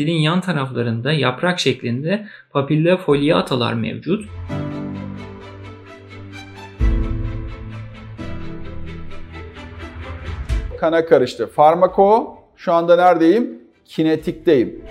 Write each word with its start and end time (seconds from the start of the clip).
dilin 0.00 0.20
yan 0.20 0.40
taraflarında 0.40 1.12
yaprak 1.12 1.60
şeklinde 1.60 2.26
papilla 2.50 2.96
foliatalar 2.96 3.72
mevcut. 3.72 4.28
Kana 10.78 11.06
karıştı. 11.06 11.46
Farmako 11.46 12.38
şu 12.56 12.72
anda 12.72 12.96
neredeyim? 12.96 13.58
Kinetikteyim. 13.84 14.82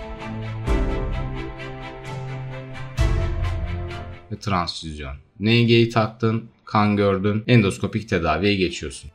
Transfüzyon. 4.40 5.16
NG'yi 5.40 5.88
taktın, 5.88 6.44
kan 6.64 6.96
gördün, 6.96 7.44
endoskopik 7.46 8.08
tedaviye 8.08 8.54
geçiyorsun. 8.54 9.10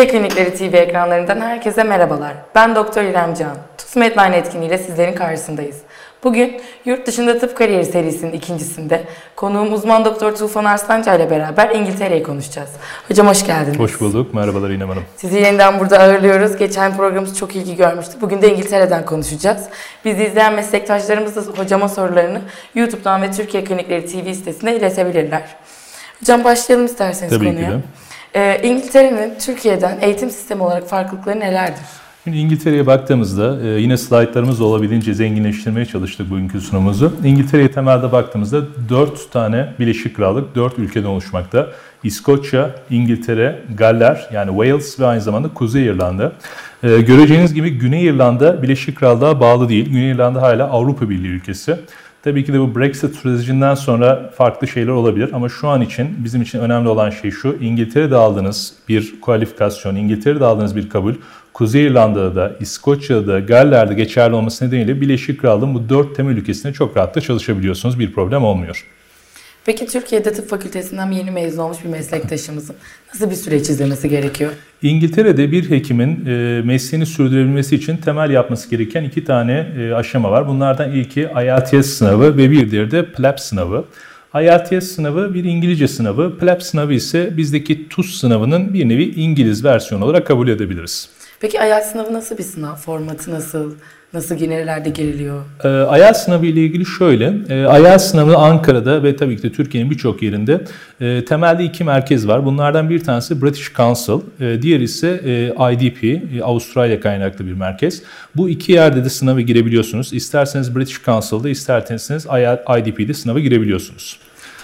Türkiye 0.00 0.22
Klinikleri 0.22 0.54
TV 0.54 0.74
ekranlarından 0.74 1.40
herkese 1.40 1.84
merhabalar. 1.84 2.32
Ben 2.54 2.74
Doktor 2.74 3.02
İrem 3.02 3.34
Can. 3.34 3.56
TUS 3.78 3.96
Medline 3.96 4.36
etkinliğiyle 4.36 4.78
sizlerin 4.78 5.14
karşısındayız. 5.14 5.76
Bugün 6.24 6.60
Yurt 6.84 7.06
Dışında 7.06 7.38
Tıp 7.38 7.56
Kariyeri 7.56 7.84
serisinin 7.84 8.32
ikincisinde 8.32 9.04
konuğum 9.36 9.72
uzman 9.72 10.04
doktor 10.04 10.36
Tufan 10.36 10.64
Arslanca 10.64 11.14
ile 11.14 11.30
beraber 11.30 11.70
İngiltere'yi 11.70 12.22
konuşacağız. 12.22 12.70
Hocam 13.08 13.26
hoş 13.26 13.46
geldiniz. 13.46 13.78
Hoş 13.78 14.00
bulduk. 14.00 14.34
Merhabalar 14.34 14.70
İrem 14.70 14.88
Hanım. 14.88 15.02
Sizi 15.16 15.36
yeniden 15.38 15.80
burada 15.80 15.98
ağırlıyoruz. 15.98 16.56
Geçen 16.56 16.96
programımız 16.96 17.38
çok 17.38 17.56
ilgi 17.56 17.76
görmüştü. 17.76 18.12
Bugün 18.20 18.42
de 18.42 18.52
İngiltere'den 18.52 19.04
konuşacağız. 19.04 19.64
Bizi 20.04 20.24
izleyen 20.24 20.54
meslektaşlarımız 20.54 21.36
da 21.36 21.40
hocama 21.40 21.88
sorularını 21.88 22.40
YouTube'dan 22.74 23.22
ve 23.22 23.30
Türkiye 23.30 23.64
Klinikleri 23.64 24.06
TV 24.06 24.32
sitesinde 24.32 24.76
iletebilirler. 24.76 25.42
Hocam 26.20 26.44
başlayalım 26.44 26.86
isterseniz 26.86 27.32
Tabii 27.32 27.44
konuya. 27.44 27.66
ki 27.68 27.72
de. 27.74 27.80
Ee, 28.34 28.60
İngiltere'nin 28.62 29.38
Türkiye'den 29.38 29.98
eğitim 30.00 30.30
sistemi 30.30 30.62
olarak 30.62 30.88
farklılıkları 30.88 31.40
nelerdir? 31.40 31.82
Şimdi 32.24 32.38
İngiltere'ye 32.38 32.86
baktığımızda 32.86 33.60
e, 33.62 33.66
yine 33.66 33.96
slaytlarımızla 33.96 34.64
olabildiğince 34.64 35.14
zenginleştirmeye 35.14 35.86
çalıştık 35.86 36.30
bugünkü 36.30 36.60
sunumumuzu. 36.60 37.12
İngiltere'ye 37.24 37.70
temelde 37.70 38.12
baktığımızda 38.12 38.62
4 38.88 39.32
tane 39.32 39.74
Birleşik 39.78 40.16
Krallık, 40.16 40.54
4 40.54 40.78
ülkeden 40.78 41.06
oluşmakta. 41.06 41.66
İskoçya, 42.04 42.70
İngiltere, 42.90 43.62
Galler 43.76 44.28
yani 44.32 44.50
Wales 44.50 45.00
ve 45.00 45.06
aynı 45.06 45.20
zamanda 45.20 45.48
Kuzey 45.54 45.86
İrlanda. 45.86 46.32
E, 46.82 47.00
göreceğiniz 47.00 47.54
gibi 47.54 47.70
Güney 47.70 48.04
İrlanda 48.04 48.62
Birleşik 48.62 48.96
Krallığa 48.96 49.40
bağlı 49.40 49.68
değil. 49.68 49.90
Güney 49.90 50.10
İrlanda 50.10 50.42
hala 50.42 50.70
Avrupa 50.70 51.10
Birliği 51.10 51.28
ülkesi. 51.28 51.76
Tabii 52.22 52.44
ki 52.44 52.52
de 52.52 52.60
bu 52.60 52.76
Brexit 52.76 53.16
sürecinden 53.16 53.74
sonra 53.74 54.30
farklı 54.34 54.68
şeyler 54.68 54.92
olabilir 54.92 55.30
ama 55.32 55.48
şu 55.48 55.68
an 55.68 55.80
için 55.80 56.24
bizim 56.24 56.42
için 56.42 56.58
önemli 56.58 56.88
olan 56.88 57.10
şey 57.10 57.30
şu. 57.30 57.56
İngiltere'de 57.60 58.16
aldığınız 58.16 58.74
bir 58.88 59.20
kualifikasyon, 59.20 59.96
İngiltere'de 59.96 60.44
aldığınız 60.44 60.76
bir 60.76 60.88
kabul 60.88 61.14
Kuzey 61.52 61.86
İrlanda'da 61.86 62.36
da, 62.36 62.56
İskoçya'da 62.60 63.26
da, 63.26 63.40
Galler'de 63.40 63.94
geçerli 63.94 64.34
olması 64.34 64.66
nedeniyle 64.66 65.00
Birleşik 65.00 65.40
Krallığın 65.40 65.74
bu 65.74 65.88
dört 65.88 66.16
temel 66.16 66.36
ülkesinde 66.36 66.72
çok 66.72 66.96
rahatlıkla 66.96 67.20
çalışabiliyorsunuz. 67.20 67.98
Bir 67.98 68.12
problem 68.12 68.44
olmuyor. 68.44 68.86
Peki 69.70 69.86
Türkiye'de 69.86 70.32
tıp 70.32 70.48
fakültesinden 70.48 71.10
yeni 71.10 71.30
mezun 71.30 71.62
olmuş 71.62 71.78
bir 71.84 71.88
meslektaşımızın 71.88 72.76
nasıl 73.14 73.30
bir 73.30 73.34
süreç 73.34 73.70
izlemesi 73.70 74.08
gerekiyor? 74.08 74.52
İngiltere'de 74.82 75.52
bir 75.52 75.70
hekimin 75.70 76.26
e, 76.26 76.62
mesleğini 76.64 77.06
sürdürebilmesi 77.06 77.76
için 77.76 77.96
temel 77.96 78.30
yapması 78.30 78.70
gereken 78.70 79.04
iki 79.04 79.24
tane 79.24 79.72
e, 79.78 79.92
aşama 79.92 80.30
var. 80.30 80.48
Bunlardan 80.48 80.92
ilki 80.92 81.20
IELTS 81.20 81.86
sınavı 81.86 82.36
ve 82.36 82.50
bir 82.50 82.70
diğeri 82.70 82.90
de 82.90 83.12
PLAB 83.12 83.38
sınavı. 83.38 83.84
IELTS 84.34 84.86
sınavı 84.86 85.34
bir 85.34 85.44
İngilizce 85.44 85.88
sınavı, 85.88 86.38
PLAB 86.38 86.60
sınavı 86.60 86.94
ise 86.94 87.36
bizdeki 87.36 87.88
TUS 87.88 88.20
sınavının 88.20 88.74
bir 88.74 88.88
nevi 88.88 89.04
İngiliz 89.04 89.64
versiyonu 89.64 90.04
olarak 90.04 90.26
kabul 90.26 90.48
edebiliriz. 90.48 91.08
Peki 91.40 91.56
IELTS 91.56 91.92
sınavı 91.92 92.12
nasıl 92.12 92.38
bir 92.38 92.42
sınav? 92.42 92.76
Formatı 92.76 93.30
nasıl? 93.30 93.74
Nasıl 94.14 94.34
nerelerde 94.34 94.90
giriliyor? 94.90 95.42
E, 95.64 95.98
IELTS 95.98 96.24
sınavı 96.24 96.46
ile 96.46 96.60
ilgili 96.60 96.86
şöyle. 96.86 97.26
E, 97.48 97.80
IELTS 97.80 98.04
sınavı 98.04 98.36
Ankara'da 98.36 99.02
ve 99.02 99.16
tabii 99.16 99.36
ki 99.36 99.42
de 99.42 99.52
Türkiye'nin 99.52 99.90
birçok 99.90 100.22
yerinde 100.22 100.64
e, 101.00 101.24
temelde 101.24 101.64
iki 101.64 101.84
merkez 101.84 102.28
var. 102.28 102.44
Bunlardan 102.44 102.90
bir 102.90 103.04
tanesi 103.04 103.42
British 103.42 103.74
Council, 103.74 104.20
e, 104.40 104.62
diğeri 104.62 104.82
ise 104.82 105.20
e, 105.24 105.72
IDP, 105.72 106.04
e, 106.04 106.42
Avustralya 106.42 107.00
kaynaklı 107.00 107.46
bir 107.46 107.52
merkez. 107.52 108.02
Bu 108.36 108.48
iki 108.48 108.72
yerde 108.72 109.04
de 109.04 109.08
sınava 109.08 109.40
girebiliyorsunuz. 109.40 110.12
İsterseniz 110.12 110.76
British 110.76 111.04
Council'da, 111.04 111.48
isterseniz 111.48 112.26
IDP'de 112.78 113.14
sınava 113.14 113.40
girebiliyorsunuz. 113.40 114.18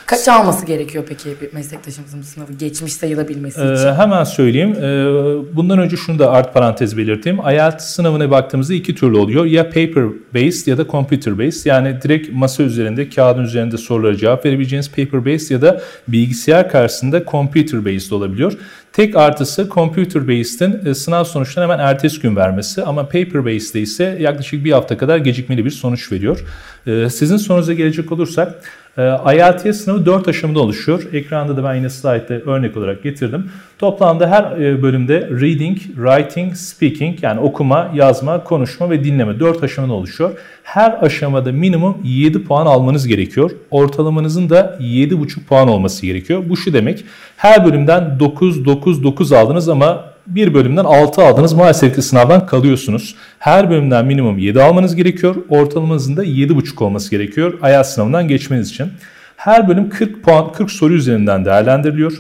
Kaç 0.06 0.28
alması 0.28 0.67
gerekiyor 0.67 1.05
peki 1.09 1.28
bir 1.41 1.53
meslektaşımızın 1.55 2.21
bu 2.21 2.25
sınavı 2.25 2.53
geçmiş 2.53 2.93
sayılabilmesi 2.93 3.61
için? 3.61 3.87
Ee, 3.87 3.94
hemen 3.94 4.25
söyleyeyim. 4.25 4.72
Ee, 4.72 5.56
bundan 5.56 5.78
önce 5.78 5.97
şunu 5.97 6.19
da 6.19 6.31
art 6.31 6.55
parantez 6.55 6.97
belirteyim. 6.97 7.39
IELTS 7.39 7.84
sınavına 7.84 8.31
baktığımızda 8.31 8.75
iki 8.75 8.94
türlü 8.94 9.17
oluyor. 9.17 9.44
Ya 9.44 9.65
paper 9.65 10.05
based 10.34 10.67
ya 10.67 10.78
da 10.78 10.87
computer 10.87 11.39
based. 11.39 11.67
Yani 11.67 12.03
direkt 12.03 12.33
masa 12.33 12.62
üzerinde, 12.62 13.09
kağıdın 13.09 13.43
üzerinde 13.43 13.78
sorulara 13.78 14.17
cevap 14.17 14.44
verebileceğiniz 14.44 14.91
paper 14.91 15.27
based 15.27 15.50
ya 15.50 15.62
da 15.62 15.81
bilgisayar 16.09 16.71
karşısında 16.71 17.25
computer 17.31 17.84
based 17.84 18.11
olabiliyor. 18.11 18.53
Tek 18.93 19.17
artısı 19.17 19.69
computer 19.75 20.28
based'in 20.28 20.93
sınav 20.93 21.25
sonuçlarını 21.25 21.73
hemen 21.73 21.84
ertesi 21.84 22.21
gün 22.21 22.37
vermesi 22.37 22.83
ama 22.83 23.03
paper 23.03 23.44
based'de 23.44 23.81
ise 23.81 24.19
yaklaşık 24.21 24.65
bir 24.65 24.73
hafta 24.73 24.99
kadar 24.99 25.17
gecikmeli 25.19 25.65
bir 25.65 25.71
sonuç 25.71 26.12
veriyor. 26.12 26.44
Ee, 26.87 27.09
sizin 27.11 27.37
sorunuza 27.37 27.73
gelecek 27.73 28.12
olursak 28.12 28.55
IELTS 28.98 29.76
sınavı 29.76 30.06
4 30.06 30.28
aşamada 30.28 30.60
oluşuyor. 30.60 31.02
Ekranda 31.12 31.56
da 31.56 31.64
ben 31.64 31.74
yine 31.74 31.90
slide'de 31.90 32.40
örnek 32.40 32.76
olarak 32.76 33.02
getirdim. 33.02 33.50
Toplamda 33.78 34.30
her 34.30 34.58
bölümde 34.82 35.20
reading, 35.20 35.78
writing, 35.78 36.54
speaking 36.54 37.22
yani 37.22 37.40
okuma, 37.40 37.90
yazma, 37.94 38.44
konuşma 38.44 38.90
ve 38.90 39.04
dinleme 39.04 39.40
4 39.40 39.62
aşamada 39.64 39.92
oluşuyor. 39.92 40.30
Her 40.62 41.04
aşamada 41.04 41.52
minimum 41.52 41.96
7 42.04 42.44
puan 42.44 42.66
almanız 42.66 43.06
gerekiyor. 43.06 43.50
Ortalamanızın 43.70 44.50
da 44.50 44.78
7,5 44.80 45.44
puan 45.44 45.68
olması 45.68 46.06
gerekiyor. 46.06 46.42
Bu 46.48 46.56
şu 46.56 46.72
demek 46.72 47.04
her 47.36 47.64
bölümden 47.64 48.20
9, 48.20 48.64
9, 48.64 49.04
9 49.04 49.32
aldınız 49.32 49.68
ama 49.68 50.16
bir 50.26 50.54
bölümden 50.54 50.84
6 50.84 51.22
aldınız 51.22 51.53
maalesef 51.53 51.94
ki 51.94 52.03
sınavdan 52.03 52.47
kalıyorsunuz. 52.47 53.14
Her 53.38 53.70
bölümden 53.70 54.06
minimum 54.06 54.38
7 54.38 54.62
almanız 54.62 54.97
gerekiyor. 54.97 55.37
Ortalamanızın 55.48 56.16
da 56.16 56.25
7,5 56.25 56.84
olması 56.84 57.10
gerekiyor 57.10 57.59
IELTS 57.62 57.88
sınavından 57.88 58.28
geçmeniz 58.28 58.70
için. 58.70 58.88
Her 59.37 59.69
bölüm 59.69 59.88
40 59.88 60.22
puan 60.22 60.53
40 60.53 60.70
soru 60.70 60.94
üzerinden 60.94 61.44
değerlendiriliyor. 61.44 62.12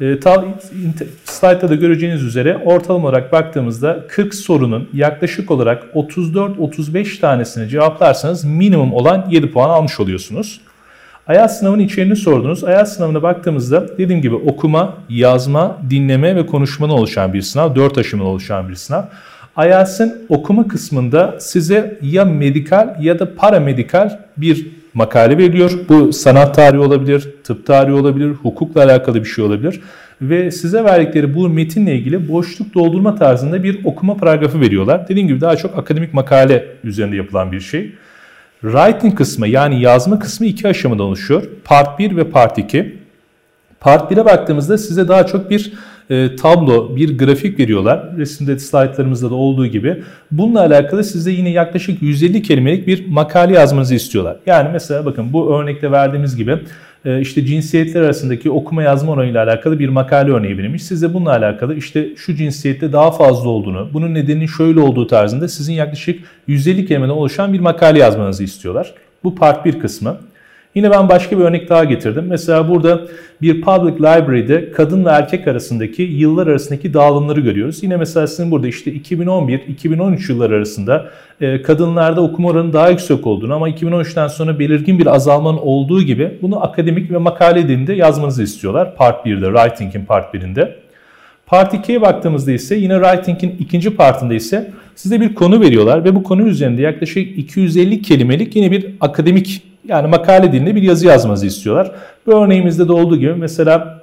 E, 0.00 0.20
ta, 0.20 0.44
slide'da 1.24 1.68
da 1.68 1.74
göreceğiniz 1.74 2.22
üzere 2.22 2.56
ortalama 2.64 3.08
olarak 3.08 3.32
baktığımızda 3.32 4.06
40 4.08 4.34
sorunun 4.34 4.88
yaklaşık 4.92 5.50
olarak 5.50 5.84
34-35 5.94 7.20
tanesini 7.20 7.68
cevaplarsanız 7.68 8.44
minimum 8.44 8.92
olan 8.92 9.26
7 9.30 9.50
puan 9.50 9.70
almış 9.70 10.00
oluyorsunuz. 10.00 10.60
IELTS 11.30 11.58
sınavının 11.58 11.82
içeriğini 11.82 12.16
sordunuz. 12.16 12.62
IELTS 12.62 12.92
sınavına 12.92 13.22
baktığımızda 13.22 13.98
dediğim 13.98 14.22
gibi 14.22 14.34
okuma, 14.34 14.94
yazma, 15.08 15.78
dinleme 15.90 16.36
ve 16.36 16.46
konuşmadan 16.46 16.94
oluşan 16.94 17.32
bir 17.32 17.42
sınav. 17.42 17.74
4 17.74 17.98
aşamadan 17.98 18.30
oluşan 18.30 18.68
bir 18.68 18.74
sınav. 18.74 19.02
IELTS'in 19.58 20.14
okuma 20.28 20.68
kısmında 20.68 21.36
size 21.40 21.98
ya 22.02 22.24
medikal 22.24 22.96
ya 23.00 23.18
da 23.18 23.34
paramedikal 23.34 24.18
bir 24.36 24.66
makale 24.94 25.38
veriliyor. 25.38 25.72
Bu 25.88 26.12
sanat 26.12 26.54
tarihi 26.54 26.80
olabilir, 26.80 27.28
tıp 27.44 27.66
tarihi 27.66 27.94
olabilir, 27.94 28.30
hukukla 28.30 28.84
alakalı 28.84 29.20
bir 29.20 29.28
şey 29.28 29.44
olabilir. 29.44 29.80
Ve 30.22 30.50
size 30.50 30.84
verdikleri 30.84 31.34
bu 31.34 31.48
metinle 31.48 31.94
ilgili 31.94 32.28
boşluk 32.28 32.74
doldurma 32.74 33.14
tarzında 33.14 33.62
bir 33.62 33.84
okuma 33.84 34.16
paragrafı 34.16 34.60
veriyorlar. 34.60 35.08
Dediğim 35.08 35.28
gibi 35.28 35.40
daha 35.40 35.56
çok 35.56 35.78
akademik 35.78 36.14
makale 36.14 36.64
üzerinde 36.84 37.16
yapılan 37.16 37.52
bir 37.52 37.60
şey. 37.60 37.92
Writing 38.60 39.18
kısmı 39.18 39.48
yani 39.48 39.80
yazma 39.80 40.18
kısmı 40.18 40.46
iki 40.46 40.68
aşamadan 40.68 41.06
oluşuyor. 41.06 41.42
Part 41.64 41.98
1 41.98 42.16
ve 42.16 42.30
Part 42.30 42.58
2. 42.58 42.98
Part 43.80 44.12
1'e 44.12 44.24
baktığımızda 44.24 44.78
size 44.78 45.08
daha 45.08 45.26
çok 45.26 45.50
bir 45.50 45.72
e, 46.10 46.36
tablo, 46.36 46.96
bir 46.96 47.18
grafik 47.18 47.58
veriyorlar. 47.58 48.16
Resimde 48.16 48.58
slaytlarımızda 48.58 49.30
da 49.30 49.34
olduğu 49.34 49.66
gibi. 49.66 50.02
Bununla 50.30 50.60
alakalı 50.60 51.04
size 51.04 51.30
yine 51.30 51.50
yaklaşık 51.50 52.02
150 52.02 52.42
kelimelik 52.42 52.86
bir 52.86 53.08
makale 53.08 53.54
yazmanızı 53.54 53.94
istiyorlar. 53.94 54.36
Yani 54.46 54.68
mesela 54.72 55.06
bakın 55.06 55.32
bu 55.32 55.54
örnekte 55.54 55.90
verdiğimiz 55.90 56.36
gibi 56.36 56.58
işte 57.20 57.46
cinsiyetler 57.46 58.02
arasındaki 58.02 58.50
okuma 58.50 58.82
yazma 58.82 59.12
oranıyla 59.12 59.44
alakalı 59.44 59.78
bir 59.78 59.88
makale 59.88 60.32
örneği 60.32 60.58
verilmiş. 60.58 60.82
Siz 60.82 61.02
de 61.02 61.14
bununla 61.14 61.30
alakalı 61.30 61.74
işte 61.74 62.08
şu 62.16 62.34
cinsiyette 62.34 62.92
daha 62.92 63.10
fazla 63.10 63.48
olduğunu, 63.48 63.88
bunun 63.92 64.14
nedeninin 64.14 64.46
şöyle 64.46 64.80
olduğu 64.80 65.06
tarzında 65.06 65.48
sizin 65.48 65.72
yaklaşık 65.72 66.24
150 66.46 66.86
kelimeden 66.86 67.10
oluşan 67.10 67.52
bir 67.52 67.60
makale 67.60 67.98
yazmanızı 67.98 68.44
istiyorlar. 68.44 68.94
Bu 69.24 69.34
part 69.34 69.64
1 69.64 69.80
kısmı. 69.80 70.16
Yine 70.74 70.90
ben 70.90 71.08
başka 71.08 71.38
bir 71.38 71.44
örnek 71.44 71.68
daha 71.68 71.84
getirdim. 71.84 72.24
Mesela 72.28 72.68
burada 72.68 73.00
bir 73.42 73.60
public 73.60 73.94
library'de 73.94 74.70
kadın 74.72 75.04
ve 75.04 75.08
erkek 75.08 75.48
arasındaki 75.48 76.02
yıllar 76.02 76.46
arasındaki 76.46 76.94
dağılımları 76.94 77.40
görüyoruz. 77.40 77.82
Yine 77.82 77.96
mesela 77.96 78.26
sizin 78.26 78.50
burada 78.50 78.68
işte 78.68 78.92
2011-2013 78.92 80.32
yılları 80.32 80.54
arasında 80.54 81.10
e, 81.40 81.62
kadınlarda 81.62 82.20
okuma 82.20 82.48
oranı 82.48 82.72
daha 82.72 82.90
yüksek 82.90 83.26
olduğunu 83.26 83.54
ama 83.54 83.70
2013'ten 83.70 84.28
sonra 84.28 84.58
belirgin 84.58 84.98
bir 84.98 85.06
azalmanın 85.06 85.58
olduğu 85.58 86.02
gibi 86.02 86.38
bunu 86.42 86.64
akademik 86.64 87.10
ve 87.10 87.18
makale 87.18 87.68
dilinde 87.68 87.92
yazmanızı 87.92 88.42
istiyorlar. 88.42 88.96
Part 88.96 89.26
1'de, 89.26 89.46
Writing'in 89.46 90.04
Part 90.04 90.34
1'inde. 90.34 90.72
Part 91.46 91.74
2'ye 91.74 92.00
baktığımızda 92.00 92.52
ise 92.52 92.74
yine 92.76 92.94
Writing'in 93.02 93.56
ikinci 93.58 93.96
partında 93.96 94.34
ise 94.34 94.70
size 94.94 95.20
bir 95.20 95.34
konu 95.34 95.60
veriyorlar 95.60 96.04
ve 96.04 96.14
bu 96.14 96.22
konu 96.22 96.42
üzerinde 96.42 96.82
yaklaşık 96.82 97.38
250 97.38 98.02
kelimelik 98.02 98.56
yine 98.56 98.70
bir 98.70 98.86
akademik 99.00 99.69
yani 99.88 100.08
makale 100.08 100.52
dilinde 100.52 100.74
bir 100.74 100.82
yazı 100.82 101.06
yazmanızı 101.06 101.46
istiyorlar. 101.46 101.92
Bu 102.26 102.32
örneğimizde 102.32 102.88
de 102.88 102.92
olduğu 102.92 103.16
gibi 103.16 103.34
mesela 103.34 104.00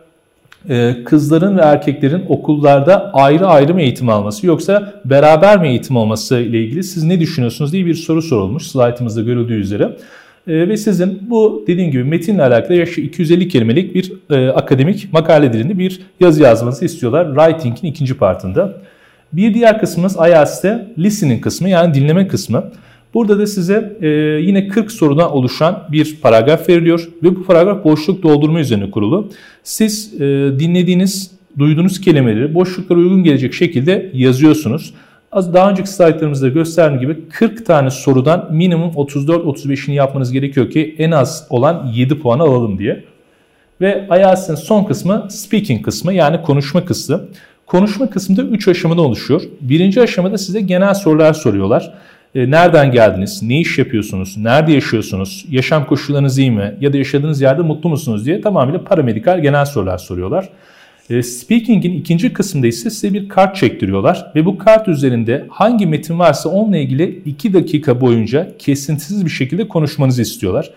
e, 0.70 0.96
kızların 1.06 1.58
ve 1.58 1.62
erkeklerin 1.62 2.26
okullarda 2.30 3.12
ayrı 3.14 3.48
ayrı 3.48 3.74
mı 3.74 3.82
eğitim 3.82 4.10
alması 4.10 4.48
yoksa 4.48 4.94
beraber 5.06 5.62
mi 5.62 5.68
eğitim 5.68 5.98
alması 5.98 6.40
ile 6.40 6.64
ilgili 6.64 6.84
siz 6.84 7.04
ne 7.04 7.20
düşünüyorsunuz 7.20 7.74
diye 7.74 7.86
bir 7.86 7.94
soru 7.94 8.22
sorulmuş 8.22 8.64
slaytımızda 8.64 9.22
görüldüğü 9.22 9.60
üzere. 9.60 9.98
E, 10.48 10.70
ve 10.70 10.78
sizin 10.78 11.30
bu 11.30 11.64
dediğim 11.68 11.92
gibi 11.92 12.04
metinle 12.04 12.44
alakalı 12.44 12.74
yaklaşık 12.74 13.06
250 13.06 13.48
kelimelik 13.48 13.96
bir 13.96 14.14
e, 14.30 14.50
akademik 14.50 15.14
makale 15.14 15.54
dilinde 15.54 15.80
bir 15.80 16.02
yazı 16.20 16.44
yazmanızı 16.44 16.86
istiyorlar. 16.86 17.28
Writing'in 17.36 17.92
ikinci 17.92 18.18
partında. 18.18 18.74
Bir 19.34 19.54
diğer 19.54 19.80
kısmımız 19.80 20.16
IELTS'te 20.16 20.88
listening 20.98 21.44
kısmı 21.44 21.70
yani 21.70 21.94
dinleme 21.94 22.28
kısmı. 22.28 22.64
Burada 23.14 23.40
da 23.40 23.48
size 23.48 23.98
e, 24.02 24.08
yine 24.42 24.68
40 24.68 24.92
sorudan 24.92 25.32
oluşan 25.32 25.84
bir 25.92 26.18
paragraf 26.22 26.70
veriliyor 26.70 27.10
ve 27.24 27.36
bu 27.36 27.44
paragraf 27.44 27.84
boşluk 27.84 28.24
doldurma 28.24 28.60
üzerine 28.60 28.92
kurulu. 28.92 29.30
Siz 29.64 30.14
e, 30.14 30.20
dinlediğiniz, 30.60 31.32
duyduğunuz 31.60 32.02
kelimeleri 32.02 32.54
boşluklara 32.54 33.00
uygun 33.00 33.24
gelecek 33.24 33.54
şekilde 33.54 34.12
yazıyorsunuz. 34.14 34.94
Az 35.32 35.54
daha 35.54 35.72
önceki 35.72 35.90
slaytlarımızda 35.90 36.48
gösterdiğim 36.48 37.02
gibi 37.02 37.30
40 37.30 37.66
tane 37.66 37.90
sorudan 37.90 38.50
minimum 38.52 38.90
34-35'ini 38.90 39.92
yapmanız 39.92 40.32
gerekiyor 40.32 40.70
ki 40.70 40.96
en 40.98 41.12
az 41.12 41.48
olan 41.50 41.92
7 41.96 42.20
puan 42.20 42.40
alalım 42.40 42.80
diye. 42.80 43.04
Ve 43.82 44.08
IELTS'in 44.12 44.56
son 44.56 44.84
kısmı 44.84 45.28
speaking 45.30 45.86
kısmı 45.86 46.14
yani 46.14 46.42
konuşma 46.42 46.86
kısmı. 46.86 47.22
Konuşma 47.66 48.10
kısmında 48.10 48.42
3 48.44 48.68
aşamadan 48.68 49.06
oluşuyor. 49.06 49.42
Birinci 49.62 50.02
aşamada 50.02 50.38
size 50.38 50.62
genel 50.62 50.94
sorular 50.94 51.34
soruyorlar. 51.34 51.94
E, 52.38 52.52
nereden 52.52 52.92
geldiniz? 52.92 53.44
Ne 53.44 53.60
iş 53.60 53.78
yapıyorsunuz? 53.78 54.38
Nerede 54.38 54.72
yaşıyorsunuz? 54.72 55.46
Yaşam 55.50 55.86
koşullarınız 55.86 56.38
iyi 56.38 56.52
mi? 56.52 56.76
Ya 56.82 56.94
da 56.94 56.98
yaşadığınız 56.98 57.42
yerde 57.42 57.62
mutlu 57.62 57.90
musunuz 57.90 58.26
diye 58.26 58.42
tamamıyla 58.42 58.84
paramedikal 58.84 59.42
genel 59.42 59.66
sorular 59.66 59.98
soruyorlar. 59.98 60.50
E, 61.10 61.24
speaking'in 61.24 61.94
ikinci 61.94 62.34
kısmında 62.34 62.68
ise 62.68 62.90
size 62.90 63.14
bir 63.14 63.30
kart 63.30 63.56
çektiriyorlar 63.56 64.32
ve 64.36 64.46
bu 64.46 64.58
kart 64.58 64.88
üzerinde 64.88 65.46
hangi 65.50 65.86
metin 65.86 66.20
varsa 66.20 66.50
onunla 66.50 66.78
ilgili 66.78 67.22
2 67.26 67.54
dakika 67.54 68.02
boyunca 68.02 68.48
kesintisiz 68.60 69.26
bir 69.26 69.32
şekilde 69.32 69.68
konuşmanızı 69.68 70.22
istiyorlar. 70.22 70.72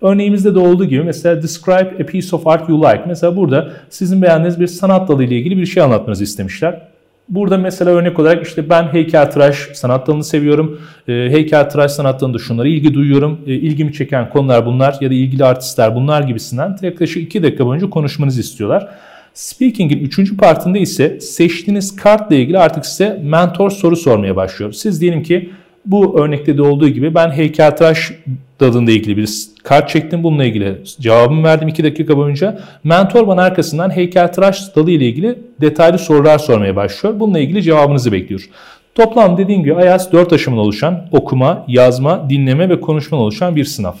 Örneğimizde 0.00 0.54
de 0.54 0.58
olduğu 0.58 0.84
gibi 0.84 1.02
mesela 1.02 1.42
describe 1.42 2.02
a 2.02 2.06
piece 2.06 2.36
of 2.36 2.46
art 2.46 2.68
you 2.68 2.82
like. 2.82 3.02
Mesela 3.06 3.36
burada 3.36 3.72
sizin 3.90 4.22
beğendiğiniz 4.22 4.60
bir 4.60 4.66
sanat 4.66 5.08
dalı 5.08 5.24
ile 5.24 5.36
ilgili 5.36 5.56
bir 5.56 5.66
şey 5.66 5.82
anlatmanızı 5.82 6.24
istemişler. 6.24 6.95
Burada 7.28 7.58
mesela 7.58 7.90
örnek 7.90 8.18
olarak 8.18 8.46
işte 8.46 8.68
ben 8.68 8.82
heykeltıraş 8.82 9.56
sanat 9.74 10.06
dalını 10.06 10.24
seviyorum. 10.24 10.80
E, 11.08 11.12
heykeltıraş 11.12 11.92
sanat 11.92 12.20
dalında 12.20 12.38
şunlara 12.38 12.68
ilgi 12.68 12.94
duyuyorum. 12.94 13.40
E, 13.46 13.54
ilgimi 13.54 13.92
çeken 13.92 14.30
konular 14.30 14.66
bunlar 14.66 14.96
ya 15.00 15.10
da 15.10 15.14
ilgili 15.14 15.44
artistler 15.44 15.94
bunlar 15.94 16.22
gibisinden 16.22 16.76
yaklaşık 16.82 17.22
2 17.22 17.42
dakika 17.42 17.66
boyunca 17.66 17.90
konuşmanızı 17.90 18.40
istiyorlar. 18.40 18.88
Speaking'in 19.34 19.98
3. 19.98 20.36
partında 20.36 20.78
ise 20.78 21.20
seçtiğiniz 21.20 21.96
kartla 21.96 22.36
ilgili 22.36 22.58
artık 22.58 22.86
size 22.86 23.20
mentor 23.24 23.70
soru 23.70 23.96
sormaya 23.96 24.36
başlıyor. 24.36 24.72
Siz 24.72 25.00
diyelim 25.00 25.22
ki 25.22 25.50
bu 25.86 26.20
örnekte 26.20 26.58
de 26.58 26.62
olduğu 26.62 26.88
gibi 26.88 27.14
ben 27.14 27.30
heykeltıraş 27.30 28.12
dalında 28.60 28.90
ilgili 28.90 29.16
bir 29.16 29.30
kart 29.64 29.88
çektim. 29.88 30.22
Bununla 30.22 30.44
ilgili 30.44 30.82
cevabımı 31.00 31.42
verdim 31.42 31.68
2 31.68 31.84
dakika 31.84 32.16
boyunca. 32.16 32.58
Mentor 32.84 33.26
bana 33.26 33.42
arkasından 33.42 33.90
heykeltıraş 33.90 34.76
dalı 34.76 34.90
ile 34.90 35.06
ilgili 35.06 35.38
detaylı 35.60 35.98
sorular 35.98 36.38
sormaya 36.38 36.76
başlıyor. 36.76 37.20
Bununla 37.20 37.38
ilgili 37.38 37.62
cevabınızı 37.62 38.12
bekliyor. 38.12 38.48
Toplam 38.94 39.38
dediğim 39.38 39.64
gibi 39.64 39.82
IELTS 39.82 40.12
4 40.12 40.32
aşamadan 40.32 40.64
oluşan 40.64 41.08
okuma, 41.12 41.64
yazma, 41.68 42.30
dinleme 42.30 42.68
ve 42.68 42.80
konuşma 42.80 43.18
oluşan 43.18 43.56
bir 43.56 43.64
sınav. 43.64 43.94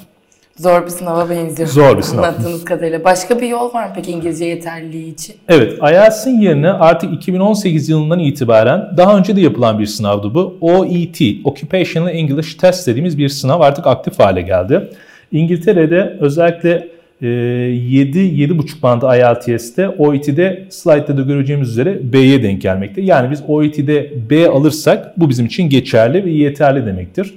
Zor 0.56 0.84
bir 0.84 0.90
sınava 0.90 1.30
benziyor. 1.30 1.68
Zor 1.68 1.96
bir 1.96 2.02
sınav. 2.02 2.22
Anlattığınız 2.22 2.64
kadarıyla. 2.64 3.04
Başka 3.04 3.40
bir 3.40 3.48
yol 3.48 3.74
var 3.74 3.86
mı 3.86 3.92
peki 3.94 4.12
İngilizce 4.12 4.44
yeterliliği 4.44 5.14
için? 5.14 5.34
Evet, 5.48 5.72
IELTS'in 5.72 6.40
yerine 6.40 6.70
artık 6.70 7.12
2018 7.14 7.88
yılından 7.88 8.18
itibaren 8.18 8.90
daha 8.96 9.18
önce 9.18 9.36
de 9.36 9.40
yapılan 9.40 9.78
bir 9.78 9.86
sınavdı 9.86 10.34
bu. 10.34 10.58
OET, 10.60 11.20
Occupational 11.44 12.14
English 12.14 12.54
Test 12.54 12.86
dediğimiz 12.86 13.18
bir 13.18 13.28
sınav 13.28 13.60
artık 13.60 13.86
aktif 13.86 14.18
hale 14.18 14.42
geldi. 14.42 14.90
İngiltere'de 15.32 16.16
özellikle 16.20 16.88
7-7,5 17.22 18.82
bandı 18.82 19.06
IELTS'te 19.16 19.88
OET'de 19.88 20.66
slide'da 20.70 21.16
da 21.16 21.22
göreceğimiz 21.22 21.68
üzere 21.68 22.12
B'ye 22.12 22.42
denk 22.42 22.62
gelmekte. 22.62 23.02
Yani 23.02 23.30
biz 23.30 23.42
OET'de 23.48 24.12
B 24.30 24.48
alırsak 24.48 25.20
bu 25.20 25.28
bizim 25.28 25.46
için 25.46 25.68
geçerli 25.68 26.24
ve 26.24 26.30
yeterli 26.30 26.86
demektir. 26.86 27.34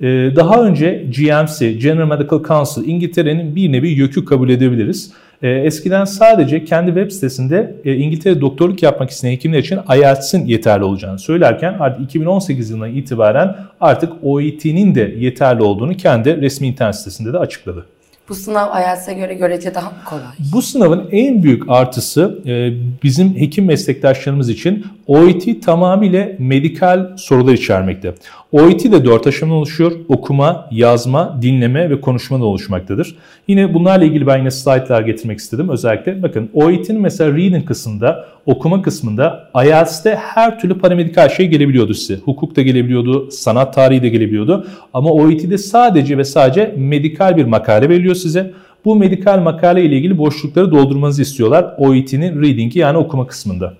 Ee, 0.00 0.06
daha 0.36 0.62
önce 0.62 1.04
GMC, 1.16 1.72
General 1.72 2.08
Medical 2.08 2.42
Council, 2.42 2.88
İngiltere'nin 2.88 3.56
bir 3.56 3.72
nevi 3.72 3.88
yökü 3.88 4.24
kabul 4.24 4.50
edebiliriz. 4.50 5.12
Ee, 5.42 5.48
eskiden 5.48 6.04
sadece 6.04 6.64
kendi 6.64 6.86
web 6.86 7.10
sitesinde 7.10 7.74
e, 7.84 7.94
İngiltere 7.94 8.40
doktorluk 8.40 8.82
yapmak 8.82 9.10
isteyen 9.10 9.32
hekimler 9.32 9.58
için 9.58 9.80
IELTS'in 9.96 10.46
yeterli 10.46 10.84
olacağını 10.84 11.18
söylerken 11.18 11.76
artık 11.80 12.04
2018 12.04 12.70
yılından 12.70 12.94
itibaren 12.94 13.56
artık 13.80 14.12
OET'nin 14.22 14.94
de 14.94 15.14
yeterli 15.18 15.62
olduğunu 15.62 15.96
kendi 15.96 16.40
resmi 16.40 16.66
internet 16.66 16.96
sitesinde 16.96 17.32
de 17.32 17.38
açıkladı. 17.38 17.84
Bu 18.28 18.34
sınav 18.34 18.80
IELTS'e 18.80 19.14
göre 19.14 19.34
görece 19.34 19.74
daha 19.74 19.90
mı 19.90 19.96
kolay? 20.04 20.22
Bu 20.52 20.62
sınavın 20.62 21.08
en 21.12 21.42
büyük 21.42 21.62
artısı 21.68 22.38
e, 22.46 22.72
bizim 23.02 23.36
hekim 23.36 23.64
meslektaşlarımız 23.64 24.48
için 24.48 24.86
OET 25.06 25.62
tamamıyla 25.62 26.28
medikal 26.38 27.16
sorular 27.16 27.52
içermekte. 27.52 28.14
OET 28.52 28.92
de 28.92 29.04
4 29.04 29.26
aşamadan 29.26 29.58
oluşuyor. 29.58 29.92
Okuma, 30.08 30.68
yazma, 30.70 31.38
dinleme 31.42 31.90
ve 31.90 32.00
konuşma 32.00 32.40
da 32.40 32.44
oluşmaktadır. 32.44 33.16
Yine 33.48 33.74
bunlarla 33.74 34.04
ilgili 34.04 34.26
ben 34.26 34.38
yine 34.38 34.50
slaytlar 34.50 35.02
getirmek 35.02 35.38
istedim. 35.38 35.68
Özellikle 35.68 36.22
bakın 36.22 36.50
OET'in 36.54 37.00
mesela 37.00 37.30
reading 37.30 37.66
kısmında, 37.66 38.24
okuma 38.46 38.82
kısmında 38.82 39.50
IELTS'te 39.64 40.14
her 40.14 40.58
türlü 40.58 40.78
paramedikal 40.78 41.28
şey 41.28 41.48
gelebiliyordu 41.48 41.94
size. 41.94 42.20
Hukuk 42.20 42.56
da 42.56 42.62
gelebiliyordu, 42.62 43.30
sanat 43.30 43.74
tarihi 43.74 44.02
de 44.02 44.08
gelebiliyordu. 44.08 44.66
Ama 44.94 45.10
OET'de 45.10 45.58
sadece 45.58 46.18
ve 46.18 46.24
sadece 46.24 46.74
medikal 46.76 47.36
bir 47.36 47.44
makale 47.44 47.88
veriliyor 47.88 48.14
size. 48.14 48.52
Bu 48.84 48.96
medikal 48.96 49.40
makale 49.40 49.84
ile 49.84 49.96
ilgili 49.96 50.18
boşlukları 50.18 50.70
doldurmanızı 50.70 51.22
istiyorlar 51.22 51.74
OET'nin 51.78 52.42
reading'i 52.42 52.78
yani 52.78 52.98
okuma 52.98 53.26
kısmında. 53.26 53.74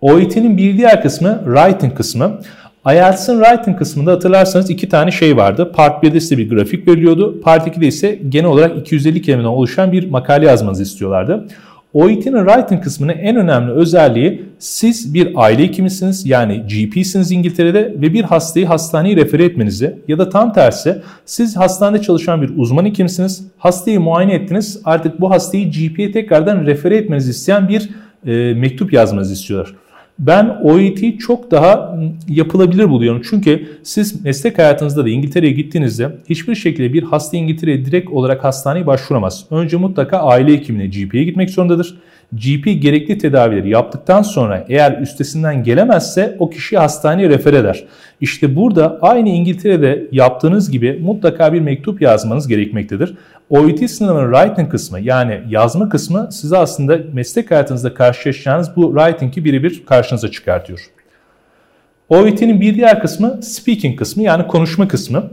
OET'nin 0.00 0.56
bir 0.56 0.76
diğer 0.76 1.02
kısmı 1.02 1.42
writing 1.44 1.96
kısmı. 1.96 2.38
IELTS'ın 2.90 3.44
writing 3.44 3.78
kısmında 3.78 4.12
hatırlarsanız 4.12 4.70
iki 4.70 4.88
tane 4.88 5.10
şey 5.10 5.36
vardı. 5.36 5.72
Part 5.74 6.04
1'de 6.04 6.20
size 6.20 6.38
bir 6.38 6.50
grafik 6.50 6.88
veriliyordu. 6.88 7.40
Part 7.40 7.66
2'de 7.66 7.86
ise 7.86 8.18
genel 8.28 8.46
olarak 8.46 8.78
250 8.78 9.22
kelimeden 9.22 9.48
oluşan 9.48 9.92
bir 9.92 10.10
makale 10.10 10.46
yazmanızı 10.46 10.82
istiyorlardı. 10.82 11.46
OET'nin 11.92 12.46
writing 12.46 12.84
kısmının 12.84 13.12
en 13.12 13.36
önemli 13.36 13.72
özelliği 13.72 14.44
siz 14.58 15.14
bir 15.14 15.32
aile 15.34 15.62
hekimisiniz 15.62 16.26
yani 16.26 16.62
GP'siniz 16.62 17.32
İngiltere'de 17.32 17.94
ve 17.96 18.12
bir 18.12 18.22
hastayı 18.22 18.66
hastaneye 18.66 19.16
refer 19.16 19.40
etmenizi 19.40 19.98
ya 20.08 20.18
da 20.18 20.28
tam 20.28 20.52
tersi 20.52 21.02
siz 21.26 21.56
hastanede 21.56 22.02
çalışan 22.02 22.42
bir 22.42 22.50
uzman 22.56 22.84
hekimsiniz. 22.84 23.46
Hastayı 23.58 24.00
muayene 24.00 24.34
ettiniz 24.34 24.80
artık 24.84 25.20
bu 25.20 25.30
hastayı 25.30 25.70
GP'ye 25.70 26.12
tekrardan 26.12 26.66
refer 26.66 26.92
etmenizi 26.92 27.30
isteyen 27.30 27.68
bir 27.68 27.90
e, 28.26 28.54
mektup 28.54 28.92
yazmanızı 28.92 29.32
istiyorlar. 29.32 29.74
Ben 30.26 30.58
OET'yi 30.62 31.18
çok 31.18 31.50
daha 31.50 31.98
yapılabilir 32.28 32.88
buluyorum. 32.88 33.22
Çünkü 33.30 33.68
siz 33.82 34.24
meslek 34.24 34.58
hayatınızda 34.58 35.04
da 35.04 35.08
İngiltere'ye 35.08 35.52
gittiğinizde 35.52 36.10
hiçbir 36.28 36.54
şekilde 36.54 36.92
bir 36.92 37.02
hasta 37.02 37.36
İngiltere'ye 37.36 37.84
direkt 37.84 38.10
olarak 38.10 38.44
hastaneye 38.44 38.86
başvuramaz. 38.86 39.44
Önce 39.50 39.76
mutlaka 39.76 40.18
aile 40.18 40.52
hekimine, 40.52 40.86
GP'ye 40.86 41.24
gitmek 41.24 41.50
zorundadır. 41.50 41.98
GP 42.32 42.82
gerekli 42.82 43.18
tedavileri 43.18 43.68
yaptıktan 43.68 44.22
sonra 44.22 44.66
eğer 44.68 45.00
üstesinden 45.00 45.64
gelemezse 45.64 46.36
o 46.38 46.50
kişiyi 46.50 46.78
hastaneye 46.78 47.28
refer 47.28 47.52
eder. 47.52 47.84
İşte 48.20 48.56
burada 48.56 48.98
aynı 49.02 49.28
İngiltere'de 49.28 50.08
yaptığınız 50.12 50.70
gibi 50.70 51.00
mutlaka 51.02 51.52
bir 51.52 51.60
mektup 51.60 52.02
yazmanız 52.02 52.48
gerekmektedir. 52.48 53.14
OET 53.52 53.90
sınavının 53.90 54.32
writing 54.32 54.70
kısmı 54.70 55.00
yani 55.00 55.40
yazma 55.48 55.88
kısmı 55.88 56.28
size 56.32 56.56
aslında 56.56 56.98
meslek 57.12 57.50
hayatınızda 57.50 57.94
karşılaşacağınız 57.94 58.76
bu 58.76 58.94
writing'i 58.94 59.44
birebir 59.44 59.86
karşınıza 59.86 60.30
çıkartıyor. 60.30 60.80
OET'nin 62.08 62.60
bir 62.60 62.74
diğer 62.74 63.00
kısmı 63.00 63.42
speaking 63.42 63.98
kısmı 63.98 64.22
yani 64.22 64.46
konuşma 64.46 64.88
kısmı. 64.88 65.30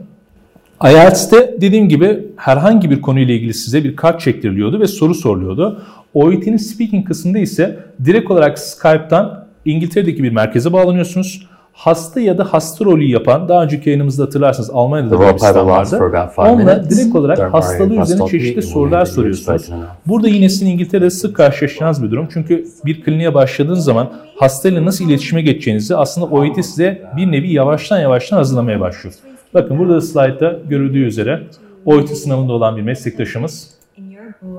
IELTS'te 0.83 1.55
dediğim 1.61 1.89
gibi 1.89 2.27
herhangi 2.35 2.89
bir 2.89 3.01
konuyla 3.01 3.33
ilgili 3.33 3.53
size 3.53 3.83
bir 3.83 3.95
kart 3.95 4.21
çektiriliyordu 4.21 4.79
ve 4.79 4.87
soru 4.87 5.15
soruluyordu. 5.15 5.83
OET'nin 6.13 6.57
speaking 6.57 7.07
kısmında 7.07 7.39
ise 7.39 7.79
direkt 8.05 8.31
olarak 8.31 8.59
Skype'tan 8.59 9.47
İngiltere'deki 9.65 10.23
bir 10.23 10.31
merkeze 10.31 10.73
bağlanıyorsunuz. 10.73 11.48
Hasta 11.73 12.19
ya 12.19 12.37
da 12.37 12.53
hasta 12.53 12.85
rolü 12.85 13.03
yapan, 13.03 13.49
daha 13.49 13.63
önceki 13.63 13.89
yayınımızda 13.89 14.23
hatırlarsınız 14.23 14.69
Almanya'da 14.73 15.11
da 15.11 15.35
bir 15.35 15.39
vardı. 15.65 15.99
Onunla 16.37 16.89
direkt 16.89 17.15
olarak 17.15 17.53
hastalığı 17.53 18.01
üzerine 18.01 18.27
çeşitli 18.27 18.61
sorular 18.61 19.05
soruyorsunuz. 19.05 19.69
Burada 20.05 20.27
yine 20.27 20.49
sizin 20.49 20.65
İngiltere'de 20.65 21.09
sık 21.09 21.35
karşılaşacağınız 21.35 22.03
bir 22.03 22.11
durum. 22.11 22.27
Çünkü 22.33 22.65
bir 22.85 23.01
kliniğe 23.01 23.33
başladığınız 23.33 23.83
zaman 23.83 24.09
hastayla 24.35 24.85
nasıl 24.85 25.05
iletişime 25.05 25.41
geçeceğinizi 25.41 25.95
aslında 25.95 26.27
OET 26.27 26.65
size 26.65 27.01
bir 27.17 27.31
nevi 27.31 27.53
yavaştan 27.53 27.99
yavaştan 27.99 28.37
hazırlamaya 28.37 28.79
başlıyor. 28.79 29.15
Bakın 29.53 29.79
burada 29.79 29.95
da 29.95 30.01
slaytta 30.01 30.59
görüldüğü 30.69 31.03
üzere 31.03 31.43
OET 31.85 32.17
sınavında 32.17 32.53
olan 32.53 32.77
bir 32.77 32.81
meslektaşımız 32.81 33.79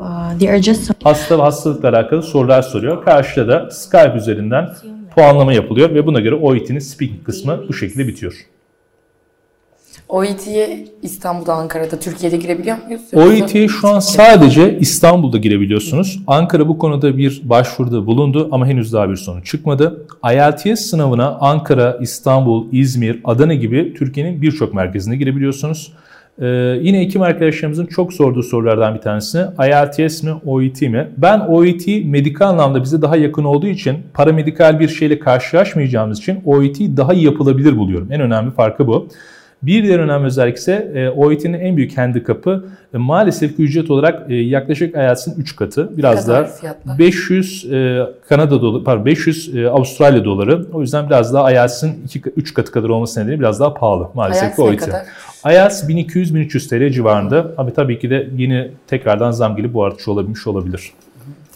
Uh, 0.01 0.39
hasta 1.05 1.39
ve 1.39 1.43
hastalıkla 1.43 1.89
alakalı 1.89 2.23
sorular 2.23 2.63
soruyor. 2.63 3.05
Karşıda 3.05 3.49
da 3.49 3.71
Skype 3.71 4.15
üzerinden 4.17 4.71
puanlama 5.15 5.53
yapılıyor 5.53 5.95
ve 5.95 6.07
buna 6.07 6.21
göre 6.21 6.35
OET'nin 6.35 6.79
speaking 6.79 7.25
kısmı 7.25 7.65
bu 7.69 7.75
şekilde 7.75 8.09
bitiyor. 8.09 8.47
OET'ye 10.09 10.87
İstanbul'da, 11.03 11.55
Ankara'da, 11.55 11.99
Türkiye'de 11.99 12.37
girebiliyor 12.37 12.77
muyuz? 12.87 13.03
OET'ye 13.15 13.69
şu 13.69 13.89
an 13.89 14.01
sadece 14.01 14.79
İstanbul'da 14.79 15.39
girebiliyorsunuz. 15.39 16.21
Ankara 16.27 16.69
bu 16.69 16.79
konuda 16.79 17.19
bir 17.19 17.41
başvuruda 17.45 18.07
bulundu 18.07 18.49
ama 18.53 18.67
henüz 18.67 18.93
daha 18.93 19.11
bir 19.11 19.17
sonuç 19.17 19.47
çıkmadı. 19.47 20.07
IELTS 20.33 20.81
sınavına 20.81 21.39
Ankara, 21.41 21.99
İstanbul, 22.01 22.67
İzmir, 22.73 23.21
Adana 23.25 23.55
gibi 23.55 23.95
Türkiye'nin 23.95 24.43
birçok 24.43 24.75
merkezinde 24.75 25.17
girebiliyorsunuz. 25.17 25.93
Ee, 26.41 26.47
yine 26.83 27.01
ekim 27.01 27.23
arkadaşlarımızın 27.23 27.87
çok 27.87 28.13
sorduğu 28.13 28.43
sorulardan 28.43 28.95
bir 28.95 29.01
tanesi 29.01 29.47
IELTS 29.59 30.23
mi 30.23 30.33
OET 30.47 30.83
mi? 30.83 31.09
Ben 31.17 31.41
OET 31.41 31.87
medikal 32.05 32.49
anlamda 32.49 32.83
bize 32.83 33.03
daha 33.03 33.17
yakın 33.17 33.45
olduğu 33.45 33.67
için 33.67 33.99
paramedikal 34.15 34.81
bir 34.81 34.89
şeyle 34.89 35.19
karşılaşmayacağımız 35.19 36.19
için 36.19 36.43
OET 36.45 36.79
daha 36.81 37.15
iyi 37.15 37.25
yapılabilir 37.25 37.77
buluyorum. 37.77 38.09
En 38.13 38.21
önemli 38.21 38.51
farkı 38.51 38.87
bu. 38.87 39.09
Bir 39.63 39.83
diğer 39.83 39.99
önemli 39.99 40.27
özellik 40.27 40.57
ise 40.57 40.93
e, 40.95 41.09
OET'nin 41.09 41.61
en 41.61 41.77
büyük 41.77 41.99
handikapı 41.99 42.65
e, 42.95 42.99
maalesef 42.99 43.57
ki 43.57 43.63
ücret 43.63 43.91
olarak 43.91 44.31
e, 44.31 44.35
yaklaşık 44.35 44.95
IELTS'in 44.95 45.35
3 45.37 45.57
katı. 45.57 45.97
Biraz 45.97 46.29
daha 46.29 46.45
fiyatlar? 46.45 46.99
500 46.99 47.73
e, 47.73 48.01
Kanada 48.29 48.63
doları, 48.63 48.85
pardon 48.85 49.05
500 49.05 49.57
e, 49.57 49.69
Avustralya 49.69 50.25
doları. 50.25 50.67
O 50.73 50.81
yüzden 50.81 51.07
biraz 51.07 51.35
daha 51.35 51.53
IELTS'in 51.53 52.05
3 52.37 52.55
katı 52.55 52.73
kadar 52.73 52.89
olması 52.89 53.21
nedeniyle 53.21 53.41
biraz 53.41 53.61
daha 53.61 53.75
pahalı 53.75 54.09
maalesef 54.15 54.43
IELTS 54.43 54.57
ki 54.57 54.63
OET. 54.63 54.89
IELTS 55.47 55.85
1200-1300 55.85 56.69
TL 56.69 56.93
civarında. 56.93 57.53
Abi 57.57 57.73
tabii 57.75 57.99
ki 57.99 58.11
de 58.11 58.29
yeni 58.37 58.71
tekrardan 58.87 59.31
zam 59.31 59.57
gelip 59.57 59.75
bu 59.75 59.85
artış 59.85 60.09
olabilmiş 60.09 60.47
olabilir. 60.47 60.93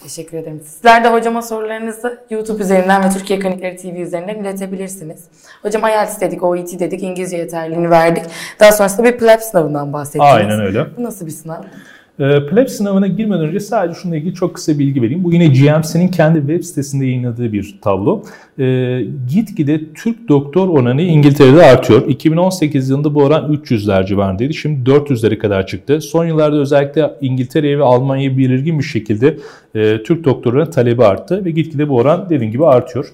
Teşekkür 0.03 0.37
ederim. 0.37 0.61
Sizler 0.65 1.03
de 1.03 1.09
hocama 1.09 1.41
sorularınızı 1.41 2.19
YouTube 2.29 2.63
üzerinden 2.63 3.03
ve 3.03 3.09
Türkiye 3.09 3.39
Klinikleri 3.39 3.77
TV 3.77 3.99
üzerinden 3.99 4.35
iletebilirsiniz. 4.35 5.23
Hocam 5.61 5.83
IELTS 5.87 6.21
dedik, 6.21 6.43
OET 6.43 6.79
dedik, 6.79 7.03
İngilizce 7.03 7.37
yeterliliğini 7.37 7.89
verdik. 7.89 8.23
Daha 8.59 8.71
sonrasında 8.71 9.03
bir 9.03 9.17
PLAB 9.17 9.39
sınavından 9.39 9.93
bahsettiniz. 9.93 10.25
Aynen 10.31 10.59
öyle. 10.59 10.85
Bu 10.97 11.03
nasıl 11.03 11.25
bir 11.25 11.31
sınav? 11.31 11.63
E, 12.19 12.45
PLEB 12.45 12.67
sınavına 12.67 13.07
girmeden 13.07 13.41
önce 13.41 13.59
sadece 13.59 13.99
şununla 13.99 14.17
ilgili 14.17 14.33
çok 14.33 14.55
kısa 14.55 14.79
bilgi 14.79 15.01
vereyim. 15.01 15.23
Bu 15.23 15.33
yine 15.33 15.47
GMC'nin 15.47 16.07
kendi 16.07 16.39
web 16.39 16.63
sitesinde 16.63 17.05
yayınladığı 17.05 17.53
bir 17.53 17.75
tablo. 17.81 18.23
E, 18.59 19.01
gitgide 19.29 19.93
Türk 19.93 20.29
doktor 20.29 20.69
oranı 20.69 21.01
İngiltere'de 21.01 21.63
artıyor. 21.63 22.07
2018 22.07 22.89
yılında 22.89 23.15
bu 23.15 23.23
oran 23.23 23.53
300'ler 23.53 24.05
civarındaydı. 24.05 24.53
Şimdi 24.53 24.89
400'lere 24.89 25.37
kadar 25.37 25.67
çıktı. 25.67 26.01
Son 26.01 26.25
yıllarda 26.25 26.55
özellikle 26.55 27.11
İngiltere'ye 27.21 27.79
ve 27.79 27.83
Almanya'ya 27.83 28.37
belirgin 28.37 28.79
bir 28.79 28.83
şekilde 28.83 29.37
e, 29.75 30.03
Türk 30.03 30.23
doktorlarının 30.23 30.71
talebi 30.71 31.03
arttı 31.03 31.45
ve 31.45 31.51
gitgide 31.51 31.89
bu 31.89 31.95
oran 31.95 32.29
dediğim 32.29 32.51
gibi 32.51 32.65
artıyor. 32.65 33.05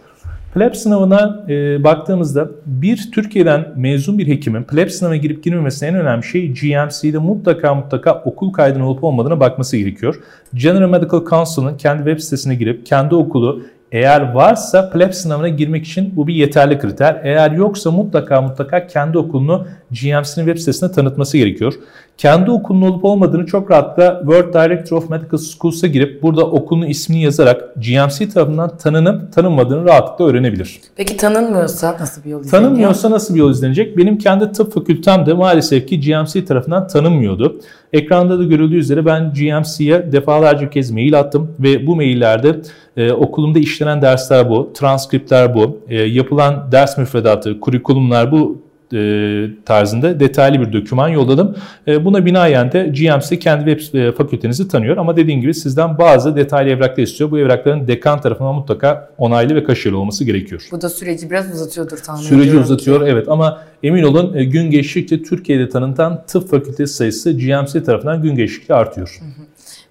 PLEB 0.54 0.74
sınavına 0.74 1.46
e, 1.50 1.84
baktığımızda 1.84 2.50
bir 2.66 3.10
Türkiye'den 3.14 3.66
mezun 3.76 4.18
bir 4.18 4.28
hekimin 4.28 4.64
PLEB 4.64 4.90
sınavına 4.90 5.18
girip 5.18 5.44
girmemesine 5.44 5.90
en 5.90 5.96
önemli 5.96 6.24
şey 6.24 6.54
GMC'de 6.54 7.18
mutlaka 7.18 7.76
mutlaka 7.76 8.22
okul 8.26 8.54
kaydının 8.54 8.84
olup 8.84 9.04
olmadığına 9.04 9.40
bakması 9.40 9.78
gerekiyor. 9.78 10.16
General 10.54 10.90
Medical 10.90 11.26
Council'ın 11.26 11.78
kendi 11.78 11.98
web 11.98 12.20
sitesine 12.20 12.56
girip 12.56 12.86
kendi 12.86 13.16
okulu 13.16 13.62
eğer 13.92 14.34
varsa 14.34 14.90
PLEB 14.90 15.14
sınavına 15.14 15.48
girmek 15.48 15.86
için 15.86 16.14
bu 16.16 16.28
bir 16.28 16.34
yeterli 16.34 16.80
kriter. 16.80 17.22
Eğer 17.24 17.52
yoksa 17.52 17.92
mutlaka 17.92 18.42
mutlaka 18.42 18.88
kendi 18.88 19.18
okulunu 19.18 19.68
GMC'nin 19.92 20.46
web 20.46 20.58
sitesine 20.58 20.92
tanıtması 20.92 21.38
gerekiyor. 21.38 21.74
Kendi 22.18 22.52
okulunun 22.52 22.92
olup 22.92 23.06
olmadığını 23.06 23.46
çok 23.46 23.72
rahatlıkla 23.72 24.20
World 24.20 24.54
Director 24.54 24.98
of 24.98 25.10
Medical 25.10 25.38
Schools'a 25.38 25.88
girip 25.88 26.24
burada 26.24 26.46
okulun 26.46 26.86
ismini 26.86 27.24
yazarak 27.24 27.76
GMC 27.76 28.30
tarafından 28.30 28.78
tanınıp 28.78 29.34
tanınmadığını 29.34 29.86
rahatlıkla 29.86 30.26
öğrenebilir. 30.26 30.82
Peki 30.96 31.18
tanınmıyorsa 31.18 31.98
nasıl 32.00 32.24
bir 32.24 32.30
yol 32.30 32.42
izleniyor? 32.42 32.64
Tanınmıyorsa 32.64 33.12
nasıl 33.12 33.34
bir 33.36 33.40
yol 33.40 33.52
izlenecek? 33.52 33.98
Benim 33.98 34.18
kendi 34.18 34.52
tıp 34.52 34.74
fakültem 34.74 35.26
de 35.26 35.34
maalesef 35.34 35.88
ki 35.88 36.00
GMC 36.00 36.46
tarafından 36.46 36.88
tanınmıyordu. 36.88 37.62
Ekranda 37.94 38.40
da 38.40 38.44
görüldüğü 38.44 38.78
üzere 38.78 39.06
ben 39.06 39.34
GMC'ye 39.34 40.12
defalarca 40.12 40.70
kez 40.70 40.92
mail 40.92 41.20
attım 41.20 41.52
ve 41.60 41.88
bu 41.88 41.96
maillerde 41.96 42.62
e, 42.98 43.12
okulumda 43.12 43.60
işlenen 43.60 44.02
dersler 44.02 44.50
bu, 44.50 44.74
transkriptler 44.74 45.56
bu, 45.56 45.80
e, 45.90 45.96
yapılan 45.96 46.72
ders 46.72 46.98
müfredatı, 46.98 47.60
kurikulumlar 47.60 48.32
bu 48.32 48.62
e, 48.94 49.64
tarzında 49.66 50.20
detaylı 50.20 50.60
bir 50.60 50.74
doküman 50.74 51.10
yolladım. 51.10 51.56
E, 51.88 52.06
buna 52.06 52.26
binaen 52.26 52.72
de 52.72 52.84
GMC 52.84 53.40
kendi 53.40 53.76
web 53.76 54.00
e, 54.00 54.12
fakültenizi 54.12 54.68
tanıyor 54.68 54.98
ama 54.98 55.16
dediğim 55.16 55.42
gibi 55.42 55.54
sizden 55.54 55.98
bazı 55.98 56.36
detaylı 56.36 56.70
evraklar 56.70 57.04
istiyor. 57.04 57.32
Bu 57.32 57.40
evrakların 57.40 57.88
dekan 57.88 58.22
tarafından 58.22 58.56
mutlaka 58.56 59.10
onaylı 59.18 59.56
ve 59.56 59.64
kaşeli 59.64 59.96
olması 59.96 60.24
gerekiyor. 60.24 60.68
Bu 60.72 60.82
da 60.82 60.90
süreci 60.90 61.30
biraz 61.30 61.54
uzatıyordur 61.54 61.98
tahmin 61.98 62.22
Süreci 62.22 62.42
ediyorum. 62.42 62.64
uzatıyor 62.64 63.08
evet 63.08 63.30
ama 63.30 63.62
emin 63.84 64.04
olun 64.04 64.34
e, 64.34 64.44
gün 64.44 64.72
geçtikçe 64.72 65.24
Türkiye'de 65.24 65.70
tanıtan 65.70 66.24
tıp 66.28 66.50
fakültesi 66.50 66.94
sayısı 66.94 67.32
GMC 67.32 67.84
tarafından 67.84 68.22
gün 68.22 68.36
geçtikçe 68.36 68.74
artıyor. 68.74 69.20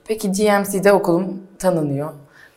Peki 0.08 0.28
GMC'de 0.28 0.92
okulum 0.92 1.38
tanınıyor. 1.58 2.10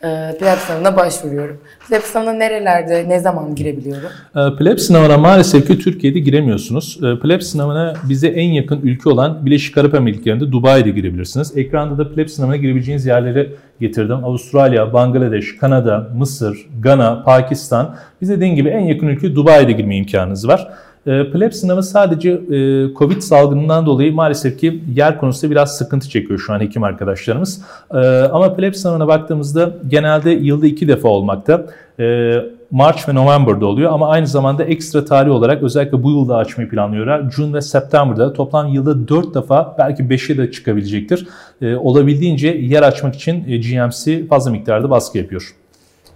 Ee, 0.04 0.36
PLAB 0.38 0.58
sınavına 0.58 0.96
başvuruyorum. 0.96 1.56
PLAB 1.88 2.02
sınavına 2.02 2.32
nerelerde, 2.32 3.08
ne 3.08 3.20
zaman 3.20 3.54
girebiliyorum? 3.54 4.08
E, 4.36 4.56
PLEB 4.56 4.78
sınavına 4.78 5.18
maalesef 5.18 5.66
ki 5.66 5.78
Türkiye'de 5.78 6.18
giremiyorsunuz. 6.18 6.98
E, 7.02 7.18
PLEB 7.18 7.40
sınavına 7.40 7.94
bize 8.08 8.28
en 8.28 8.50
yakın 8.50 8.80
ülke 8.82 9.10
olan 9.10 9.46
Birleşik 9.46 9.78
Arap 9.78 9.94
Emirlikleri'nde 9.94 10.52
Dubai'de 10.52 10.90
girebilirsiniz. 10.90 11.56
Ekranda 11.56 11.98
da 11.98 12.14
PLEB 12.14 12.28
sınavına 12.28 12.56
girebileceğiniz 12.56 13.06
yerleri 13.06 13.54
getirdim. 13.80 14.24
Avustralya, 14.24 14.92
Bangladeş, 14.92 15.56
Kanada, 15.56 16.08
Mısır, 16.16 16.66
Gana, 16.80 17.22
Pakistan. 17.22 17.96
Bize 18.20 18.36
dediğim 18.36 18.56
gibi 18.56 18.68
en 18.68 18.80
yakın 18.80 19.06
ülke 19.06 19.34
Dubai'de 19.34 19.72
girme 19.72 19.96
imkanınız 19.96 20.48
var. 20.48 20.68
E, 21.06 21.30
PLEB 21.30 21.52
sınavı 21.52 21.82
sadece 21.82 22.30
e, 22.30 22.94
Covid 22.94 23.20
salgınından 23.20 23.86
dolayı 23.86 24.14
maalesef 24.14 24.58
ki 24.58 24.82
yer 24.94 25.18
konusunda 25.18 25.50
biraz 25.50 25.76
sıkıntı 25.76 26.08
çekiyor 26.08 26.38
şu 26.38 26.52
an 26.52 26.60
hekim 26.60 26.82
arkadaşlarımız. 26.82 27.62
E, 27.90 27.96
ama 28.32 28.54
PLEB 28.54 28.74
sınavına 28.74 29.08
baktığımızda 29.08 29.72
genelde 29.88 30.30
yılda 30.30 30.66
iki 30.66 30.88
defa 30.88 31.08
olmakta. 31.08 31.66
E, 32.00 32.34
March 32.70 33.08
ve 33.08 33.14
November'da 33.14 33.66
oluyor 33.66 33.92
ama 33.92 34.08
aynı 34.08 34.26
zamanda 34.26 34.64
ekstra 34.64 35.04
tarih 35.04 35.30
olarak 35.30 35.62
özellikle 35.62 36.02
bu 36.02 36.10
yılda 36.10 36.36
açmayı 36.36 36.70
planlıyorlar. 36.70 37.30
June 37.30 37.54
ve 37.54 37.60
September'da 37.60 38.32
toplam 38.32 38.68
yılda 38.68 39.08
4 39.08 39.34
defa 39.34 39.74
belki 39.78 40.02
5'e 40.02 40.38
de 40.38 40.50
çıkabilecektir. 40.50 41.28
E, 41.62 41.76
olabildiğince 41.76 42.48
yer 42.48 42.82
açmak 42.82 43.14
için 43.14 43.44
GMC 43.44 44.26
fazla 44.26 44.50
miktarda 44.50 44.90
baskı 44.90 45.18
yapıyor. 45.18 45.54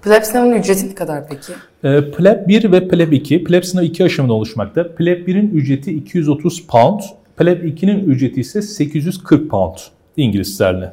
PLAB 0.02 0.22
sınavının 0.22 0.56
ücreti 0.56 0.88
ne 0.88 0.94
kadar 0.94 1.28
peki? 1.28 1.52
E, 1.84 2.10
PLEB 2.10 2.48
1 2.48 2.72
ve 2.72 2.88
PLEB 2.88 3.12
2. 3.12 3.44
PLEB 3.44 3.64
sınavı 3.64 3.84
iki 3.84 4.04
aşamadan 4.04 4.34
oluşmakta. 4.34 4.94
PLEB 4.94 5.28
1'in 5.28 5.50
ücreti 5.50 5.92
230 5.92 6.66
pound. 6.66 7.00
PLEB 7.36 7.64
2'nin 7.64 8.04
ücreti 8.04 8.40
ise 8.40 8.62
840 8.62 9.50
pound 9.50 9.76
İngiliz 10.16 10.54
sterlini. 10.54 10.86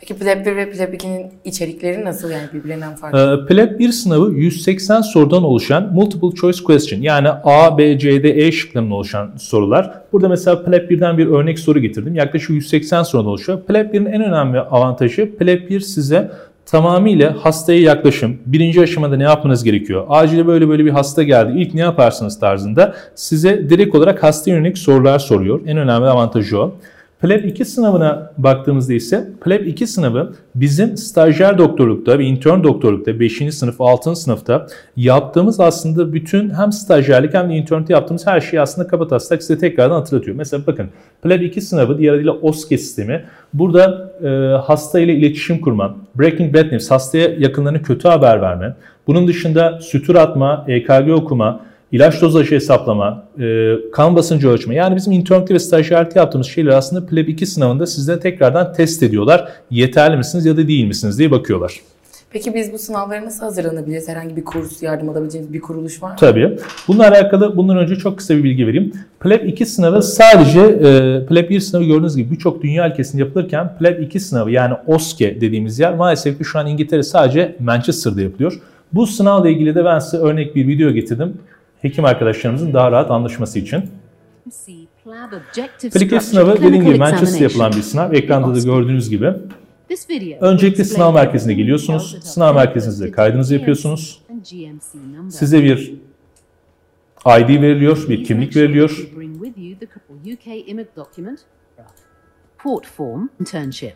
Peki 0.00 0.14
PLAB 0.14 0.46
1 0.46 0.56
ve 0.56 0.70
PLAB 0.70 0.94
2'nin 0.94 1.26
içerikleri 1.44 2.04
nasıl 2.04 2.30
yani 2.30 2.46
birbirlerinden 2.54 2.94
farklı? 2.94 3.42
Ee, 3.44 3.46
PLEB 3.46 3.78
1 3.78 3.92
sınavı 3.92 4.32
180 4.34 5.00
sorudan 5.00 5.44
oluşan 5.44 5.92
multiple 5.92 6.30
choice 6.30 6.64
question 6.64 7.00
yani 7.00 7.28
A, 7.44 7.78
B, 7.78 7.98
C, 7.98 8.22
D, 8.22 8.46
E 8.46 8.52
şıklarından 8.52 8.92
oluşan 8.92 9.32
sorular. 9.38 9.94
Burada 10.12 10.28
mesela 10.28 10.64
PLEB 10.64 10.90
1'den 10.90 11.18
bir 11.18 11.26
örnek 11.26 11.58
soru 11.58 11.78
getirdim. 11.78 12.14
Yaklaşık 12.14 12.50
180 12.50 13.02
sorudan 13.02 13.28
oluşuyor. 13.28 13.62
PLEB 13.62 13.94
1'in 13.94 14.06
en 14.06 14.24
önemli 14.24 14.60
avantajı 14.60 15.36
PLEB 15.36 15.70
1 15.70 15.80
size 15.80 16.30
tamamıyla 16.66 17.36
hastaya 17.44 17.80
yaklaşım, 17.80 18.38
birinci 18.46 18.80
aşamada 18.80 19.16
ne 19.16 19.22
yapmanız 19.22 19.64
gerekiyor, 19.64 20.06
acile 20.08 20.46
böyle 20.46 20.68
böyle 20.68 20.84
bir 20.84 20.90
hasta 20.90 21.22
geldi, 21.22 21.52
ilk 21.60 21.74
ne 21.74 21.80
yaparsınız 21.80 22.40
tarzında 22.40 22.94
size 23.14 23.70
direkt 23.70 23.94
olarak 23.94 24.22
hasta 24.22 24.50
yönelik 24.50 24.78
sorular 24.78 25.18
soruyor. 25.18 25.60
En 25.66 25.76
önemli 25.76 26.06
avantajı 26.06 26.58
o. 26.58 26.74
PLEB 27.22 27.44
2 27.44 27.64
sınavına 27.64 28.32
baktığımızda 28.38 28.92
ise 28.92 29.28
PLEB 29.44 29.66
2 29.66 29.86
sınavı 29.86 30.32
bizim 30.54 30.96
stajyer 30.96 31.58
doktorlukta 31.58 32.18
ve 32.18 32.24
intern 32.24 32.64
doktorlukta 32.64 33.20
5. 33.20 33.54
sınıf 33.54 33.80
6. 33.80 34.16
sınıfta 34.16 34.66
yaptığımız 34.96 35.60
aslında 35.60 36.12
bütün 36.12 36.50
hem 36.50 36.72
stajyerlik 36.72 37.34
hem 37.34 37.50
de 37.50 37.54
internte 37.54 37.92
yaptığımız 37.92 38.26
her 38.26 38.40
şeyi 38.40 38.60
aslında 38.60 38.88
kabataslak 38.88 39.42
size 39.42 39.58
tekrardan 39.58 39.94
hatırlatıyor. 39.94 40.36
Mesela 40.36 40.62
bakın 40.66 40.88
PLEB 41.22 41.42
2 41.42 41.60
sınavı 41.60 41.98
diğer 41.98 42.12
adıyla 42.12 42.32
OSCE 42.32 42.78
sistemi. 42.78 43.24
Burada 43.54 44.12
e, 44.22 44.28
hasta 44.66 45.00
ile 45.00 45.14
iletişim 45.14 45.60
kurma, 45.60 45.96
Breaking 46.14 46.54
Bad 46.54 46.72
News, 46.72 46.90
hastaya 46.90 47.28
yakınlarına 47.38 47.82
kötü 47.82 48.08
haber 48.08 48.42
verme, 48.42 48.74
bunun 49.06 49.28
dışında 49.28 49.80
sütür 49.80 50.14
atma, 50.14 50.64
EKG 50.68 51.10
okuma, 51.10 51.60
ilaç 51.92 52.22
dozajı 52.22 52.54
hesaplama, 52.54 53.24
e, 53.40 53.74
kan 53.92 54.16
basıncı 54.16 54.48
ölçme. 54.48 54.74
Yani 54.74 54.96
bizim 54.96 55.12
internlükte 55.12 55.54
ve 55.54 55.58
stajyerlikte 55.58 56.20
yaptığımız 56.20 56.46
şeyler 56.46 56.70
aslında 56.70 57.06
PLEB 57.06 57.28
2 57.28 57.46
sınavında 57.46 57.86
sizden 57.86 58.20
tekrardan 58.20 58.72
test 58.72 59.02
ediyorlar. 59.02 59.48
Yeterli 59.70 60.16
misiniz 60.16 60.46
ya 60.46 60.56
da 60.56 60.68
değil 60.68 60.86
misiniz 60.86 61.18
diye 61.18 61.30
bakıyorlar. 61.30 61.80
Peki 62.30 62.54
biz 62.54 62.72
bu 62.72 62.78
sınavlara 62.78 63.24
nasıl 63.24 63.44
hazırlanabiliriz? 63.44 64.08
Herhangi 64.08 64.36
bir 64.36 64.44
kurs, 64.44 64.82
yardım 64.82 65.08
alabileceğimiz 65.08 65.52
bir 65.52 65.60
kuruluş 65.60 66.02
var 66.02 66.10
mı? 66.10 66.16
Tabii. 66.20 66.58
Bununla 66.88 67.08
alakalı 67.08 67.56
bundan 67.56 67.76
önce 67.76 67.96
çok 67.96 68.18
kısa 68.18 68.36
bir 68.36 68.44
bilgi 68.44 68.66
vereyim. 68.66 68.92
PLEB 69.20 69.46
2 69.46 69.66
sınavı 69.66 70.02
sadece 70.02 70.60
e, 70.60 71.26
PLEB 71.26 71.50
1 71.50 71.60
sınavı 71.60 71.84
gördüğünüz 71.84 72.16
gibi 72.16 72.30
birçok 72.30 72.62
dünya 72.62 72.90
ülkesinde 72.90 73.22
yapılırken 73.22 73.78
PLEB 73.78 74.00
2 74.02 74.20
sınavı 74.20 74.50
yani 74.50 74.74
OSCE 74.86 75.40
dediğimiz 75.40 75.78
yer 75.78 75.94
maalesef 75.94 76.38
ki 76.38 76.44
şu 76.44 76.58
an 76.58 76.66
İngiltere 76.66 77.02
sadece 77.02 77.56
Manchester'da 77.60 78.22
yapılıyor. 78.22 78.60
Bu 78.92 79.06
sınavla 79.06 79.48
ilgili 79.48 79.74
de 79.74 79.84
ben 79.84 79.98
size 79.98 80.16
örnek 80.16 80.56
bir 80.56 80.66
video 80.66 80.90
getirdim. 80.90 81.34
Hekim 81.82 82.04
arkadaşlarımızın 82.04 82.72
daha 82.72 82.92
rahat 82.92 83.10
anlaşması 83.10 83.58
için. 83.58 83.90
PLEB 85.92 86.20
sınavı 86.20 86.56
dediğim 86.62 86.84
gibi 86.84 86.98
Manchester'da 86.98 87.42
yapılan 87.42 87.72
bir 87.72 87.82
sınav. 87.82 88.12
Ekranda 88.12 88.54
da 88.54 88.58
gördüğünüz 88.58 89.10
gibi. 89.10 89.32
Öncelikle 90.40 90.84
sınav 90.84 91.14
merkezine 91.14 91.54
geliyorsunuz. 91.54 92.18
Sınav 92.22 92.54
merkezinizde 92.54 93.10
kaydınızı 93.10 93.54
yapıyorsunuz. 93.54 94.22
Size 95.30 95.62
bir 95.62 95.94
ID 97.26 97.62
veriliyor, 97.62 98.08
bir 98.08 98.24
kimlik 98.24 98.56
veriliyor. 98.56 99.08
Port 102.58 102.86
form 102.86 103.28
internship. 103.40 103.94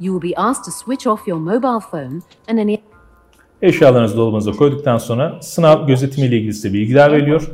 You 0.00 0.20
will 0.20 0.30
be 0.30 0.34
asked 0.36 0.64
to 0.64 0.70
switch 0.70 1.06
off 1.06 1.28
your 1.28 1.38
mobile 1.38 1.80
phone 1.90 2.20
and 2.48 2.58
any 2.58 2.78
Eşyalarınızı 3.62 4.16
dolabınıza 4.16 4.52
koyduktan 4.52 4.98
sonra 4.98 5.38
sınav 5.42 5.86
gözetimi 5.86 6.26
ile 6.26 6.36
ilgili 6.36 6.54
size 6.54 6.72
bilgiler 6.72 7.12
veriliyor. 7.12 7.50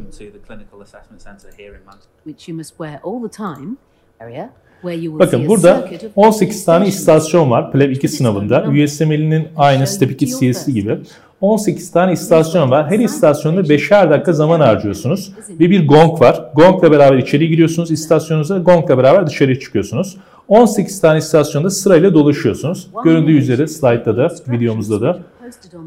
Bakın 5.19 5.49
burada 5.49 5.87
circuit 5.90 6.04
of 6.04 6.11
18 6.16 6.64
tane 6.64 6.87
istasyon 6.88 7.50
var 7.50 7.73
PLEB 7.73 7.90
2 7.90 8.09
sınavında. 8.09 8.64
USML'nin 8.85 9.49
aynı 9.57 9.87
Step 9.87 10.11
2 10.11 10.26
CS'i 10.26 10.75
gibi. 10.75 10.99
18 11.40 11.90
tane 11.92 12.12
istasyon 12.12 12.71
var. 12.71 12.90
Her 12.90 12.99
istasyonda 12.99 13.61
5'er 13.61 14.11
dakika 14.11 14.33
zaman 14.33 14.61
harcıyorsunuz. 14.61 15.33
Ve 15.61 15.71
bir 15.71 15.88
gong 15.88 16.21
var. 16.21 16.50
Gongla 16.54 16.90
beraber 16.92 17.19
içeri 17.19 17.49
giriyorsunuz 17.49 17.90
istasyonunuza. 17.90 18.59
Gongla 18.59 18.99
beraber 18.99 19.26
dışarıya 19.26 19.61
çıkıyorsunuz. 19.61 20.16
18 20.49 21.00
tane 21.00 21.19
istasyonda 21.19 21.71
sırayla 21.71 22.14
dolaşıyorsunuz. 22.14 22.88
Göründüğü 23.04 23.37
üzere 23.37 23.66
slaytta 23.66 24.16
da, 24.16 24.28
videomuzda 24.49 25.00
da. 25.00 25.19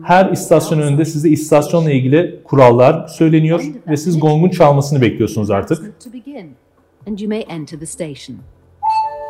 Her 0.03 0.31
istasyon 0.31 0.79
önünde 0.79 1.05
size 1.05 1.29
istasyonla 1.29 1.91
ilgili 1.91 2.39
kurallar 2.43 3.07
söyleniyor 3.07 3.63
ve 3.87 3.97
siz 3.97 4.19
gongun 4.19 4.49
çalmasını 4.49 5.01
bekliyorsunuz 5.01 5.51
artık. 5.51 5.77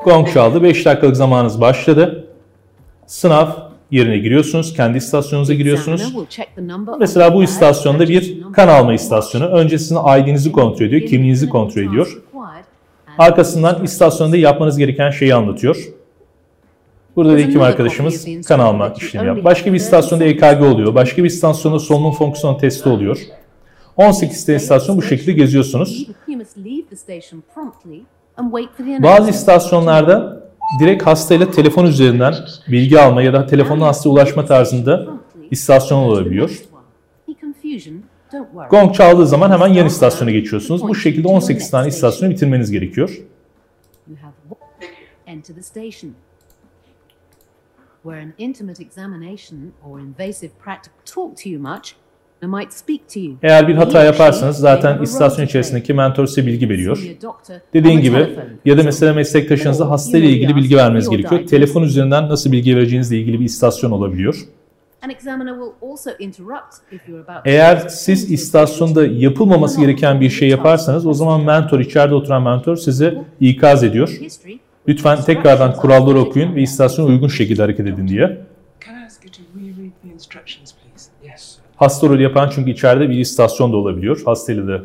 Gong 0.06 0.34
çaldı. 0.34 0.64
5 0.64 0.86
dakikalık 0.86 1.18
zamanınız 1.18 1.62
başladı. 1.62 2.28
Sınav 3.08 3.48
yerine 3.92 4.18
giriyorsunuz. 4.18 4.74
Kendi 4.74 4.98
istasyonunuza 4.98 5.54
giriyorsunuz. 5.54 6.02
Mesela 7.00 7.34
bu 7.34 7.44
istasyonda 7.44 8.10
bir 8.10 8.42
kan 8.54 8.68
alma 8.68 8.94
istasyonu. 8.94 9.46
Önce 9.46 9.80
sizin 9.80 9.96
ID'nizi 9.96 10.52
kontrol 10.52 10.86
ediyor, 10.86 11.02
kimliğinizi 11.02 11.50
kontrol 11.50 11.82
ediyor. 11.82 12.22
Arkasından 13.18 13.84
istasyonda 13.84 14.38
yapmanız 14.38 14.78
gereken 14.78 15.10
şeyi 15.10 15.36
anlatıyor. 15.36 15.78
Burada 17.16 17.34
da 17.34 17.38
hekim 17.38 17.62
arkadaşımız 17.62 18.26
kan 18.48 18.60
alma 18.60 18.94
işlemi 18.98 19.28
yapıyor. 19.28 19.46
Başka 19.46 19.74
bir 19.74 19.78
istasyonda 19.78 20.24
EKG 20.24 20.62
oluyor. 20.62 20.96
Başka 20.96 21.24
bir 21.24 21.28
istasyonda 21.28 21.80
solunum 21.80 22.12
fonksiyon 22.12 22.58
testi 22.58 22.90
oluyor. 22.90 23.20
18 23.98 24.46
tane 24.46 24.56
istasyon 24.56 24.98
bu 24.98 25.02
şekilde 25.02 25.32
geziyorsunuz. 25.32 26.08
Bazı 29.04 29.30
istasyonlarda 29.30 30.44
direkt 30.80 31.04
hastayla 31.04 31.52
telefon 31.52 31.86
üzerinden 31.86 32.34
bilgi 32.68 33.00
alma 33.00 33.22
ya 33.22 33.34
da 33.34 33.46
telefonla 33.46 33.88
hastaya 33.88 34.10
ulaşma 34.10 34.46
tarzında 34.46 35.08
istasyon 35.52 35.98
olabiliyor. 35.98 36.62
Gong 38.70 38.96
çaldığı 38.96 39.28
zaman 39.28 39.52
hemen 39.52 39.68
yan 39.68 39.88
istasyona 39.88 40.32
geçiyorsunuz. 40.32 40.82
Bu 40.82 40.96
şekilde 40.96 41.28
18 41.28 41.72
tane 41.72 41.88
istasyonu 41.88 42.32
bitirmeniz 42.32 42.72
gerekiyor. 42.72 43.18
Where 48.04 48.22
an 48.22 48.34
intimate 48.38 48.84
examination 48.84 49.72
or 49.86 50.00
invasive 50.00 50.52
practice 50.64 50.92
talk 51.06 51.38
to 51.44 51.50
you 51.50 51.60
much, 51.60 51.96
they 52.42 52.50
might 52.50 52.74
speak 52.74 53.10
to 53.14 53.20
you. 53.20 53.34
Eğer 53.44 53.68
bir 53.68 53.76
hata 53.76 54.04
yaparsanız 54.04 54.58
zaten 54.58 55.02
istasyon 55.02 55.46
içerisindeki 55.46 55.94
mentor 55.94 56.28
size 56.28 56.48
bilgi 56.48 56.70
veriyor. 56.70 57.00
Dediğin 57.74 58.02
gibi 58.02 58.40
ya 58.66 58.78
da 58.78 58.84
mesela 58.84 59.14
meslektaşınıza 59.14 59.90
you 59.90 60.22
may 60.22 60.34
ilgili 60.34 60.56
bilgi 60.56 60.78
vermeniz 60.78 61.10
gerekiyor. 61.10 61.48
Telefon 61.48 61.84
üzerinden 61.84 62.30
nasıl 62.30 62.52
bilgi 62.52 62.76
vereceğinizle 62.76 63.18
ilgili 63.18 63.40
bir 63.40 63.46
istasyon 63.46 63.92
olabiliyor. 63.92 64.36
An 65.02 65.10
examiner 65.10 65.54
will 65.54 65.92
also 65.92 66.10
interrupt 66.20 66.76
if 66.92 67.10
you're 67.10 67.24
about 67.24 67.44
to 67.44 67.50
Eğer 67.50 67.78
siz 67.90 68.32
istasyonda 68.32 69.06
yapılmaması 69.06 69.82
gereken 69.82 70.22
bir 70.22 70.30
şey 70.30 70.50
yaparsanız 70.50 71.06
o 71.06 71.14
zaman 71.14 71.44
mentor, 71.44 71.80
içeride 71.80 72.16
oturan 72.16 72.44
mentor 72.44 72.76
size 72.76 73.24
ikaz 73.40 73.84
ediyor. 73.84 74.20
Lütfen 74.88 75.22
tekrardan 75.22 75.76
kuralları 75.76 76.20
okuyun 76.20 76.56
ve 76.56 76.62
istasyona 76.62 77.10
uygun 77.10 77.28
şekilde 77.28 77.62
hareket 77.62 77.88
edin 77.88 78.08
diye. 78.08 78.42
Hasta 81.76 82.08
rolü 82.08 82.22
yapan 82.24 82.50
çünkü 82.56 82.72
içeride 82.72 83.10
bir 83.10 83.18
istasyon 83.20 83.74
da 83.74 83.78
olabiliyor. 83.78 84.22
Hastayla 84.26 84.68
da 84.68 84.82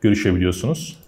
görüşebiliyorsunuz. 0.00 0.98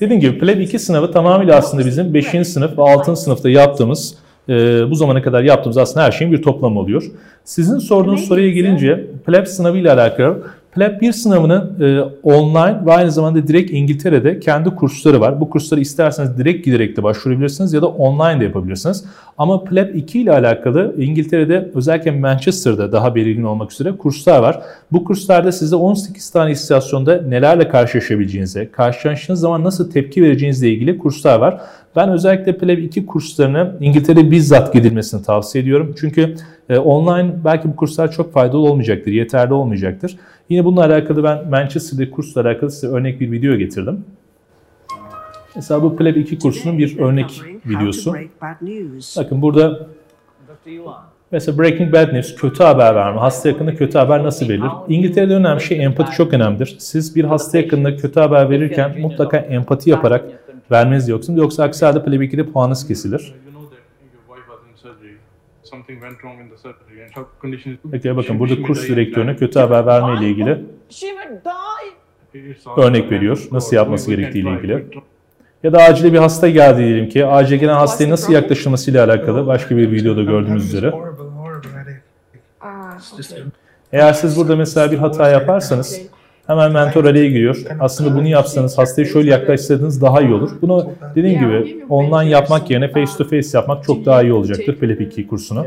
Dediğim 0.00 0.20
gibi 0.20 0.38
PLEB 0.38 0.60
2 0.60 0.78
sınavı 0.78 1.12
tamamıyla 1.12 1.56
aslında 1.56 1.86
bizim 1.86 2.14
5. 2.14 2.48
sınıf 2.48 2.78
ve 2.78 2.82
6. 2.82 3.16
sınıfta 3.16 3.50
yaptığımız, 3.50 4.14
e, 4.48 4.52
bu 4.90 4.94
zamana 4.94 5.22
kadar 5.22 5.42
yaptığımız 5.42 5.78
aslında 5.78 6.06
her 6.06 6.12
şeyin 6.12 6.32
bir 6.32 6.42
toplamı 6.42 6.80
oluyor. 6.80 7.04
Sizin 7.44 7.78
sorduğunuz 7.78 8.24
soruya 8.28 8.50
gelince 8.50 9.06
PLEB 9.26 9.46
sınavı 9.46 9.78
ile 9.78 9.92
alakalı 9.92 10.42
PLEB 10.76 11.00
1 11.00 11.12
sınavının 11.12 11.76
e, 11.80 12.00
online 12.22 12.86
ve 12.86 12.92
aynı 12.92 13.10
zamanda 13.10 13.48
direkt 13.48 13.70
İngiltere'de 13.70 14.40
kendi 14.40 14.70
kursları 14.70 15.20
var. 15.20 15.40
Bu 15.40 15.50
kursları 15.50 15.80
isterseniz 15.80 16.38
direkt 16.38 16.64
giderek 16.64 16.96
de 16.96 17.02
başvurabilirsiniz 17.02 17.72
ya 17.72 17.82
da 17.82 17.86
online 17.86 18.40
de 18.40 18.44
yapabilirsiniz. 18.44 19.04
Ama 19.38 19.64
PLEB 19.64 19.94
2 19.94 20.20
ile 20.20 20.32
alakalı 20.32 20.94
İngiltere'de 20.98 21.70
özellikle 21.74 22.10
Manchester'da 22.10 22.92
daha 22.92 23.14
belirgin 23.14 23.42
olmak 23.42 23.72
üzere 23.72 23.96
kurslar 23.96 24.38
var. 24.38 24.60
Bu 24.92 25.04
kurslarda 25.04 25.52
size 25.52 25.76
18 25.76 26.30
tane 26.30 26.50
istasyonda 26.50 27.22
nelerle 27.22 27.68
karşılaşabileceğinize, 27.68 28.70
karşılaştığınız 28.70 29.40
zaman 29.40 29.64
nasıl 29.64 29.90
tepki 29.90 30.22
vereceğinizle 30.22 30.70
ilgili 30.70 30.98
kurslar 30.98 31.38
var. 31.38 31.60
Ben 31.96 32.08
özellikle 32.08 32.58
PLEB 32.58 32.78
2 32.78 33.06
kurslarını 33.06 33.76
İngiltere'de 33.80 34.30
bizzat 34.30 34.72
gidilmesini 34.72 35.22
tavsiye 35.22 35.62
ediyorum. 35.64 35.94
Çünkü 36.00 36.34
e, 36.68 36.78
online 36.78 37.34
belki 37.44 37.68
bu 37.68 37.76
kurslar 37.76 38.12
çok 38.12 38.32
faydalı 38.32 38.58
olmayacaktır, 38.58 39.12
yeterli 39.12 39.52
olmayacaktır. 39.52 40.16
Yine 40.48 40.64
bununla 40.64 40.84
alakalı 40.84 41.24
ben 41.24 41.48
Manchester'daki 41.50 42.10
kursla 42.10 42.40
alakalı 42.40 42.70
size 42.70 42.86
örnek 42.86 43.20
bir 43.20 43.32
video 43.32 43.56
getirdim. 43.56 44.04
Mesela 45.56 45.82
bu 45.82 45.96
PLEB 45.96 46.16
2 46.16 46.38
kursunun 46.38 46.78
bir 46.78 46.98
örnek 46.98 47.42
videosu. 47.66 48.14
Bakın 49.16 49.42
burada 49.42 49.86
mesela 51.32 51.58
Breaking 51.58 51.92
Bad 51.92 52.14
News 52.14 52.34
kötü 52.34 52.62
haber 52.64 52.94
verme, 52.94 53.20
hasta 53.20 53.48
yakında 53.48 53.74
kötü 53.74 53.98
haber 53.98 54.24
nasıl 54.24 54.48
verilir? 54.48 54.70
İngiltere'de 54.88 55.34
önemli 55.34 55.60
şey 55.60 55.84
empati 55.84 56.16
çok 56.16 56.34
önemlidir. 56.34 56.76
Siz 56.78 57.16
bir 57.16 57.24
hasta 57.24 57.58
yakında 57.58 57.96
kötü 57.96 58.20
haber 58.20 58.50
verirken 58.50 59.00
mutlaka 59.00 59.36
empati 59.36 59.90
yaparak 59.90 60.24
vermeniz 60.70 61.08
yoksa 61.08 61.32
yoksa 61.32 61.64
aksi 61.64 61.84
halde 61.84 62.04
PLEB 62.04 62.20
2'de 62.22 62.46
puanınız 62.46 62.86
kesilir. 62.88 63.34
Peki 67.92 68.16
bakın 68.16 68.38
burada 68.40 68.62
kurs 68.62 68.88
direktörüne 68.88 69.36
kötü 69.36 69.58
haber 69.58 69.86
verme 69.86 70.18
ile 70.20 70.28
ilgili 70.30 70.64
all- 72.66 72.82
örnek 72.82 73.10
veriyor. 73.12 73.48
Nasıl 73.52 73.76
yapması 73.76 74.10
gerektiği 74.10 74.38
ile 74.40 74.48
ilgili. 74.58 74.86
Ya 75.62 75.72
da 75.72 75.78
acile 75.78 76.12
bir 76.12 76.18
hasta 76.18 76.48
geldi 76.48 76.78
diyelim 76.78 77.08
ki. 77.08 77.26
Acile 77.26 77.56
gelen 77.56 77.74
hastaya 77.74 78.10
nasıl 78.10 78.32
yaklaşılmasıyla 78.32 79.04
alakalı 79.04 79.46
başka 79.46 79.76
bir 79.76 79.90
videoda 79.92 80.22
gördüğümüz 80.22 80.64
üzere. 80.74 80.92
Eğer 83.92 84.12
siz 84.12 84.36
burada 84.36 84.56
mesela 84.56 84.90
bir 84.92 84.98
hata 84.98 85.28
yaparsanız 85.30 86.00
hemen 86.46 86.72
mentor 86.72 87.04
araya 87.04 87.28
giriyor. 87.28 87.62
Aslında 87.80 88.14
bunu 88.16 88.28
yapsanız 88.28 88.78
hastaya 88.78 89.04
şöyle 89.04 89.30
yaklaşsanız 89.30 90.02
daha 90.02 90.20
iyi 90.20 90.34
olur. 90.34 90.50
Bunu 90.62 90.92
dediğim 91.14 91.40
gibi 91.40 91.84
online 91.88 92.30
yapmak 92.30 92.70
yerine 92.70 92.88
face 92.92 93.12
to 93.18 93.24
face 93.24 93.48
yapmak 93.58 93.84
çok 93.84 94.04
daha 94.06 94.22
iyi 94.22 94.32
olacaktır 94.32 94.76
PLEP 94.78 95.00
2 95.00 95.26
kursunu. 95.26 95.66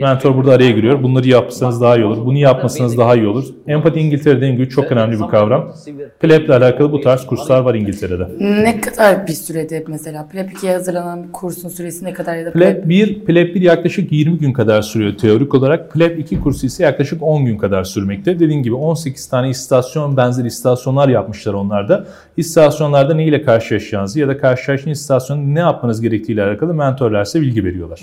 Mentor 0.00 0.36
burada 0.36 0.52
araya 0.52 0.70
giriyor. 0.70 1.02
Bunları 1.02 1.28
yapsanız 1.28 1.80
daha 1.80 1.96
iyi 1.96 2.04
olur. 2.04 2.26
Bunu 2.26 2.38
yapmasanız 2.38 2.98
daha 2.98 3.14
iyi 3.16 3.26
olur. 3.26 3.44
Empati 3.66 4.00
İngiltere'de 4.00 4.36
dediğim 4.36 4.56
gibi 4.56 4.68
çok 4.68 4.92
önemli 4.92 5.20
bir 5.20 5.28
kavram. 5.28 5.72
PLEP 6.20 6.44
ile 6.44 6.54
alakalı 6.54 6.92
bu 6.92 7.00
tarz 7.00 7.26
kurslar 7.26 7.60
var 7.60 7.74
İngiltere'de. 7.74 8.28
Ne 8.62 8.80
kadar 8.80 9.26
bir 9.26 9.32
sürede 9.32 9.84
mesela 9.88 10.28
PLEP 10.28 10.52
2'ye 10.52 10.72
hazırlanan 10.72 11.24
bir 11.24 11.32
kursun 11.32 11.68
süresi 11.68 12.04
ne 12.04 12.12
kadar 12.12 12.36
ya 12.36 12.46
da 12.46 12.52
PLEP 12.52 12.88
1, 12.88 13.24
PLEP 13.24 13.54
1 13.54 13.60
yaklaşık 13.60 14.12
20 14.12 14.38
gün 14.38 14.52
kadar 14.52 14.82
sürüyor 14.82 15.16
teorik 15.16 15.54
olarak. 15.54 15.92
PLEP 15.92 16.18
2 16.18 16.40
kursu 16.40 16.66
ise 16.66 16.84
yaklaşık 16.84 17.22
10 17.22 17.44
gün 17.44 17.58
kadar 17.58 17.84
sürmekte. 17.84 18.38
Dediğim 18.38 18.62
gibi 18.62 18.74
18 18.74 19.28
tane 19.28 19.50
istasyon 19.50 20.16
benzeri 20.16 20.46
istasyonlar 20.46 21.08
yapmışlar 21.08 21.54
onlarda. 21.54 22.06
İstasyonlarda 22.36 23.14
ne 23.14 23.24
ile 23.24 23.42
karşılaşacağınızı 23.42 24.20
ya 24.20 24.28
da 24.28 24.38
karşılaştığınız 24.38 24.98
istasyonda 25.00 25.42
ne 25.42 25.60
yapmanız 25.60 26.00
gerektiği 26.00 26.32
ile 26.32 26.42
alakalı 26.42 26.74
mentorlar 26.74 27.24
size 27.24 27.40
bilgi 27.40 27.64
veriyorlar. 27.64 28.00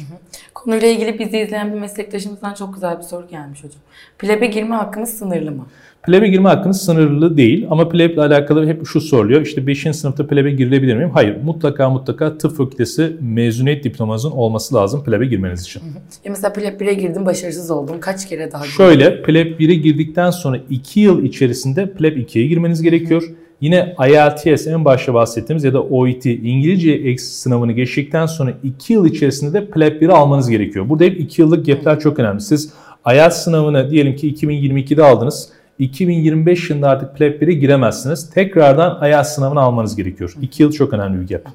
Konuyla 0.53 0.87
ilgili 0.87 1.19
bizi 1.19 1.48
izleyen 1.49 1.73
bir 1.73 1.79
meslektaşımızdan 1.79 2.53
çok 2.53 2.73
güzel 2.73 2.97
bir 2.97 3.03
soru 3.03 3.27
gelmiş 3.27 3.63
hocam. 3.63 3.81
PLEP'e 4.19 4.45
girme 4.45 4.75
hakkımız 4.75 5.09
sınırlı 5.09 5.51
mı? 5.51 5.65
PLEB'e 6.03 6.27
girme 6.27 6.49
hakkınız 6.49 6.81
sınırlı 6.81 7.37
değil 7.37 7.67
ama 7.69 7.89
PLEB 7.89 8.13
ile 8.13 8.21
alakalı 8.21 8.67
hep 8.67 8.87
şu 8.87 9.01
soruluyor. 9.01 9.41
İşte 9.41 9.67
5. 9.67 9.87
sınıfta 9.93 10.27
PLEB'e 10.27 10.51
girilebilir 10.51 10.95
miyim? 10.95 11.09
Hayır. 11.13 11.37
Mutlaka 11.43 11.89
mutlaka 11.89 12.37
tıp 12.37 12.57
fakültesi 12.57 13.17
mezuniyet 13.21 13.83
diplomanızın 13.83 14.31
olması 14.31 14.75
lazım 14.75 15.03
PLEB'e 15.03 15.25
girmeniz 15.25 15.61
için. 15.61 15.81
E 16.25 16.29
mesela 16.29 16.53
PLEP 16.53 16.81
1'e 16.81 16.93
girdim 16.93 17.25
başarısız 17.25 17.71
oldum. 17.71 17.99
Kaç 17.99 18.29
kere 18.29 18.51
daha 18.51 18.61
girdim? 18.61 18.75
Şöyle 18.77 19.21
PLEB 19.21 19.59
1'e 19.59 19.75
girdikten 19.75 20.29
sonra 20.29 20.59
2 20.69 20.99
yıl 20.99 21.23
içerisinde 21.23 21.93
PLEB 21.93 22.17
2'ye 22.17 22.47
girmeniz 22.47 22.81
gerekiyor. 22.81 23.23
Yine 23.61 23.95
IELTS 24.07 24.67
en 24.67 24.85
başta 24.85 25.13
bahsettiğimiz 25.13 25.63
ya 25.63 25.73
da 25.73 25.83
OET 25.83 26.25
İngilizce 26.25 27.17
sınavını 27.17 27.71
geçtikten 27.71 28.25
sonra 28.25 28.53
2 28.63 28.93
yıl 28.93 29.05
içerisinde 29.05 29.53
de 29.53 29.65
PLEB 29.65 30.01
1'i 30.01 30.11
almanız 30.11 30.49
gerekiyor. 30.49 30.89
Burada 30.89 31.03
hep 31.03 31.19
2 31.19 31.41
yıllık 31.41 31.65
gapler 31.65 31.99
çok 31.99 32.19
önemli. 32.19 32.41
Siz 32.41 32.73
IELTS 33.13 33.35
sınavını 33.35 33.89
diyelim 33.89 34.15
ki 34.15 34.33
2022'de 34.33 35.03
aldınız. 35.03 35.49
2025 35.79 36.69
yılında 36.69 36.89
artık 36.89 37.17
PLEB 37.17 37.41
1'e 37.41 37.53
giremezsiniz. 37.53 38.29
Tekrardan 38.29 39.09
IELTS 39.09 39.29
sınavını 39.29 39.59
almanız 39.61 39.95
gerekiyor. 39.95 40.35
2 40.41 40.63
yıl 40.63 40.71
çok 40.71 40.93
önemli 40.93 41.21
bir 41.21 41.27
gap. 41.27 41.51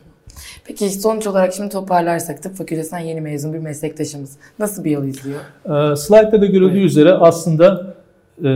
Peki 0.65 0.91
sonuç 0.91 1.27
olarak 1.27 1.55
şimdi 1.55 1.69
toparlarsak 1.69 2.43
tıp 2.43 2.55
fakültesinden 2.55 3.01
yeni 3.01 3.21
mezun 3.21 3.53
bir 3.53 3.59
meslektaşımız 3.59 4.31
nasıl 4.59 4.85
bir 4.85 4.91
yol 4.91 5.05
izliyor? 5.05 5.41
Ee, 5.65 5.97
slide'da 5.97 6.41
da 6.41 6.47
görüldüğü 6.47 6.81
üzere 6.81 7.13
aslında 7.13 7.95
e, 8.45 8.49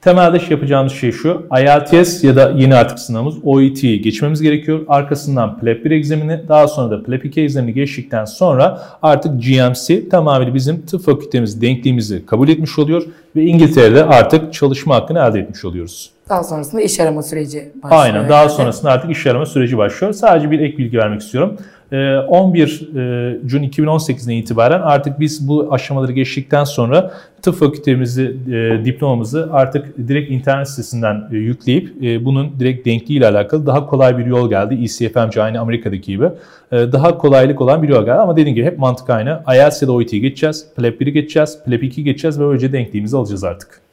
temelde 0.00 0.40
şey 0.40 0.50
yapacağımız 0.50 0.92
şey 0.92 1.12
şu. 1.12 1.46
IELTS 1.60 2.24
ya 2.24 2.36
da 2.36 2.52
yeni 2.56 2.74
artık 2.74 2.98
sınavımız 2.98 3.34
OET'yi 3.44 4.02
geçmemiz 4.02 4.42
gerekiyor. 4.42 4.80
Arkasından 4.88 5.58
PLEP 5.58 5.84
1 5.84 5.90
egzamini 5.90 6.40
daha 6.48 6.68
sonra 6.68 6.90
da 6.90 7.02
PLEP 7.02 7.24
2 7.24 7.40
egzamini 7.40 7.74
geçtikten 7.74 8.24
sonra 8.24 8.82
artık 9.02 9.42
GMC 9.42 10.08
tamamıyla 10.08 10.54
bizim 10.54 10.86
tıp 10.86 11.02
fakültemiz 11.02 11.62
denkliğimizi 11.62 12.26
kabul 12.26 12.48
etmiş 12.48 12.78
oluyor 12.78 13.02
ve 13.36 13.42
İngiltere'de 13.42 14.04
artık 14.04 14.52
çalışma 14.52 14.94
hakkını 14.94 15.18
elde 15.18 15.38
etmiş 15.38 15.64
oluyoruz. 15.64 16.10
Daha 16.28 16.44
sonrasında 16.44 16.82
iş 16.82 17.00
arama 17.00 17.22
süreci 17.22 17.72
başlıyor. 17.82 18.02
Aynen. 18.02 18.28
Daha 18.28 18.48
sonrasında 18.48 18.90
artık 18.90 19.10
iş 19.10 19.26
arama 19.26 19.46
süreci 19.46 19.78
başlıyor. 19.78 20.12
Sadece 20.12 20.50
bir 20.50 20.60
ek 20.60 20.78
bilgi 20.78 20.98
vermek 20.98 21.20
istiyorum. 21.20 21.56
Ee, 21.92 22.16
11 22.16 22.62
e, 22.62 23.38
Cun 23.46 23.62
2018'den 23.62 24.34
itibaren 24.34 24.80
artık 24.80 25.20
biz 25.20 25.48
bu 25.48 25.72
aşamaları 25.72 26.12
geçtikten 26.12 26.64
sonra 26.64 27.12
tıp 27.42 27.54
fakültemizi, 27.54 28.36
e, 28.52 28.84
diplomamızı 28.84 29.48
artık 29.52 30.08
direkt 30.08 30.30
internet 30.30 30.68
sitesinden 30.68 31.28
e, 31.32 31.36
yükleyip 31.36 32.04
e, 32.04 32.24
bunun 32.24 32.60
direkt 32.60 32.86
denkliğiyle 32.86 33.28
alakalı 33.28 33.66
daha 33.66 33.86
kolay 33.86 34.18
bir 34.18 34.26
yol 34.26 34.50
geldi. 34.50 34.78
ECFMC 34.84 35.42
aynı 35.42 35.60
Amerika'daki 35.60 36.12
gibi. 36.12 36.28
Daha 36.72 37.18
kolaylık 37.18 37.60
olan 37.60 37.82
bir 37.82 37.88
yol 37.88 38.04
geldi 38.04 38.12
ama 38.12 38.36
dediğim 38.36 38.54
gibi 38.54 38.66
hep 38.66 38.78
mantık 38.78 39.10
aynı. 39.10 39.42
IELTS 39.54 39.82
ya 39.82 39.88
da 39.88 39.92
OET'yi 39.92 40.20
geçeceğiz, 40.20 40.66
PLEP 40.76 41.00
1'i 41.00 41.12
geçeceğiz, 41.12 41.58
PLEP 41.64 41.82
2'yi 41.82 42.04
geçeceğiz 42.04 42.40
ve 42.40 42.44
böylece 42.44 42.72
denkliğimizi 42.72 43.16
alacağız 43.16 43.44
artık. 43.44 43.89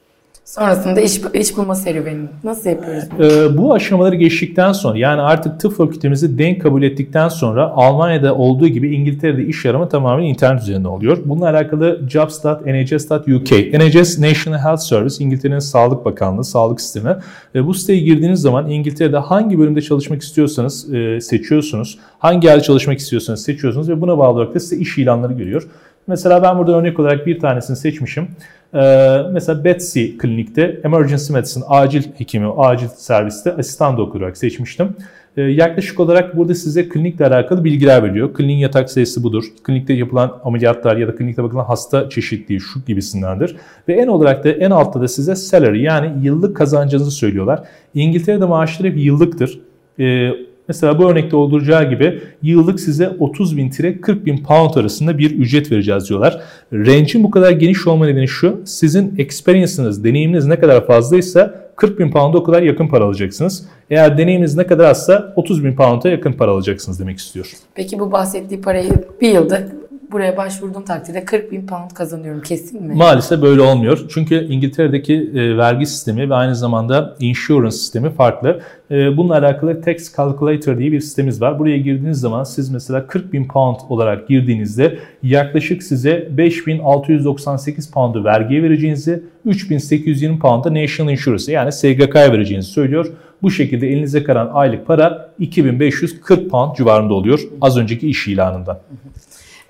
Sonrasında 0.47 1.01
iş, 1.01 1.21
iş 1.33 1.57
bulma 1.57 1.75
serüveni 1.75 2.25
nasıl 2.43 2.69
yapıyoruz? 2.69 3.03
Ee, 3.19 3.57
bu 3.57 3.73
aşamaları 3.73 4.15
geçtikten 4.15 4.71
sonra 4.71 4.97
yani 4.97 5.21
artık 5.21 5.59
tıp 5.59 5.73
fakültemizi 5.73 6.37
denk 6.37 6.61
kabul 6.61 6.83
ettikten 6.83 7.29
sonra 7.29 7.71
Almanya'da 7.75 8.35
olduğu 8.35 8.67
gibi 8.67 8.95
İngiltere'de 8.95 9.45
iş 9.45 9.65
arama 9.65 9.89
tamamen 9.89 10.23
internet 10.23 10.61
üzerinde 10.61 10.87
oluyor. 10.87 11.17
Bununla 11.25 11.49
alakalı 11.49 12.01
jobs.nhs.uk 12.09 13.51
NHS 13.51 14.19
National 14.19 14.59
Health 14.59 14.81
Service 14.81 15.23
İngiltere'nin 15.23 15.59
Sağlık 15.59 16.05
Bakanlığı, 16.05 16.43
sağlık 16.43 16.81
sistemi. 16.81 17.15
E, 17.55 17.65
bu 17.65 17.73
siteye 17.73 17.99
girdiğiniz 17.99 18.41
zaman 18.41 18.69
İngiltere'de 18.69 19.17
hangi 19.17 19.59
bölümde 19.59 19.81
çalışmak 19.81 20.21
istiyorsanız 20.21 20.93
e, 20.93 21.21
seçiyorsunuz. 21.21 21.99
Hangi 22.19 22.47
yerde 22.47 22.63
çalışmak 22.63 22.99
istiyorsanız 22.99 23.43
seçiyorsunuz 23.43 23.89
ve 23.89 24.01
buna 24.01 24.17
bağlı 24.17 24.33
olarak 24.33 24.55
da 24.55 24.59
size 24.59 24.77
iş 24.77 24.97
ilanları 24.97 25.33
görüyor. 25.33 25.67
Mesela 26.07 26.43
ben 26.43 26.57
burada 26.57 26.77
örnek 26.77 26.99
olarak 26.99 27.27
bir 27.27 27.39
tanesini 27.39 27.77
seçmişim. 27.77 28.27
Ee, 28.73 29.21
mesela 29.31 29.63
Betsy 29.63 30.05
klinikte 30.17 30.79
emergency 30.83 31.33
medicine 31.33 31.63
acil 31.67 32.03
hekimi, 32.17 32.47
acil 32.57 32.87
serviste 32.87 33.53
asistan 33.53 33.97
doktor 33.97 34.19
olarak 34.19 34.37
seçmiştim. 34.37 34.95
Ee, 35.37 35.41
yaklaşık 35.41 35.99
olarak 35.99 36.37
burada 36.37 36.55
size 36.55 36.89
klinikle 36.89 37.27
alakalı 37.27 37.63
bilgiler 37.63 38.03
veriyor. 38.03 38.33
Kliniğin 38.33 38.59
yatak 38.59 38.89
sayısı 38.91 39.23
budur. 39.23 39.43
Klinikte 39.63 39.93
yapılan 39.93 40.39
ameliyatlar 40.43 40.97
ya 40.97 41.07
da 41.07 41.15
klinikte 41.15 41.43
bakılan 41.43 41.65
hasta 41.65 42.09
çeşitliği 42.09 42.59
şu 42.59 42.79
gibisindendir. 42.87 43.55
Ve 43.87 43.93
en 43.93 44.07
olarak 44.07 44.43
da 44.43 44.49
en 44.49 44.71
altta 44.71 45.01
da 45.01 45.07
size 45.07 45.35
salary 45.35 45.81
yani 45.81 46.25
yıllık 46.25 46.57
kazancınızı 46.57 47.11
söylüyorlar. 47.11 47.63
İngiltere'de 47.93 48.45
maaşlar 48.45 48.89
hep 48.89 48.97
yıllıktır. 48.97 49.59
Ee, 49.99 50.29
Mesela 50.67 50.99
bu 50.99 51.11
örnekte 51.11 51.35
olacağı 51.35 51.89
gibi 51.89 52.21
yıllık 52.43 52.79
size 52.79 53.09
30 53.09 53.57
bin 53.57 53.69
tire 53.69 54.01
40 54.01 54.25
bin 54.25 54.43
pound 54.43 54.75
arasında 54.75 55.17
bir 55.17 55.31
ücret 55.31 55.71
vereceğiz 55.71 56.09
diyorlar. 56.09 56.41
Range'in 56.73 57.23
bu 57.23 57.31
kadar 57.31 57.51
geniş 57.51 57.87
olma 57.87 58.05
nedeni 58.05 58.27
şu. 58.27 58.61
Sizin 58.65 59.15
experience'ınız, 59.17 60.03
deneyiminiz 60.03 60.45
ne 60.45 60.59
kadar 60.59 60.87
fazlaysa 60.87 61.67
40 61.75 61.99
bin 61.99 62.11
pound'a 62.11 62.37
o 62.37 62.43
kadar 62.43 62.61
yakın 62.61 62.87
para 62.87 63.03
alacaksınız. 63.03 63.65
Eğer 63.89 64.17
deneyiminiz 64.17 64.55
ne 64.55 64.67
kadar 64.67 64.89
azsa 64.89 65.33
30 65.35 65.63
bin 65.63 65.75
pound'a 65.75 66.09
yakın 66.09 66.33
para 66.33 66.51
alacaksınız 66.51 66.99
demek 66.99 67.17
istiyor. 67.17 67.51
Peki 67.75 67.99
bu 67.99 68.11
bahsettiği 68.11 68.61
parayı 68.61 68.91
bir 69.21 69.31
yılda 69.31 69.61
buraya 70.11 70.37
başvurduğum 70.37 70.85
takdirde 70.85 71.25
40 71.25 71.51
bin 71.51 71.67
pound 71.67 71.91
kazanıyorum 71.91 72.41
kesin 72.41 72.83
mi? 72.83 72.95
Maalesef 72.95 73.41
böyle 73.41 73.61
olmuyor. 73.61 74.05
Çünkü 74.09 74.47
İngiltere'deki 74.49 75.31
e, 75.35 75.57
vergi 75.57 75.85
sistemi 75.85 76.29
ve 76.29 76.35
aynı 76.35 76.55
zamanda 76.55 77.15
insurance 77.19 77.75
sistemi 77.77 78.09
farklı. 78.09 78.61
E, 78.91 79.17
bununla 79.17 79.37
alakalı 79.37 79.81
tax 79.81 80.15
calculator 80.17 80.77
diye 80.77 80.91
bir 80.91 80.99
sistemimiz 80.99 81.41
var. 81.41 81.59
Buraya 81.59 81.77
girdiğiniz 81.77 82.19
zaman 82.19 82.43
siz 82.43 82.69
mesela 82.69 83.07
40 83.07 83.33
bin 83.33 83.47
pound 83.47 83.77
olarak 83.89 84.27
girdiğinizde 84.27 84.99
yaklaşık 85.23 85.83
size 85.83 86.27
5698 86.31 87.91
pound'u 87.91 88.23
vergiye 88.23 88.63
vereceğinizi, 88.63 89.23
3820 89.45 90.39
pound'a 90.39 90.73
national 90.73 91.11
insurance 91.11 91.51
yani 91.51 91.71
SGK'ya 91.71 92.31
vereceğinizi 92.33 92.69
söylüyor. 92.69 93.11
Bu 93.41 93.51
şekilde 93.51 93.87
elinize 93.87 94.23
kalan 94.23 94.49
aylık 94.53 94.87
para 94.87 95.29
2540 95.39 96.49
pound 96.49 96.75
civarında 96.75 97.13
oluyor 97.13 97.39
az 97.61 97.77
önceki 97.77 98.09
iş 98.09 98.27
ilanından. 98.27 98.79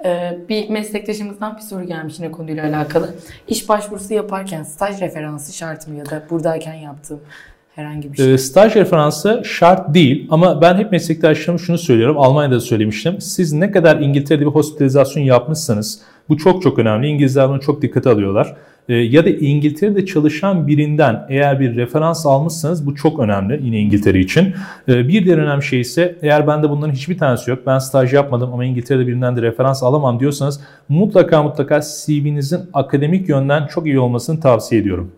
Ee, 0.06 0.38
bir 0.50 0.70
meslektaşımızdan 0.70 1.56
bir 1.56 1.62
soru 1.62 1.84
gelmiş 1.84 2.20
yine 2.20 2.32
konuyla 2.32 2.66
alakalı. 2.66 3.16
İş 3.48 3.70
başvurusu 3.70 4.14
yaparken 4.14 4.64
staj 4.64 5.02
referansı 5.02 5.54
şart 5.54 5.88
mı 5.88 5.96
ya 5.96 6.06
da 6.06 6.24
buradayken 6.30 6.74
yaptığım 6.74 7.20
herhangi 7.76 8.14
bir 8.14 8.18
şey? 8.18 8.34
E, 8.34 8.38
staj 8.38 8.76
referansı 8.76 9.42
şart 9.46 9.94
değil 9.94 10.28
ama 10.30 10.62
ben 10.62 10.76
hep 10.76 10.92
meslektaşlarıma 10.92 11.58
şunu 11.58 11.78
söylüyorum. 11.78 12.18
Almanya'da 12.18 12.56
da 12.56 12.60
söylemiştim. 12.60 13.22
Siz 13.22 13.54
ne 13.54 13.72
kadar 13.72 14.00
İngiltere'de 14.00 14.46
bir 14.46 14.52
hospitalizasyon 14.52 15.24
yapmışsanız 15.24 16.02
bu 16.30 16.38
çok 16.38 16.62
çok 16.62 16.80
önemli. 16.80 17.08
İngilizler 17.08 17.50
bunu 17.50 17.60
çok 17.60 17.82
dikkate 17.82 18.10
alıyorlar. 18.10 18.56
E, 18.89 18.95
ya 18.95 19.26
da 19.26 19.30
İngiltere'de 19.30 20.06
çalışan 20.06 20.67
birinden 20.67 21.26
eğer 21.30 21.60
bir 21.60 21.76
referans 21.76 22.26
almışsanız 22.26 22.86
bu 22.86 22.95
çok 22.95 23.19
önemli 23.19 23.60
yine 23.63 23.80
İngiltere 23.80 24.19
için. 24.19 24.54
E, 24.88 25.08
bir 25.08 25.26
diğer 25.26 25.38
önemli 25.38 25.63
şey 25.63 25.82
ise 25.82 26.15
eğer 26.21 26.47
bende 26.47 26.69
bunların 26.69 26.93
hiçbir 26.93 27.17
tanesi 27.17 27.50
yok. 27.50 27.60
Ben 27.65 27.80
staj 27.80 28.13
yapmadım 28.13 28.54
ama 28.54 28.65
İngiltere'de 28.65 29.08
birinden 29.08 29.38
de 29.38 29.41
referans 29.41 29.84
alamam 29.84 30.19
diyorsanız 30.19 30.62
mutlaka 30.89 31.43
mutlaka 31.43 31.82
CV'nizin 31.82 32.60
akademik 32.73 33.30
yönden 33.30 33.67
çok 33.67 33.86
iyi 33.86 34.00
olmasını 34.00 34.39
tavsiye 34.39 34.82
ediyorum. 34.82 35.12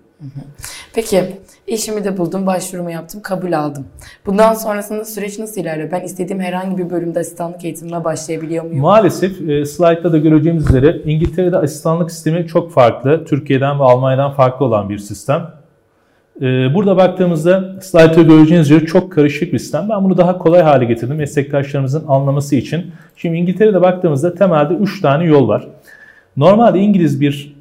Peki 0.94 1.24
işimi 1.70 2.04
de 2.04 2.18
buldum, 2.18 2.46
başvurumu 2.46 2.92
yaptım, 2.92 3.22
kabul 3.22 3.54
aldım. 3.54 3.86
Bundan 4.26 4.54
sonrasında 4.54 5.06
süreç 5.06 5.40
nasıl 5.40 5.62
ilerliyor? 5.62 5.92
Ben 5.92 6.02
istediğim 6.02 6.42
herhangi 6.42 6.78
bir 6.78 6.90
bölümde 6.90 7.20
asistanlık 7.20 7.66
eğitimine 7.66 8.04
başlayabiliyor 8.04 8.64
muyum? 8.64 8.82
Maalesef 8.82 9.50
e, 9.50 9.66
slaytta 9.66 10.12
da 10.12 10.18
göreceğimiz 10.18 10.70
üzere 10.70 11.02
İngiltere'de 11.06 11.58
asistanlık 11.58 12.12
sistemi 12.12 12.48
çok 12.48 12.72
farklı. 12.72 13.26
Türkiye'den 13.26 13.80
ve 13.80 13.84
Almanya'dan 13.84 14.32
farklı 14.32 14.66
olan 14.66 14.90
bir 14.90 14.98
sistem. 14.98 15.60
Ee, 16.42 16.74
Burada 16.74 16.98
baktığımızda 16.98 17.76
slaytta 17.82 18.22
göreceğiniz 18.22 18.72
üzere 18.72 18.86
çok 18.86 19.12
karışık 19.12 19.54
bir 19.54 19.60
sistem. 19.60 19.88
Ben 19.90 20.04
bunu 20.04 20.18
daha 20.18 20.38
kolay 20.38 20.62
hale 20.62 20.86
getirdim 20.86 21.16
meslektaşlarımızın 21.16 22.04
anlaması 22.08 22.56
için. 22.56 22.92
Şimdi 23.16 23.38
İngiltere'de 23.38 23.82
baktığımızda 23.82 24.36
temelde 24.36 24.74
3 24.74 25.02
tane 25.02 25.26
yol 25.26 25.48
var. 25.48 25.68
Normalde 26.38 26.80
İngiliz 26.80 27.22
bir 27.22 27.56
e, 27.56 27.59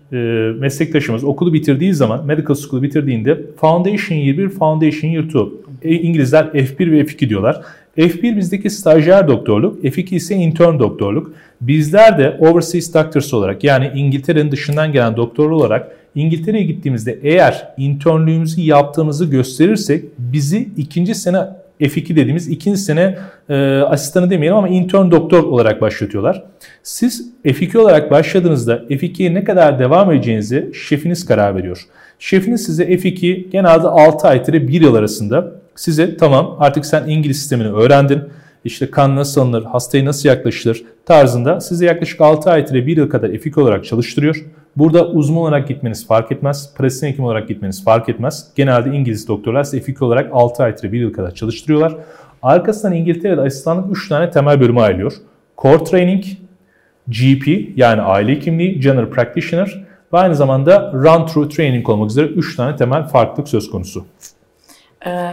meslektaşımız 0.59 1.25
okulu 1.25 1.53
bitirdiği 1.53 1.95
zaman, 1.95 2.27
medical 2.27 2.55
school'u 2.55 2.83
bitirdiğinde 2.83 3.41
Foundation 3.61 4.19
Year 4.19 4.39
1, 4.39 4.49
Foundation 4.49 5.11
Year 5.11 5.25
2. 5.25 5.39
E, 5.83 5.95
İngilizler 5.95 6.45
F1 6.45 6.93
ve 6.93 7.01
F2 7.01 7.29
diyorlar. 7.29 7.63
F1 7.99 8.37
bizdeki 8.37 8.71
stajyer 8.71 9.29
doktorluk, 9.29 9.85
F2 9.85 10.15
ise 10.15 10.35
intern 10.35 10.79
doktorluk. 10.79 11.33
Bizler 11.61 12.19
de 12.19 12.37
overseas 12.41 12.95
doctors 12.95 13.35
olarak 13.35 13.65
yani 13.65 13.91
İngiltere'nin 13.95 14.53
dışından 14.53 14.93
gelen 14.93 15.17
doktor 15.17 15.51
olarak 15.51 15.97
İngiltere'ye 16.15 16.65
gittiğimizde 16.65 17.19
eğer 17.23 17.69
internlüğümüzü 17.77 18.61
yaptığımızı 18.61 19.25
gösterirsek 19.25 20.05
bizi 20.19 20.69
ikinci 20.77 21.15
sene 21.15 21.39
F2 21.81 22.09
dediğimiz 22.09 22.49
ikinci 22.49 22.79
sene 22.79 23.19
e, 23.49 23.79
asistanı 23.79 24.31
demeyelim 24.31 24.59
ama 24.59 24.69
intern 24.69 25.11
doktor 25.11 25.45
olarak 25.45 25.81
başlatıyorlar. 25.81 26.43
Siz 26.83 27.31
F2 27.45 27.79
olarak 27.79 28.11
başladığınızda 28.11 28.77
F2'ye 28.77 29.35
ne 29.35 29.45
kadar 29.45 29.79
devam 29.79 30.13
edeceğinizi 30.13 30.71
şefiniz 30.75 31.27
karar 31.27 31.57
veriyor. 31.57 31.87
Şefiniz 32.19 32.65
size 32.65 32.85
F2 32.85 33.51
genelde 33.51 33.89
6 33.89 34.29
ay 34.29 34.43
ile 34.49 34.69
1 34.69 34.81
yıl 34.81 34.95
arasında 34.95 35.53
size 35.75 36.17
tamam 36.17 36.57
artık 36.59 36.87
sen 36.87 37.09
İngiliz 37.09 37.39
sistemini 37.39 37.69
öğrendin. 37.69 38.23
İşte 38.65 38.91
kan 38.91 39.17
nasıl 39.17 39.41
alınır, 39.41 39.65
hastaya 39.65 40.05
nasıl 40.05 40.29
yaklaşılır 40.29 40.85
tarzında 41.07 41.61
size 41.61 41.87
yaklaşık 41.87 42.21
6 42.21 42.51
ay 42.51 42.65
ile 42.71 42.87
1 42.87 42.97
yıl 42.97 43.11
kadar 43.11 43.29
F2 43.29 43.61
olarak 43.61 43.85
çalıştırıyor. 43.85 44.45
Burada 44.79 45.07
uzman 45.07 45.43
olarak 45.43 45.69
gitmeniz 45.69 46.07
fark 46.07 46.33
etmez. 46.33 46.75
Pratisyen 46.75 47.11
hekim 47.11 47.25
olarak 47.25 47.49
gitmeniz 47.49 47.85
fark 47.85 48.09
etmez. 48.09 48.51
Genelde 48.55 48.91
İngiliz 48.97 49.29
doktorlar 49.29 49.65
size 49.65 49.93
F2 49.93 50.05
olarak 50.05 50.31
6 50.33 50.63
ay 50.63 50.75
ile 50.83 50.93
1 50.93 51.01
yıl 51.01 51.13
kadar 51.13 51.35
çalıştırıyorlar. 51.35 51.97
Arkasından 52.43 52.95
İngiltere'de 52.95 53.41
asistanlık 53.41 53.97
3 53.97 54.09
tane 54.09 54.31
temel 54.31 54.61
bölüme 54.61 54.81
ayrılıyor. 54.81 55.13
Core 55.59 55.85
Training, 55.85 56.25
GP 57.09 57.49
yani 57.77 58.03
aile 58.03 58.33
hekimliği, 58.33 58.81
General 58.81 59.11
Practitioner 59.11 59.85
ve 60.13 60.19
aynı 60.19 60.35
zamanda 60.35 60.93
Run 60.93 61.27
Through 61.27 61.51
Training 61.51 61.89
olmak 61.89 62.11
üzere 62.11 62.27
3 62.27 62.57
tane 62.57 62.77
temel 62.77 63.05
farklılık 63.05 63.49
söz 63.49 63.71
konusu. 63.71 64.05
Ee, 65.07 65.33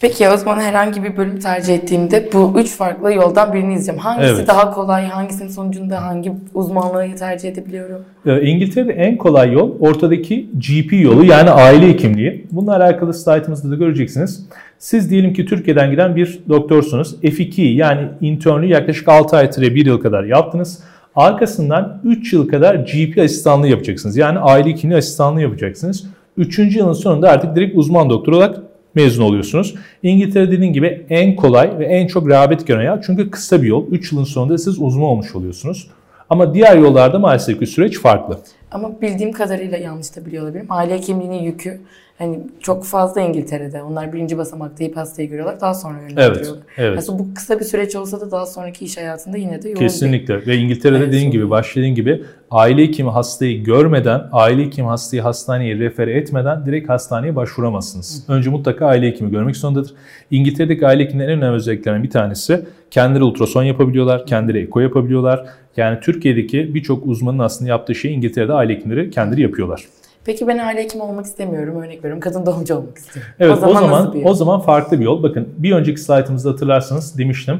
peki 0.00 0.28
o 0.28 0.36
zaman 0.36 0.60
herhangi 0.60 1.04
bir 1.04 1.16
bölüm 1.16 1.38
tercih 1.38 1.74
ettiğimde 1.74 2.28
bu 2.32 2.52
üç 2.60 2.70
farklı 2.70 3.12
yoldan 3.12 3.52
birini 3.52 3.72
izleyeceğim. 3.74 4.00
Hangisi 4.00 4.34
Evet. 4.34 4.48
daha 4.48 4.70
kolay, 4.70 5.06
hangisinin 5.06 5.48
sonucunda 5.48 6.02
hangi 6.02 6.32
uzmanlığı 6.54 7.14
tercih 7.18 7.48
edebiliyorum? 7.48 8.04
Ee, 8.26 8.40
İngiltere'de 8.42 8.92
en 8.92 9.16
kolay 9.16 9.52
yol 9.52 9.70
ortadaki 9.80 10.46
GP 10.54 10.92
yolu 10.92 11.24
yani 11.24 11.50
aile 11.50 11.88
hekimliği. 11.88 12.46
Bununla 12.52 12.76
alakalı 12.76 13.14
slaytımızda 13.14 13.70
da 13.70 13.74
göreceksiniz. 13.74 14.46
Siz 14.78 15.10
diyelim 15.10 15.32
ki 15.32 15.46
Türkiye'den 15.46 15.90
giden 15.90 16.16
bir 16.16 16.40
doktorsunuz. 16.48 17.16
F2 17.22 17.62
yani 17.62 18.08
internlüğü 18.20 18.66
yaklaşık 18.66 19.08
6 19.08 19.36
ay 19.36 19.50
ile 19.58 19.74
1 19.74 19.86
yıl 19.86 20.00
kadar 20.00 20.24
yaptınız. 20.24 20.80
Arkasından 21.16 22.00
3 22.04 22.32
yıl 22.32 22.48
kadar 22.48 22.74
GP 22.74 23.18
asistanlığı 23.18 23.68
yapacaksınız. 23.68 24.16
Yani 24.16 24.38
aile 24.38 24.70
hekimliği 24.70 24.98
asistanlığı 24.98 25.42
yapacaksınız. 25.42 26.04
3. 26.36 26.58
yılın 26.58 26.92
sonunda 26.92 27.30
artık 27.30 27.56
direkt 27.56 27.78
uzman 27.78 28.10
doktor 28.10 28.32
olarak 28.32 28.56
mezun 28.94 29.22
oluyorsunuz. 29.22 29.74
İngiltere 30.02 30.50
dediğim 30.50 30.72
gibi 30.72 31.06
en 31.10 31.36
kolay 31.36 31.78
ve 31.78 31.84
en 31.86 32.06
çok 32.06 32.30
rağbet 32.30 32.66
gören 32.66 32.82
yer. 32.84 33.02
Çünkü 33.06 33.30
kısa 33.30 33.62
bir 33.62 33.68
yol. 33.68 33.86
3 33.90 34.12
yılın 34.12 34.24
sonunda 34.24 34.58
siz 34.58 34.82
uzman 34.82 35.06
olmuş 35.06 35.34
oluyorsunuz. 35.34 35.88
Ama 36.30 36.54
diğer 36.54 36.76
yollarda 36.76 37.18
maalesef 37.18 37.58
ki 37.58 37.66
süreç 37.66 37.98
farklı. 38.00 38.38
Ama 38.70 39.00
bildiğim 39.00 39.32
kadarıyla 39.32 39.78
yanlış 39.78 40.16
da 40.16 40.26
biliyor 40.26 40.44
olabilirim. 40.44 40.66
Aile 40.70 40.94
hekimliğinin 40.94 41.42
yükü 41.42 41.80
hani 42.18 42.40
çok 42.60 42.84
fazla 42.84 43.20
İngiltere'de. 43.20 43.82
Onlar 43.82 44.12
birinci 44.12 44.38
basamakta 44.38 44.84
ip 44.84 44.96
hastayı 44.96 45.28
görüyorlar. 45.28 45.60
Daha 45.60 45.74
sonra 45.74 46.00
yönlendiriyorlar. 46.00 46.62
evet. 46.76 46.98
Aslında 46.98 47.18
bu 47.18 47.34
kısa 47.34 47.60
bir 47.60 47.64
süreç 47.64 47.96
olsa 47.96 48.20
da 48.20 48.30
daha 48.30 48.46
sonraki 48.46 48.84
iş 48.84 48.96
hayatında 48.96 49.36
yine 49.36 49.62
de 49.62 49.68
yoğun 49.68 49.80
bir- 49.80 49.86
Kesinlikle 49.86 50.46
ve 50.46 50.56
İngiltere'de 50.56 50.98
Evet, 50.98 51.08
dediğin 51.08 51.30
gibi 51.30 51.50
başladığın 51.50 51.94
gibi 51.94 52.22
aile 52.50 52.82
hekimi 52.82 53.10
hastayı 53.10 53.64
görmeden, 53.64 54.22
aile 54.32 54.64
hekimi 54.64 54.88
hastayı 54.88 55.22
hastaneye 55.22 55.78
refere 55.78 56.12
etmeden 56.12 56.66
direkt 56.66 56.88
hastaneye 56.88 57.36
başvuramazsınız. 57.36 58.24
Önce 58.28 58.50
mutlaka 58.50 58.86
aile 58.86 59.06
hekimi 59.06 59.30
görmek 59.30 59.56
zorundadır. 59.56 59.94
İngiltere'deki 60.30 60.86
aile 60.86 61.04
hekimlerinin 61.04 61.32
en 61.36 61.38
önemli 61.42 61.56
özelliklerinden 61.56 62.02
bir 62.02 62.10
tanesi 62.10 62.60
kendileri 62.90 63.24
ultrason 63.24 63.62
yapabiliyorlar, 63.62 64.26
kendileri 64.26 64.64
eko 64.64 64.80
yapabiliyorlar. 64.80 65.46
Yani 65.76 66.00
Türkiye'deki 66.00 66.74
birçok 66.74 67.06
uzmanın 67.06 67.38
aslında 67.38 67.70
yaptığı 67.70 67.94
şeyi 67.94 68.14
İngiltere'de 68.16 68.52
aile 68.52 68.72
hekimleri 68.74 69.10
kendileri 69.10 69.42
yapıyorlar. 69.42 69.84
Peki 70.24 70.46
ben 70.46 70.58
aile 70.58 70.82
hekimi 70.82 71.02
olmak 71.02 71.26
istemiyorum. 71.26 71.76
Örnek 71.82 71.98
veriyorum. 71.98 72.20
Kadın 72.20 72.46
doğumcu 72.46 72.74
olmak 72.74 72.98
istiyorum. 72.98 73.32
Evet 73.40 73.58
o 73.62 73.72
zaman 73.72 74.12
bir 74.12 74.18
yol? 74.18 74.30
o 74.30 74.34
zaman 74.34 74.60
farklı 74.60 75.00
bir 75.00 75.04
yol. 75.04 75.22
Bakın 75.22 75.48
bir 75.58 75.72
önceki 75.72 76.00
slaytımızda 76.00 76.50
hatırlarsanız 76.50 77.18
demiştim. 77.18 77.58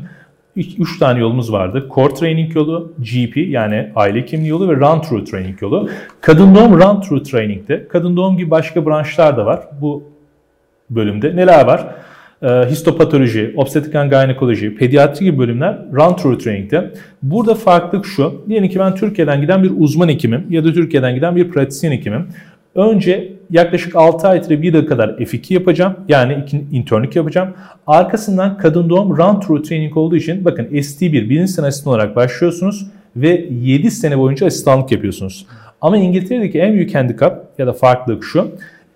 3 0.57 0.99
tane 0.99 1.21
yolumuz 1.21 1.53
vardı. 1.53 1.89
Core 1.95 2.15
Training 2.15 2.57
yolu, 2.57 2.93
GP 2.99 3.37
yani 3.37 3.93
aile 3.97 4.21
hekimliği 4.21 4.51
yolu 4.51 4.69
ve 4.69 4.77
Run 4.77 5.01
Through 5.01 5.27
Training 5.27 5.63
yolu. 5.63 5.89
Kadın 6.21 6.55
doğum 6.55 6.81
Run 6.81 7.01
Through 7.01 7.25
Training'de. 7.25 7.89
Kadın 7.89 8.17
doğum 8.17 8.37
gibi 8.37 8.51
başka 8.51 8.87
branşlar 8.87 9.37
da 9.37 9.47
var 9.47 9.61
bu 9.81 10.03
bölümde. 10.91 11.37
Neler 11.37 11.67
var? 11.67 11.87
Ee, 12.43 12.49
histopatoloji, 12.71 13.55
obstetrik 13.57 13.95
and 13.95 14.11
gynekoloji, 14.11 14.77
pediatri 14.77 15.25
gibi 15.25 15.39
bölümler 15.39 15.79
Run 15.93 16.17
Through 16.17 16.41
Training'de. 16.41 16.93
Burada 17.23 17.55
farklılık 17.55 18.07
şu. 18.07 18.45
Diyelim 18.49 18.69
ki 18.69 18.79
ben 18.79 18.95
Türkiye'den 18.95 19.41
giden 19.41 19.63
bir 19.63 19.73
uzman 19.79 20.09
hekimim 20.09 20.47
ya 20.51 20.65
da 20.65 20.73
Türkiye'den 20.73 21.15
giden 21.15 21.37
bir 21.37 21.51
pratisyen 21.51 21.93
hekimim. 21.93 22.29
Önce 22.75 23.33
yaklaşık 23.51 23.97
6 23.97 24.29
ay 24.29 24.39
ile 24.39 24.63
1 24.63 24.75
yıl 24.75 24.87
kadar 24.87 25.09
F2 25.09 25.55
yapacağım. 25.55 25.95
Yani 26.09 26.45
internlik 26.73 27.17
yapacağım. 27.17 27.49
Arkasından 27.87 28.59
kadın 28.59 28.89
doğum 28.89 29.17
run 29.17 29.41
through 29.41 29.65
training 29.65 29.97
olduğu 29.97 30.17
için 30.17 30.45
bakın 30.45 30.65
ST1 30.65 31.29
birinci 31.29 31.53
sene 31.53 31.67
asistan 31.67 31.95
olarak 31.95 32.17
başlıyorsunuz 32.17 32.87
ve 33.17 33.49
7 33.63 33.91
sene 33.91 34.19
boyunca 34.19 34.47
asistanlık 34.47 34.93
yapıyorsunuz. 34.93 35.47
Ama 35.81 35.97
İngiltere'deki 35.97 36.59
en 36.59 36.75
büyük 36.75 36.95
handikap 36.95 37.59
ya 37.59 37.67
da 37.67 37.73
farklılık 37.73 38.25
şu. 38.25 38.49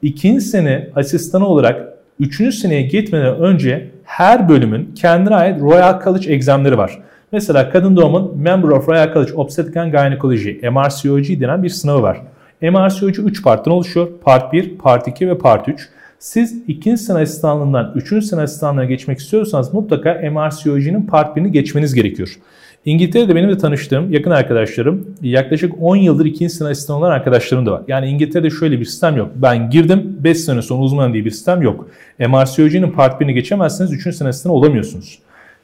İkinci 0.02 0.40
sene 0.40 0.88
asistanı 0.94 1.46
olarak 1.46 1.94
üçüncü 2.20 2.52
seneye 2.52 2.82
gitmeden 2.82 3.36
önce 3.36 3.90
her 4.04 4.48
bölümün 4.48 4.94
kendine 4.94 5.34
ait 5.34 5.60
Royal 5.60 6.02
College 6.04 6.32
egzamları 6.32 6.78
var. 6.78 6.98
Mesela 7.32 7.70
kadın 7.70 7.96
doğumun 7.96 8.38
Member 8.38 8.68
of 8.68 8.88
Royal 8.88 9.12
College 9.12 9.32
Obstetric 9.32 9.80
and 9.80 9.92
Gynecology 9.92 10.68
MRCOG 10.68 11.40
denen 11.40 11.62
bir 11.62 11.68
sınavı 11.68 12.02
var. 12.02 12.20
MRCOG 12.62 13.18
3 13.18 13.42
parttan 13.42 13.74
oluşuyor. 13.74 14.08
Part 14.20 14.52
1, 14.52 14.78
Part 14.78 15.08
2 15.08 15.28
ve 15.28 15.38
Part 15.38 15.68
3. 15.68 15.88
Siz 16.18 16.62
ikinci 16.68 17.02
sene 17.02 17.18
asistanlığından 17.18 17.92
üçüncü 17.94 18.26
sene 18.26 18.40
asistanlığına 18.40 18.84
geçmek 18.84 19.18
istiyorsanız 19.18 19.74
mutlaka 19.74 20.30
MRCOG'nin 20.32 21.06
Part 21.06 21.36
1'ini 21.36 21.48
geçmeniz 21.48 21.94
gerekiyor. 21.94 22.38
İngiltere'de 22.84 23.36
benim 23.36 23.50
de 23.50 23.58
tanıştığım 23.58 24.12
yakın 24.12 24.30
arkadaşlarım 24.30 25.14
yaklaşık 25.22 25.74
10 25.80 25.96
yıldır 25.96 26.24
ikinci 26.24 26.54
sene 26.54 26.68
asistan 26.68 26.96
olan 26.96 27.10
arkadaşlarım 27.10 27.66
da 27.66 27.72
var. 27.72 27.82
Yani 27.88 28.06
İngiltere'de 28.06 28.50
şöyle 28.50 28.80
bir 28.80 28.84
sistem 28.84 29.16
yok. 29.16 29.30
Ben 29.34 29.70
girdim 29.70 30.16
5 30.24 30.38
sene 30.38 30.62
sonra 30.62 30.80
uzman 30.80 31.12
diye 31.12 31.24
bir 31.24 31.30
sistem 31.30 31.62
yok. 31.62 31.88
MRCOG'nin 32.18 32.90
Part 32.90 33.22
1'ini 33.22 33.32
geçemezseniz 33.32 33.92
3. 33.92 34.16
sene 34.16 34.28
asistan 34.28 34.52
olamıyorsunuz. 34.52 35.18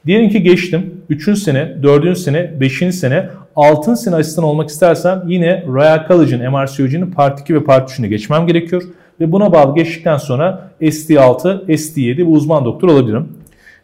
Diyelim 0.05 0.29
ki 0.29 0.43
geçtim. 0.43 1.01
3. 1.09 1.39
sene, 1.39 1.83
4. 1.83 2.17
sene, 2.17 2.59
5. 2.59 2.95
sene, 2.95 3.29
6. 3.55 3.95
sene 3.95 4.15
asistan 4.15 4.45
olmak 4.45 4.69
istersem 4.69 5.23
yine 5.27 5.63
Royal 5.67 6.07
College'ın 6.07 6.51
MRCOG'nin 6.51 7.11
Part 7.11 7.39
2 7.39 7.55
ve 7.55 7.63
Part 7.63 7.91
3'üne 7.91 8.07
geçmem 8.07 8.47
gerekiyor. 8.47 8.83
Ve 9.19 9.31
buna 9.31 9.53
bağlı 9.53 9.75
geçtikten 9.75 10.17
sonra 10.17 10.71
ST6, 10.81 11.65
ST7 11.65 12.17
ve 12.17 12.23
uzman 12.23 12.65
doktor 12.65 12.89
olabilirim. 12.89 13.27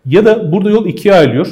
Ya 0.06 0.26
da 0.26 0.52
burada 0.52 0.70
yol 0.70 0.86
ikiye 0.86 1.14
ayrılıyor. 1.14 1.48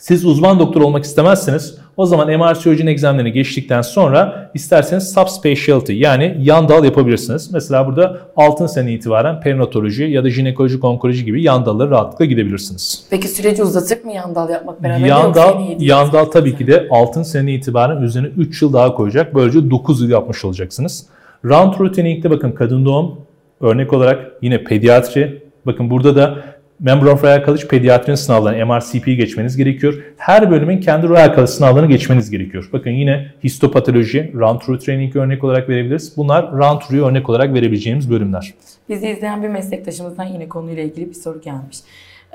Siz 0.00 0.24
uzman 0.24 0.58
doktor 0.58 0.80
olmak 0.80 1.04
istemezseniz 1.04 1.74
o 1.96 2.06
zaman 2.06 2.28
MRCOG'nin 2.28 2.86
egzamlarını 2.86 3.28
geçtikten 3.28 3.82
sonra 3.82 4.50
isterseniz 4.54 5.12
subspecialty 5.12 5.92
yani 5.92 6.36
yan 6.40 6.68
dal 6.68 6.84
yapabilirsiniz. 6.84 7.52
Mesela 7.52 7.86
burada 7.86 8.18
6. 8.36 8.68
sene 8.68 8.92
itibaren 8.92 9.40
perinatoloji 9.40 10.04
ya 10.04 10.24
da 10.24 10.30
jinekolojik 10.30 10.84
onkoloji 10.84 11.24
gibi 11.24 11.42
yan 11.42 11.66
dallara 11.66 11.90
rahatlıkla 11.90 12.24
gidebilirsiniz. 12.24 13.04
Peki 13.10 13.28
süreci 13.28 13.62
uzatır 13.62 14.04
mı 14.04 14.12
yan 14.12 14.34
dal 14.34 14.50
yapmak 14.50 14.82
beraber? 14.82 15.06
Yan 15.06 15.34
dal, 15.34 15.54
yan 15.78 16.12
dal 16.12 16.24
tabii 16.24 16.56
ki 16.56 16.66
de 16.66 16.88
6. 16.90 17.24
sene 17.24 17.54
itibaren 17.54 18.02
üzerine 18.02 18.28
3 18.36 18.62
yıl 18.62 18.72
daha 18.72 18.94
koyacak. 18.94 19.34
Böylece 19.34 19.70
9 19.70 20.02
yıl 20.02 20.10
yapmış 20.10 20.44
olacaksınız. 20.44 21.06
Round 21.44 21.74
routining'de 21.80 22.30
bakın 22.30 22.52
kadın 22.52 22.84
doğum 22.84 23.20
örnek 23.60 23.92
olarak 23.92 24.32
yine 24.42 24.64
pediatri. 24.64 25.42
Bakın 25.66 25.90
burada 25.90 26.16
da 26.16 26.34
Member 26.80 27.06
of 27.06 27.24
Royal 27.24 27.44
College 27.44 27.66
pediatrinin 27.68 28.16
sınavlarını 28.16 28.66
MRCP'yi 28.66 29.16
geçmeniz 29.16 29.56
gerekiyor. 29.56 29.94
Her 30.16 30.50
bölümün 30.50 30.80
kendi 30.80 31.08
Royal 31.08 31.34
College 31.34 31.46
sınavlarını 31.46 31.88
geçmeniz 31.88 32.30
gerekiyor. 32.30 32.68
Bakın 32.72 32.90
yine 32.90 33.26
histopatoloji, 33.44 34.32
round 34.34 34.60
through 34.60 34.80
training 34.80 35.16
örnek 35.16 35.44
olarak 35.44 35.68
verebiliriz. 35.68 36.16
Bunlar 36.16 36.52
round 36.52 36.80
through'u 36.80 37.06
örnek 37.06 37.28
olarak 37.28 37.54
verebileceğimiz 37.54 38.10
bölümler. 38.10 38.54
Bizi 38.88 39.08
izleyen 39.08 39.42
bir 39.42 39.48
meslektaşımızdan 39.48 40.24
yine 40.24 40.48
konuyla 40.48 40.82
ilgili 40.82 41.08
bir 41.08 41.14
soru 41.14 41.40
gelmiş. 41.40 41.78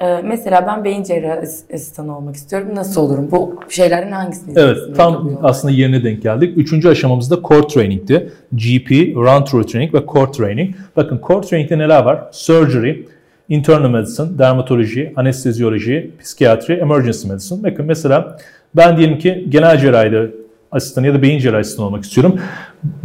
Ee, 0.01 0.21
mesela 0.23 0.67
ben 0.67 0.83
beyin 0.83 1.03
cerrahi 1.03 1.39
as- 1.39 1.63
asistanı 1.73 2.17
olmak 2.17 2.35
istiyorum. 2.35 2.67
Nasıl 2.75 3.01
olurum? 3.01 3.31
Bu 3.31 3.59
şeylerden 3.69 4.11
hangisini 4.11 4.53
Evet, 4.59 4.77
tam 4.97 5.39
aslında 5.43 5.73
yerine 5.73 6.03
denk 6.03 6.21
geldik. 6.23 6.57
Üçüncü 6.57 6.89
aşamamızda 6.89 7.39
core 7.47 7.67
training'ti. 7.67 8.29
GP, 8.55 8.91
run 9.15 9.45
through 9.45 9.67
training 9.67 9.93
ve 9.93 9.99
core 10.13 10.31
training. 10.31 10.75
Bakın 10.95 11.21
core 11.27 11.47
training'de 11.47 11.77
neler 11.77 12.03
var? 12.03 12.23
Surgery, 12.31 12.95
internal 13.49 13.89
medicine, 13.89 14.37
dermatoloji, 14.37 15.13
anestezyoloji, 15.15 16.11
psikiyatri, 16.19 16.73
emergency 16.73 17.27
medicine. 17.27 17.63
Bakın 17.63 17.85
mesela 17.85 18.37
ben 18.75 18.97
diyelim 18.97 19.17
ki 19.17 19.45
genel 19.49 19.79
cerrahide 19.79 20.31
asistanı 20.71 21.07
ya 21.07 21.13
da 21.13 21.21
beyin 21.21 21.39
cerrahi 21.39 21.59
asistanı 21.59 21.85
olmak 21.85 22.03
istiyorum. 22.03 22.39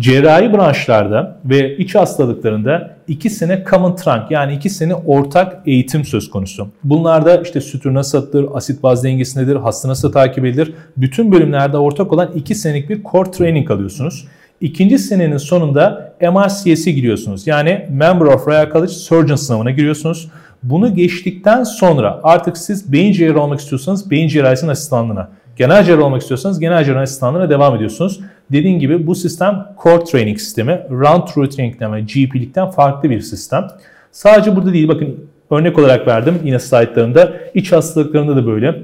Cerrahi 0.00 0.52
branşlarda 0.52 1.40
ve 1.44 1.76
iç 1.76 1.94
hastalıklarında 1.94 2.96
iki 3.08 3.30
sene 3.30 3.64
common 3.70 3.96
trunk 3.96 4.30
yani 4.30 4.54
iki 4.54 4.70
sene 4.70 4.94
ortak 4.94 5.56
eğitim 5.66 6.04
söz 6.04 6.30
konusu. 6.30 6.68
Bunlarda 6.84 7.36
işte 7.36 7.60
sütür 7.60 7.94
nasıl 7.94 8.18
atılır, 8.18 8.48
asit 8.54 8.82
baz 8.82 9.04
dengesi 9.04 9.38
nedir, 9.38 9.56
hasta 9.56 9.88
nasıl 9.88 10.12
takip 10.12 10.44
edilir. 10.44 10.74
Bütün 10.96 11.32
bölümlerde 11.32 11.76
ortak 11.76 12.12
olan 12.12 12.30
iki 12.34 12.54
senelik 12.54 12.88
bir 12.88 13.02
core 13.02 13.30
training 13.30 13.70
alıyorsunuz. 13.70 14.26
İkinci 14.60 14.98
senenin 14.98 15.36
sonunda 15.36 16.12
MRCS'e 16.20 16.90
giriyorsunuz. 16.90 17.46
Yani 17.46 17.86
Member 17.90 18.26
of 18.26 18.48
Royal 18.48 18.72
College 18.72 18.92
Surgeon 18.92 19.36
sınavına 19.36 19.70
giriyorsunuz. 19.70 20.28
Bunu 20.62 20.94
geçtikten 20.94 21.64
sonra 21.64 22.20
artık 22.22 22.58
siz 22.58 22.92
beyin 22.92 23.12
cerrahi 23.12 23.38
olmak 23.38 23.60
istiyorsanız 23.60 24.10
beyin 24.10 24.28
cerrahisinin 24.28 24.70
asistanlığına, 24.70 25.28
genel 25.56 25.84
cerrahi 25.84 26.02
olmak 26.02 26.22
istiyorsanız 26.22 26.60
genel 26.60 26.84
cerrahi 26.84 27.02
asistanlığına 27.02 27.50
devam 27.50 27.76
ediyorsunuz. 27.76 28.20
Dediğim 28.52 28.78
gibi 28.78 29.06
bu 29.06 29.14
sistem 29.14 29.66
core 29.82 30.04
training 30.04 30.38
sistemi, 30.38 30.80
run 30.90 31.24
through 31.24 31.50
training'den 31.50 31.94
ve 31.94 32.00
GP'likten 32.00 32.70
farklı 32.70 33.10
bir 33.10 33.20
sistem. 33.20 33.68
Sadece 34.12 34.56
burada 34.56 34.72
değil 34.72 34.88
bakın 34.88 35.26
örnek 35.50 35.78
olarak 35.78 36.06
verdim 36.06 36.34
yine 36.44 36.58
slaytlarımda. 36.58 37.32
İç 37.54 37.72
hastalıklarında 37.72 38.36
da 38.36 38.46
böyle. 38.46 38.82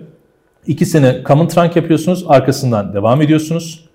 İki 0.66 0.86
sene 0.86 1.22
common 1.26 1.48
trunk 1.48 1.76
yapıyorsunuz 1.76 2.24
arkasından 2.28 2.94
devam 2.94 3.22
ediyorsunuz. 3.22 3.85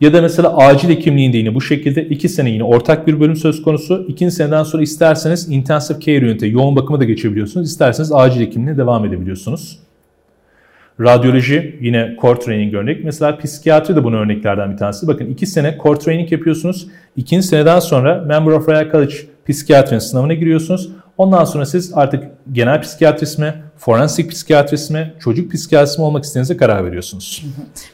Ya 0.00 0.12
da 0.12 0.22
mesela 0.22 0.56
acil 0.56 0.88
hekimliğinde 0.88 1.36
yine 1.36 1.54
bu 1.54 1.60
şekilde 1.60 2.04
2 2.04 2.28
sene 2.28 2.50
yine 2.50 2.64
ortak 2.64 3.06
bir 3.06 3.20
bölüm 3.20 3.36
söz 3.36 3.62
konusu. 3.62 4.04
2. 4.08 4.30
seneden 4.30 4.62
sonra 4.62 4.82
isterseniz 4.82 5.48
intensive 5.48 6.00
care 6.00 6.30
unit'e 6.30 6.46
yoğun 6.46 6.76
bakıma 6.76 7.00
da 7.00 7.04
geçebiliyorsunuz. 7.04 7.68
İsterseniz 7.68 8.12
acil 8.12 8.40
hekimliğine 8.40 8.78
devam 8.78 9.04
edebiliyorsunuz. 9.04 9.78
Radyoloji 11.00 11.78
yine 11.80 12.16
core 12.20 12.38
training 12.38 12.74
örnek. 12.74 13.04
Mesela 13.04 13.38
psikiyatri 13.38 13.96
de 13.96 14.04
bunun 14.04 14.16
örneklerden 14.16 14.72
bir 14.72 14.76
tanesi. 14.76 15.06
Bakın 15.06 15.26
2 15.26 15.46
sene 15.46 15.78
core 15.82 15.98
training 15.98 16.32
yapıyorsunuz. 16.32 16.86
2. 17.16 17.42
seneden 17.42 17.78
sonra 17.78 18.24
Member 18.26 18.52
of 18.52 18.68
Royal 18.68 18.90
College 18.90 19.14
psikiyatrinin 19.48 20.00
sınavına 20.00 20.34
giriyorsunuz. 20.34 20.90
Ondan 21.18 21.44
sonra 21.44 21.66
siz 21.66 21.92
artık 21.94 22.24
genel 22.52 22.80
psikiyatrist 22.80 23.38
mi, 23.38 23.54
forensik 23.84 24.30
psikiyatrist 24.30 24.90
mi, 24.90 25.14
çocuk 25.20 25.52
psikiyatrist 25.52 25.98
mi 25.98 26.04
olmak 26.04 26.24
istediğinize 26.24 26.56
karar 26.56 26.84
veriyorsunuz. 26.84 27.44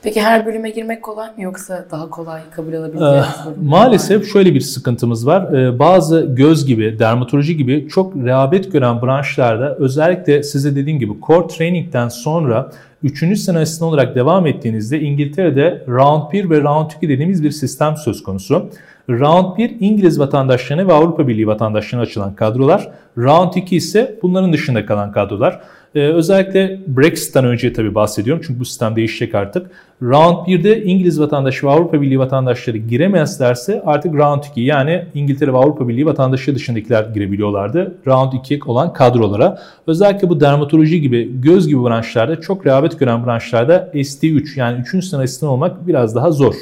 Peki 0.03 0.23
her 0.23 0.47
bölüme 0.47 0.71
girmek 0.71 1.03
kolay 1.03 1.29
mı 1.37 1.43
yoksa 1.43 1.87
daha 1.91 2.11
kolay 2.11 2.41
kabul 2.51 2.73
Ee, 2.73 2.77
alabileceğiniz 2.79 3.27
var 3.27 3.47
mı? 3.47 3.55
Maalesef 3.63 4.33
şöyle 4.33 4.55
bir 4.55 4.61
sıkıntımız 4.61 5.27
var. 5.27 5.53
Ee, 5.53 5.79
Bazı 5.79 6.21
göz 6.21 6.67
gibi, 6.67 6.99
dermatoloji 6.99 7.57
gibi 7.57 7.89
çok 7.89 8.17
rehabet 8.17 8.73
gören 8.73 9.03
branşlarda 9.03 9.75
özellikle 9.75 10.43
size 10.43 10.77
dediğim 10.77 10.99
gibi 10.99 11.13
core 11.27 11.47
training'den 11.47 12.09
sonra 12.09 12.71
3. 13.03 13.39
sene 13.39 13.59
asistan 13.59 13.89
olarak 13.89 14.15
devam 14.15 14.47
ettiğinizde 14.47 15.01
İngiltere'de 15.01 15.85
round 15.89 16.33
1 16.33 16.51
ve 16.51 16.61
round 16.61 16.91
2 16.97 17.09
dediğimiz 17.09 17.45
bir 17.45 17.51
sistem 17.51 17.97
söz 17.97 18.23
konusu. 18.23 18.71
Round 19.11 19.57
1 19.57 19.77
İngiliz 19.81 20.19
vatandaşlarına 20.19 20.89
ve 20.89 20.93
Avrupa 20.93 21.29
Birliği 21.29 21.47
vatandaşlarına 21.47 22.03
açılan 22.03 22.35
kadrolar. 22.35 22.89
Round 23.19 23.55
2 23.55 23.77
ise 23.77 24.19
bunların 24.23 24.53
dışında 24.53 24.87
kalan 24.87 25.13
kadrolar. 25.13 25.61
Ee, 25.95 26.01
özellikle 26.01 26.81
Brexit'ten 26.87 27.45
önce 27.45 27.73
tabii 27.73 27.95
bahsediyorum 27.95 28.43
çünkü 28.47 28.61
bu 28.61 28.65
sistem 28.65 28.97
değişecek 28.97 29.35
artık. 29.35 29.71
Round 30.03 30.47
1'de 30.47 30.83
İngiliz 30.83 31.21
vatandaşı 31.21 31.67
ve 31.67 31.71
Avrupa 31.71 32.01
Birliği 32.03 32.19
vatandaşları 32.19 32.77
giremezlerse 32.77 33.83
artık 33.87 34.15
Round 34.15 34.43
2 34.51 34.61
yani 34.61 35.05
İngiltere 35.15 35.53
ve 35.53 35.57
Avrupa 35.57 35.89
Birliği 35.89 36.07
vatandaşı 36.07 36.55
dışındakiler 36.55 37.05
girebiliyorlardı. 37.15 37.95
Round 38.07 38.33
2 38.33 38.61
olan 38.67 38.93
kadrolara. 38.93 39.59
Özellikle 39.87 40.29
bu 40.29 40.41
dermatoloji 40.41 41.01
gibi, 41.01 41.41
göz 41.41 41.69
gibi 41.69 41.85
branşlarda 41.85 42.41
çok 42.41 42.67
rehabet 42.67 42.99
gören 42.99 43.27
branşlarda 43.27 43.91
ST3 43.95 44.59
yani 44.59 44.81
3. 44.95 45.05
sene 45.05 45.23
asistan 45.23 45.49
olmak 45.49 45.87
biraz 45.87 46.15
daha 46.15 46.31
zor. 46.31 46.55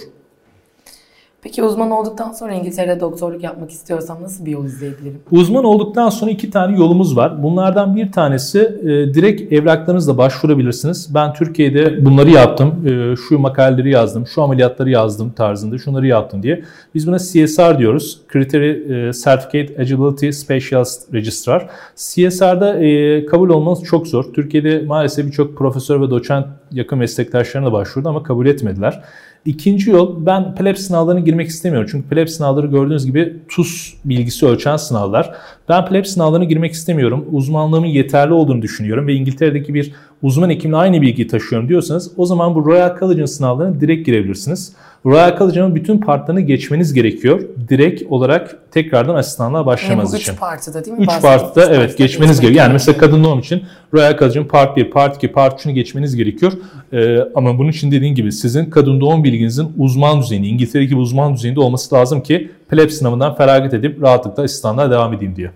Peki 1.42 1.62
uzman 1.62 1.90
olduktan 1.90 2.32
sonra 2.32 2.52
İngiltere'de 2.52 3.00
doktorluk 3.00 3.42
yapmak 3.42 3.70
istiyorsam 3.70 4.22
nasıl 4.22 4.46
bir 4.46 4.50
yol 4.50 4.64
izleyebilirim? 4.64 5.20
Uzman 5.30 5.64
olduktan 5.64 6.08
sonra 6.08 6.30
iki 6.30 6.50
tane 6.50 6.78
yolumuz 6.78 7.16
var. 7.16 7.42
Bunlardan 7.42 7.96
bir 7.96 8.12
tanesi 8.12 8.58
e, 8.60 9.14
direkt 9.14 9.52
evraklarınızla 9.52 10.18
başvurabilirsiniz. 10.18 11.14
Ben 11.14 11.32
Türkiye'de 11.32 12.04
bunları 12.04 12.30
yaptım, 12.30 12.86
e, 12.86 13.16
şu 13.16 13.38
makaleleri 13.38 13.90
yazdım, 13.90 14.26
şu 14.26 14.42
ameliyatları 14.42 14.90
yazdım 14.90 15.30
tarzında, 15.30 15.78
şunları 15.78 16.06
yaptım 16.06 16.42
diye. 16.42 16.64
Biz 16.94 17.06
buna 17.06 17.18
CSR 17.18 17.78
diyoruz. 17.78 18.20
Criteria 18.32 18.68
e, 19.08 19.12
Certificate 19.12 19.82
Eligibility 19.82 20.30
Specialist 20.30 21.14
Registrar. 21.14 21.68
CSR'da 21.96 22.78
e, 22.78 23.26
kabul 23.26 23.48
olmanız 23.48 23.82
çok 23.84 24.06
zor. 24.06 24.24
Türkiye'de 24.32 24.82
maalesef 24.86 25.26
birçok 25.26 25.56
profesör 25.56 26.00
ve 26.00 26.10
doçent 26.10 26.46
yakın 26.72 26.98
meslektaşlarına 26.98 27.72
başvurdu 27.72 28.08
ama 28.08 28.22
kabul 28.22 28.46
etmediler. 28.46 29.02
İkinci 29.44 29.90
yol 29.90 30.26
ben 30.26 30.54
PLEB 30.54 30.76
sınavlarına 30.76 31.20
girmek 31.20 31.48
istemiyorum. 31.48 31.88
Çünkü 31.92 32.08
PLEB 32.08 32.28
sınavları 32.28 32.66
gördüğünüz 32.66 33.06
gibi 33.06 33.36
TUS 33.48 33.94
bilgisi 34.04 34.46
ölçen 34.46 34.76
sınavlar. 34.76 35.34
Ben 35.68 35.86
PLEB 35.86 36.04
sınavlarına 36.04 36.44
girmek 36.44 36.72
istemiyorum. 36.72 37.26
Uzmanlığımın 37.32 37.86
yeterli 37.86 38.32
olduğunu 38.32 38.62
düşünüyorum 38.62 39.06
ve 39.06 39.14
İngiltere'deki 39.14 39.74
bir 39.74 39.92
uzman 40.22 40.50
hekimle 40.50 40.76
aynı 40.76 41.02
bilgiyi 41.02 41.28
taşıyorum 41.28 41.68
diyorsanız 41.68 42.12
o 42.16 42.26
zaman 42.26 42.54
bu 42.54 42.66
Royal 42.66 42.98
College'ın 42.98 43.26
sınavlarına 43.26 43.80
direkt 43.80 44.06
girebilirsiniz. 44.06 44.72
Royal 45.06 45.38
College'ın 45.38 45.74
bütün 45.74 45.98
partlarını 45.98 46.40
geçmeniz 46.40 46.92
gerekiyor. 46.92 47.42
Direkt 47.68 48.02
olarak 48.10 48.56
tekrardan 48.70 49.14
asistanlığa 49.14 49.66
başlamanız 49.66 50.12
bu 50.12 50.16
için. 50.16 50.32
üç 50.32 50.38
partıda 50.38 50.84
değil 50.84 50.96
mi? 50.96 51.02
3 51.02 51.08
Bahsettiğiniz 51.08 51.42
partta 51.42 51.74
evet 51.74 51.78
partıda 51.78 52.04
geçmeniz 52.04 52.40
gerekiyor. 52.40 52.64
Yani 52.64 52.72
mesela 52.72 52.98
kadın 52.98 53.24
doğum 53.24 53.38
için 53.38 53.62
Royal 53.94 54.18
College'ın 54.18 54.44
Part 54.44 54.76
1, 54.76 54.90
Part 54.90 55.16
2, 55.16 55.32
Part 55.32 55.60
3'ünü 55.60 55.72
geçmeniz 55.72 56.16
gerekiyor. 56.16 56.52
Ee, 56.92 57.18
ama 57.34 57.58
bunun 57.58 57.70
için 57.70 57.90
dediğim 57.90 58.14
gibi 58.14 58.32
sizin 58.32 58.70
kadın 58.70 59.00
doğum 59.00 59.24
bilginizin 59.24 59.72
uzman 59.78 60.22
düzeyinde, 60.22 60.46
İngiltere 60.46 60.84
gibi 60.84 61.00
uzman 61.00 61.34
düzeyinde 61.34 61.60
olması 61.60 61.94
lazım 61.94 62.22
ki 62.22 62.50
PLEB 62.70 62.90
sınavından 62.90 63.34
feragat 63.34 63.74
edip 63.74 64.02
rahatlıkla 64.02 64.42
asistanlığa 64.42 64.90
devam 64.90 65.12
edeyim 65.12 65.36
diye. 65.36 65.50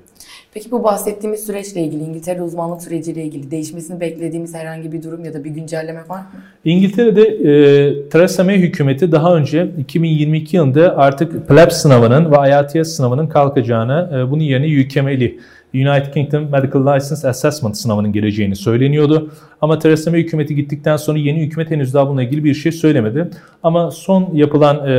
Peki 0.54 0.70
bu 0.70 0.84
bahsettiğimiz 0.84 1.46
süreçle 1.46 1.80
ilgili, 1.80 2.04
İngiltere 2.04 2.42
uzmanlık 2.42 2.82
süreciyle 2.82 3.24
ilgili 3.24 3.50
değişmesini 3.50 4.00
beklediğimiz 4.00 4.54
herhangi 4.54 4.92
bir 4.92 5.02
durum 5.02 5.24
ya 5.24 5.34
da 5.34 5.44
bir 5.44 5.50
güncelleme 5.50 6.00
var 6.08 6.18
mı? 6.18 6.26
İngiltere'de 6.64 7.22
e, 7.22 8.08
Theresa 8.08 8.44
May 8.44 8.58
hükümeti 8.58 9.12
daha 9.12 9.36
önce 9.36 9.70
2022 9.78 10.56
yılında 10.56 10.96
artık 10.96 11.48
PLEB 11.48 11.70
sınavının 11.70 12.32
ve 12.32 12.36
IELTS 12.48 12.88
sınavının 12.88 13.26
kalkacağını, 13.26 14.10
e, 14.14 14.30
bunun 14.30 14.42
yerine 14.42 14.82
UKML, 14.82 15.32
United 15.74 16.12
Kingdom 16.12 16.50
Medical 16.50 16.80
License 16.80 17.28
Assessment 17.28 17.76
sınavının 17.76 18.12
geleceğini 18.12 18.56
söyleniyordu. 18.56 19.30
Ama 19.60 19.78
Theresa 19.78 20.10
May 20.10 20.20
hükümeti 20.20 20.54
gittikten 20.54 20.96
sonra 20.96 21.18
yeni 21.18 21.40
hükümet 21.40 21.70
henüz 21.70 21.94
daha 21.94 22.08
bununla 22.08 22.22
ilgili 22.22 22.44
bir 22.44 22.54
şey 22.54 22.72
söylemedi. 22.72 23.30
Ama 23.62 23.90
son 23.90 24.30
yapılan 24.34 24.86
e, 24.86 24.92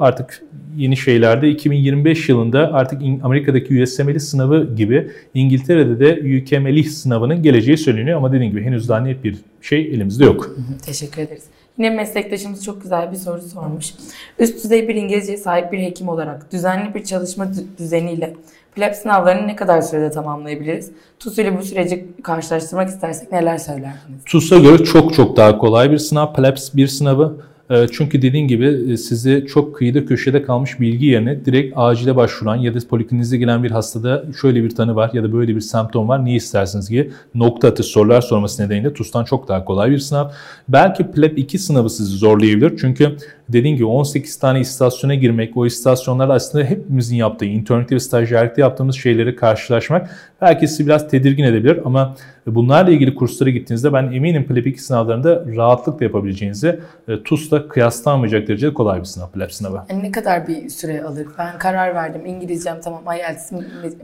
artık 0.00 0.42
yeni 0.76 0.96
şeylerde 0.96 1.48
2025 1.50 2.28
yılında 2.28 2.72
artık 2.72 3.02
Amerika'daki 3.22 3.82
USMLE 3.82 4.18
sınavı 4.18 4.74
gibi 4.76 5.10
İngiltere'de 5.34 6.00
de 6.00 6.38
UKML 6.42 6.82
sınavının 6.88 7.42
geleceği 7.42 7.78
söyleniyor. 7.78 8.16
Ama 8.18 8.32
dediğim 8.32 8.52
gibi 8.52 8.62
henüz 8.64 8.88
daha 8.88 9.00
net 9.00 9.24
bir 9.24 9.36
şey 9.62 9.80
elimizde 9.80 10.24
yok. 10.24 10.56
Teşekkür 10.86 11.22
ederiz. 11.22 11.42
Yine 11.78 11.90
meslektaşımız 11.90 12.64
çok 12.64 12.82
güzel 12.82 13.12
bir 13.12 13.16
soru 13.16 13.42
sormuş. 13.42 13.94
Üst 14.38 14.64
düzey 14.64 14.88
bir 14.88 14.94
İngilizceye 14.94 15.38
sahip 15.38 15.72
bir 15.72 15.78
hekim 15.78 16.08
olarak 16.08 16.52
düzenli 16.52 16.94
bir 16.94 17.04
çalışma 17.04 17.44
dü- 17.44 17.78
düzeniyle 17.78 18.34
PLEB 18.74 18.94
sınavlarını 18.94 19.46
ne 19.48 19.56
kadar 19.56 19.80
sürede 19.80 20.10
tamamlayabiliriz? 20.10 20.90
TUS 21.18 21.38
ile 21.38 21.58
bu 21.58 21.62
süreci 21.62 22.06
karşılaştırmak 22.22 22.88
istersek 22.88 23.32
neler 23.32 23.58
söylerdiniz? 23.58 24.24
TUS'a 24.26 24.58
göre 24.58 24.84
çok 24.84 25.14
çok 25.14 25.36
daha 25.36 25.58
kolay 25.58 25.90
bir 25.90 25.98
sınav. 25.98 26.34
PLEBS 26.34 26.74
bir 26.74 26.86
sınavı. 26.86 27.36
E, 27.70 27.86
Çünkü 27.92 28.22
dediğim 28.22 28.48
gibi 28.48 28.92
e, 28.92 28.96
sizi 28.96 29.46
çok 29.48 29.76
kıyıda 29.76 30.06
köşede 30.06 30.42
kalmış 30.42 30.80
bilgi 30.80 31.06
yerine 31.06 31.44
direkt 31.44 31.72
acile 31.76 32.16
başvuran 32.16 32.56
ya 32.56 32.74
da 32.74 32.78
poliklinize 32.90 33.36
gelen 33.36 33.64
bir 33.64 33.70
hastada 33.70 34.24
şöyle 34.40 34.64
bir 34.64 34.70
tanı 34.70 34.94
var 34.94 35.10
ya 35.12 35.22
da 35.22 35.32
böyle 35.32 35.56
bir 35.56 35.60
semptom 35.60 36.08
var 36.08 36.24
ne 36.24 36.34
istersiniz 36.34 36.90
diye 36.90 37.08
nokta 37.34 37.68
atışı 37.68 37.88
sorular 37.88 38.20
sorması 38.20 38.62
nedeniyle 38.62 38.92
TUS'tan 38.92 39.24
çok 39.24 39.48
daha 39.48 39.64
kolay 39.64 39.90
bir 39.90 39.98
sınav. 39.98 40.30
Belki 40.68 41.10
PLEB 41.10 41.36
2 41.38 41.58
sınavı 41.58 41.90
sizi 41.90 42.16
zorlayabilir. 42.16 42.72
Çünkü 42.80 43.16
dediğim 43.48 43.76
gibi 43.76 43.86
18 43.86 44.38
tane 44.38 44.60
istasyona 44.60 45.14
girmek, 45.14 45.56
o 45.56 45.66
istasyonlarda 45.66 46.32
aslında 46.34 46.64
hepimizin 46.64 47.16
yaptığı, 47.16 47.44
internette 47.44 47.94
ve 47.94 48.00
stajyerlikte 48.00 48.60
yaptığımız 48.60 48.96
şeyleri 48.96 49.36
karşılaşmak 49.36 50.10
belki 50.40 50.68
sizi 50.68 50.86
biraz 50.86 51.08
tedirgin 51.08 51.44
edebilir 51.44 51.80
ama 51.84 52.16
bunlarla 52.46 52.90
ilgili 52.90 53.14
kurslara 53.14 53.50
gittiğinizde 53.50 53.92
ben 53.92 54.12
eminim 54.12 54.44
PLEP 54.44 54.66
2 54.66 54.82
sınavlarında 54.82 55.44
rahatlıkla 55.56 56.04
yapabileceğinizi 56.04 56.80
e, 57.08 57.22
TUS'la 57.22 57.68
kıyaslanmayacak 57.68 58.48
derecede 58.48 58.74
kolay 58.74 59.00
bir 59.00 59.04
sınav 59.04 59.30
PLEP 59.30 59.52
sınavı. 59.52 59.80
Yani 59.90 60.02
ne 60.02 60.10
kadar 60.12 60.48
bir 60.48 60.68
süre 60.68 61.02
alır? 61.02 61.26
Ben 61.38 61.58
karar 61.58 61.94
verdim. 61.94 62.26
İngilizcem 62.26 62.76
tamam 62.84 63.02
IELTS'im. 63.18 63.58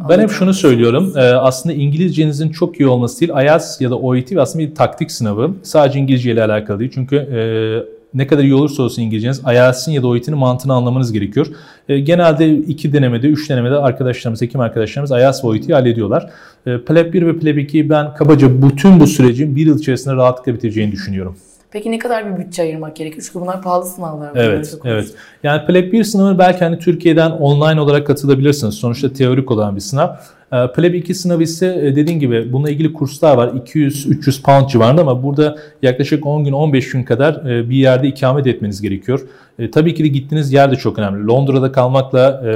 Ben 0.09 0.19
hep 0.21 0.31
şunu 0.31 0.55
söylüyorum. 0.55 1.13
e, 1.17 1.21
Aslında 1.21 1.75
İngilizcenizin 1.75 2.49
çok 2.49 2.81
iyi 2.81 2.87
olması 2.87 3.21
değil, 3.21 3.33
IELTS 3.45 3.81
ya 3.81 3.91
da 3.91 3.99
OET 3.99 4.37
aslında 4.37 4.65
bir 4.65 4.75
taktik 4.75 5.11
sınavı. 5.11 5.51
Sadece 5.63 5.99
İngilizce 5.99 6.33
ile 6.33 6.45
alakalı 6.45 6.79
değil. 6.79 6.91
Çünkü 6.95 7.17
e, 7.17 8.02
ne 8.15 8.27
kadar 8.27 8.43
iyi 8.43 8.55
olursa 8.55 8.83
olsun 8.83 9.03
İngilizceniz 9.03 9.43
IELTS'in 9.53 9.93
ya 9.93 10.03
da 10.03 10.09
OET'nin 10.09 10.39
mantığını 10.39 10.75
anlamanız 10.75 11.13
gerekiyor. 11.13 11.47
E, 11.89 12.01
genelde 12.01 12.55
iki 12.55 12.93
denemede, 12.93 13.27
üç 13.27 13.51
denemede 13.51 13.77
arkadaşlarımız, 13.77 14.43
hekim 14.43 14.61
arkadaşlarımız 14.61 15.11
IELTS 15.11 15.45
ve 15.45 15.49
OET'yi 15.49 15.75
hallediyorlar. 15.75 16.31
E, 16.67 16.79
PLEP 16.79 17.15
1 17.15 17.27
ve 17.27 17.39
PLEP 17.39 17.57
2'yi 17.57 17.91
ben 17.91 18.15
kabaca 18.15 18.63
bütün 18.63 19.01
bu 19.01 19.07
sürecin 19.07 19.57
bir 19.57 19.67
yıl 19.67 19.79
içerisinde 19.79 20.15
rahatlıkla 20.15 20.55
bitireceğini 20.55 20.93
düşünüyorum. 20.93 21.37
Peki 21.71 21.91
ne 21.91 21.99
kadar 21.99 22.33
bir 22.33 22.45
bütçe 22.45 22.63
ayırmak 22.63 22.97
gerekiyor? 22.97 23.25
Çünkü 23.27 23.41
bunlar 23.41 23.63
pahalı 23.63 23.87
sınavlar. 23.87 24.31
Evet, 24.35 24.75
evet. 24.85 25.15
Yani 25.43 25.67
PLEB 25.67 25.93
1 25.93 26.05
sınavı 26.05 26.39
belki 26.39 26.65
hani 26.65 26.79
Türkiye'den 26.79 27.31
online 27.31 27.81
olarak 27.81 28.07
katılabilirsiniz. 28.07 28.75
Sonuçta 28.75 29.13
teorik 29.13 29.51
olan 29.51 29.77
bir 29.77 29.81
sınav. 29.81 30.09
Ee, 30.53 30.73
PLEB 30.73 30.95
2 30.95 31.15
sınavı 31.15 31.43
ise 31.43 31.81
e, 31.83 31.97
dediğim 31.97 32.21
gibi 32.21 32.53
bununla 32.53 32.71
ilgili 32.71 32.93
kurslar 32.93 33.37
var. 33.37 33.49
200-300 33.49 34.43
pound 34.43 34.69
civarında 34.69 35.01
ama 35.01 35.23
burada 35.23 35.57
yaklaşık 35.83 36.27
10 36.27 36.45
gün 36.45 36.53
15 36.53 36.91
gün 36.91 37.05
kadar 37.05 37.51
e, 37.51 37.71
bir 37.71 37.77
yerde 37.77 38.09
ikamet 38.09 38.47
etmeniz 38.47 38.83
gerekiyor. 38.83 39.21
E, 39.59 39.71
tabii 39.71 39.95
ki 39.95 40.05
de 40.05 40.09
gittiğiniz 40.09 40.53
yer 40.53 40.71
de 40.71 40.77
çok 40.77 40.99
önemli. 40.99 41.27
Londra'da 41.27 41.73
kalmakla 41.73 42.43
e, 42.47 42.51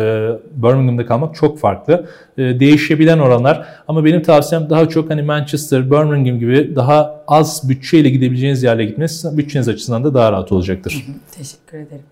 Birmingham'da 0.62 1.06
kalmak 1.06 1.34
çok 1.34 1.58
farklı. 1.58 2.06
E, 2.38 2.60
değişebilen 2.60 3.18
oranlar 3.18 3.66
ama 3.88 4.04
benim 4.04 4.22
tavsiyem 4.22 4.70
daha 4.70 4.88
çok 4.88 5.10
hani 5.10 5.22
Manchester, 5.22 5.90
Birmingham 5.90 6.38
gibi 6.38 6.76
daha 6.76 7.24
az 7.28 7.68
bütçeyle 7.68 8.10
gidebileceğiniz 8.10 8.62
yerlere 8.62 8.84
gitmeniz 8.84 9.26
bütçeniz 9.36 9.68
açısından 9.68 10.04
da 10.04 10.14
daha 10.14 10.32
rahat 10.32 10.52
olacaktır. 10.52 11.06
Teşekkür 11.36 11.78
ederim. 11.78 12.04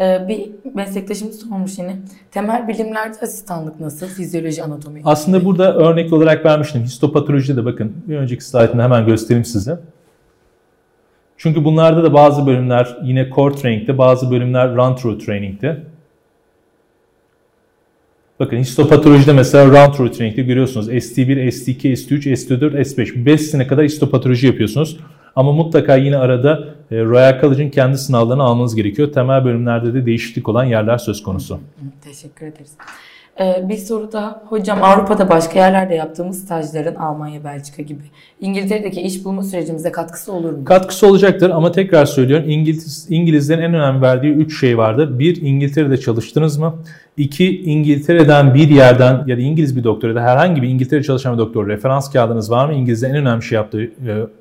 Ee, 0.00 0.28
bir 0.28 0.50
meslektaşımız 0.74 1.40
sormuş 1.40 1.78
yine. 1.78 1.96
Temel 2.30 2.68
bilimlerde 2.68 3.18
asistanlık 3.22 3.80
nasıl? 3.80 4.06
Fizyoloji, 4.06 4.62
anatomi. 4.62 5.00
Aslında 5.04 5.44
burada 5.44 5.74
örnek 5.74 6.12
olarak 6.12 6.44
vermiştim. 6.44 6.82
Histopatolojide 6.82 7.56
de 7.56 7.64
bakın 7.64 7.92
bir 8.08 8.16
önceki 8.16 8.44
slaytını 8.44 8.82
hemen 8.82 9.06
göstereyim 9.06 9.44
size. 9.44 9.78
Çünkü 11.36 11.64
bunlarda 11.64 12.02
da 12.02 12.12
bazı 12.12 12.46
bölümler 12.46 12.96
yine 13.02 13.30
core 13.30 13.54
training'de, 13.54 13.98
bazı 13.98 14.30
bölümler 14.30 14.76
run 14.76 14.96
through 14.96 15.24
training'de. 15.24 15.82
Bakın 18.40 18.56
histopatolojide 18.56 19.32
mesela 19.32 19.66
run 19.66 19.92
through 19.92 20.12
training'de 20.12 20.42
görüyorsunuz 20.42 20.88
ST1, 20.88 21.48
ST2, 21.48 21.92
S3, 21.92 22.32
S4, 22.32 22.80
S5. 22.80 23.26
5 23.26 23.40
sene 23.40 23.66
kadar 23.66 23.84
histopatoloji 23.84 24.46
yapıyorsunuz. 24.46 24.96
Ama 25.36 25.52
mutlaka 25.52 25.96
yine 25.96 26.16
arada 26.16 26.64
e, 26.90 27.04
Royal 27.04 27.40
College'ın 27.40 27.70
kendi 27.70 27.98
sınavlarını 27.98 28.42
almanız 28.42 28.74
gerekiyor. 28.74 29.12
Temel 29.12 29.44
bölümlerde 29.44 29.94
de 29.94 30.06
değişiklik 30.06 30.48
olan 30.48 30.64
yerler 30.64 30.98
söz 30.98 31.22
konusu. 31.22 31.60
Teşekkür 32.04 32.46
ederiz. 32.46 32.70
Ee, 33.40 33.68
bir 33.68 33.76
soru 33.76 34.12
daha. 34.12 34.42
Hocam 34.48 34.82
Avrupa'da 34.82 35.28
başka 35.28 35.58
yerlerde 35.58 35.94
yaptığımız 35.94 36.44
stajların 36.44 36.94
Almanya, 36.94 37.44
Belçika 37.44 37.82
gibi 37.82 38.02
İngiltere'deki 38.40 39.00
iş 39.00 39.24
bulma 39.24 39.42
sürecimize 39.42 39.92
katkısı 39.92 40.32
olur 40.32 40.52
mu? 40.52 40.64
Katkısı 40.64 41.06
olacaktır 41.06 41.50
ama 41.50 41.72
tekrar 41.72 42.06
söylüyorum 42.06 42.50
İngiliz, 42.50 43.06
İngilizlerin 43.10 43.62
en 43.62 43.74
önemli 43.74 44.02
verdiği 44.02 44.32
3 44.32 44.60
şey 44.60 44.78
vardır. 44.78 45.18
Bir, 45.18 45.42
İngiltere'de 45.42 45.96
çalıştınız 46.00 46.58
mı? 46.58 46.74
İki, 47.16 47.62
İngiltere'den 47.62 48.54
bir 48.54 48.68
yerden 48.68 49.24
ya 49.26 49.36
da 49.36 49.40
İngiliz 49.40 49.76
bir 49.76 49.84
doktor 49.84 50.08
ya 50.08 50.14
da 50.14 50.20
herhangi 50.20 50.62
bir 50.62 50.68
İngiltere 50.68 51.02
çalışan 51.02 51.32
bir 51.32 51.38
doktor 51.38 51.68
referans 51.68 52.12
kağıdınız 52.12 52.50
var 52.50 52.66
mı? 52.66 52.74
İngilizlerin 52.74 53.14
en 53.14 53.20
önemli 53.20 53.42
şey 53.42 53.56
yaptığı, 53.56 53.82
e, 53.82 53.90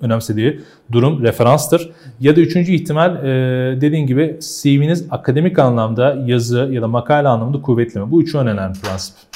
önemsediği 0.02 0.60
durum 0.92 1.24
referanstır. 1.24 1.90
Ya 2.20 2.36
da 2.36 2.42
üçüncü 2.42 2.72
ihtimal 2.72 3.16
e, 3.16 3.82
dediğim 3.82 4.08
gibi 4.08 4.40
CV'niz 4.40 5.08
akademik 5.12 5.60
anlamda 5.60 6.18
yazı 6.26 6.70
ya 6.72 6.82
da 6.82 6.88
makale 6.88 7.28
anlamında 7.28 7.62
kuvvetli 7.62 8.00
mi? 8.00 8.12
Bu 8.12 8.22
üçü 8.22 8.38
önemli 8.38 8.80
prensip. 8.80 9.29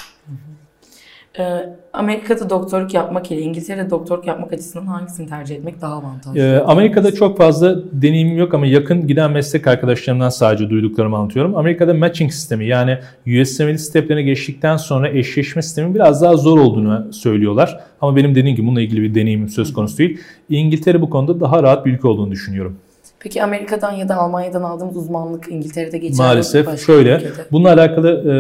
Ee, 1.40 1.70
Amerika'da 1.94 2.50
doktorluk 2.50 2.94
yapmak 2.94 3.32
ile 3.32 3.42
İngiltere'de 3.42 3.90
doktorluk 3.90 4.28
yapmak 4.28 4.54
açısından 4.54 4.86
hangisini 4.86 5.30
tercih 5.30 5.56
etmek 5.56 5.82
daha 5.82 5.94
avantajlı? 5.94 6.40
Ee, 6.40 6.60
Amerika'da 6.60 7.14
çok 7.14 7.38
fazla 7.38 7.76
deneyimim 7.92 8.38
yok 8.38 8.54
ama 8.54 8.66
yakın 8.66 9.08
giden 9.08 9.32
meslek 9.32 9.68
arkadaşlarımdan 9.68 10.30
sadece 10.30 10.70
duyduklarımı 10.70 11.18
anlatıyorum. 11.18 11.56
Amerika'da 11.56 11.94
matching 11.94 12.32
sistemi 12.32 12.66
yani 12.66 12.98
USMLE 13.28 13.78
steplerine 13.78 14.24
geçtikten 14.24 14.78
sonra 14.78 15.10
eşleşme 15.10 15.62
sistemi 15.62 15.96
biraz 15.96 16.22
daha 16.22 16.38
zor 16.38 16.60
olduğunu 16.60 17.14
söylüyorlar. 17.14 17.80
Ama 18.02 18.16
benim 18.16 18.36
dediğim 18.36 18.56
gibi 18.56 18.68
bununla 18.68 18.82
ilgili 18.82 19.02
bir 19.02 19.16
deneyimim 19.16 19.50
söz 19.50 19.74
konusu 19.74 19.98
değil. 19.98 20.20
İngiltere 20.50 21.02
bu 21.02 21.10
konuda 21.10 21.40
daha 21.40 21.64
rahat 21.64 21.86
bir 21.86 21.94
ülke 21.94 22.08
olduğunu 22.08 22.32
düşünüyorum. 22.32 22.78
Peki 23.20 23.44
Amerika'dan 23.44 23.92
ya 23.92 24.10
da 24.10 24.16
Almanya'dan 24.16 24.64
aldığımız 24.64 24.98
uzmanlık 24.98 25.52
İngiltere'de 25.52 25.98
geçerli 25.98 26.18
mi? 26.18 26.18
Maalesef 26.18 26.86
şöyle. 26.86 27.16
ülkede? 27.16 27.46
Bununla 27.52 27.74
alakalı 27.74 28.10
e, 28.10 28.34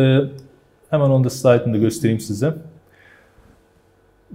hemen 0.89 1.09
onu 1.09 1.23
da 1.23 1.29
slaytını 1.29 1.73
da 1.73 1.77
göstereyim 1.77 2.19
size. 2.19 2.53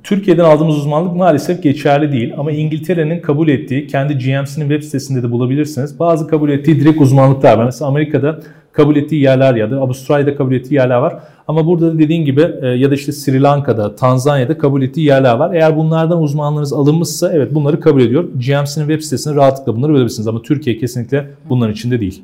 Türkiye'den 0.05 0.45
aldığımız 0.45 0.77
uzmanlık 0.77 1.17
maalesef 1.17 1.63
geçerli 1.63 2.13
değil 2.13 2.33
ama 2.39 2.53
İngiltere'nin 2.53 3.21
kabul 3.21 3.49
ettiği, 3.49 3.87
kendi 3.87 4.15
GMC'nin 4.15 4.69
web 4.69 4.83
sitesinde 4.83 5.23
de 5.23 5.31
bulabilirsiniz. 5.31 5.99
Bazı 5.99 6.29
kabul 6.29 6.51
ettiği 6.51 6.81
direkt 6.81 7.01
uzmanlıklar 7.01 7.59
var. 7.59 7.65
Mesela 7.65 7.89
Amerika'da 7.89 8.41
kabul 8.73 8.97
ettiği 8.97 9.23
yerler 9.23 9.55
ya 9.55 9.71
da 9.71 9.77
Avustralya'da 9.77 10.37
kabul 10.37 10.53
ettiği 10.53 10.75
yerler 10.75 10.97
var. 10.97 11.19
Ama 11.49 11.67
burada 11.67 11.95
da 11.95 11.99
dediğin 11.99 12.25
gibi 12.25 12.49
e, 12.63 12.67
ya 12.67 12.91
da 12.91 12.95
işte 12.95 13.13
Sri 13.13 13.43
Lanka'da, 13.43 13.97
Tanzanya'da 13.97 14.59
kabul 14.59 14.83
ettiği 14.83 15.07
yerler 15.07 15.35
var. 15.35 15.55
Eğer 15.55 15.77
bunlardan 15.77 16.23
uzmanlığınız 16.23 16.73
alınmışsa 16.73 17.33
evet 17.33 17.55
bunları 17.55 17.81
kabul 17.81 18.01
ediyor. 18.01 18.25
GMC'nin 18.25 18.87
web 18.87 19.01
sitesine 19.01 19.35
rahatlıkla 19.35 19.77
bunları 19.77 19.93
bulabilirsiniz 19.93 20.29
ama 20.29 20.43
Türkiye 20.43 20.79
kesinlikle 20.79 21.31
bunların 21.49 21.73
içinde 21.73 22.01
değil. 22.01 22.23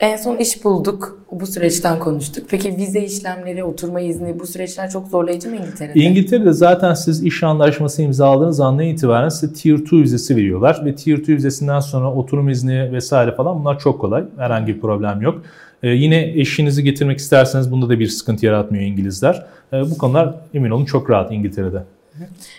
En 0.00 0.16
son 0.16 0.36
iş 0.36 0.64
bulduk. 0.64 1.18
Bu 1.32 1.46
süreçten 1.46 1.98
konuştuk. 1.98 2.46
Peki 2.50 2.76
vize 2.76 3.00
işlemleri, 3.00 3.64
oturma 3.64 4.00
izni 4.00 4.40
bu 4.40 4.46
süreçler 4.46 4.90
çok 4.90 5.08
zorlayıcı 5.08 5.50
mı 5.50 5.56
İngiltere'de? 5.56 6.00
İngiltere'de 6.00 6.52
zaten 6.52 6.94
siz 6.94 7.24
iş 7.24 7.42
anlaşması 7.42 8.02
imzaladığınız 8.02 8.60
andan 8.60 8.84
itibaren 8.84 9.28
size 9.28 9.52
Tier 9.52 9.78
2 9.78 9.96
vizesi 9.96 10.36
veriyorlar 10.36 10.82
ve 10.84 10.94
Tier 10.94 11.18
2 11.18 11.36
vizesinden 11.36 11.80
sonra 11.80 12.12
oturum 12.12 12.48
izni 12.48 12.92
vesaire 12.92 13.34
falan 13.34 13.60
bunlar 13.60 13.78
çok 13.78 14.00
kolay. 14.00 14.24
Herhangi 14.36 14.74
bir 14.74 14.80
problem 14.80 15.20
yok. 15.20 15.42
Ee, 15.82 15.88
yine 15.88 16.40
eşinizi 16.40 16.84
getirmek 16.84 17.18
isterseniz 17.18 17.72
bunda 17.72 17.88
da 17.88 17.98
bir 17.98 18.06
sıkıntı 18.06 18.46
yaratmıyor 18.46 18.84
İngilizler. 18.84 19.46
Ee, 19.72 19.80
bu 19.80 19.98
konular 19.98 20.34
emin 20.54 20.70
olun 20.70 20.84
çok 20.84 21.10
rahat 21.10 21.32
İngiltere'de. 21.32 21.82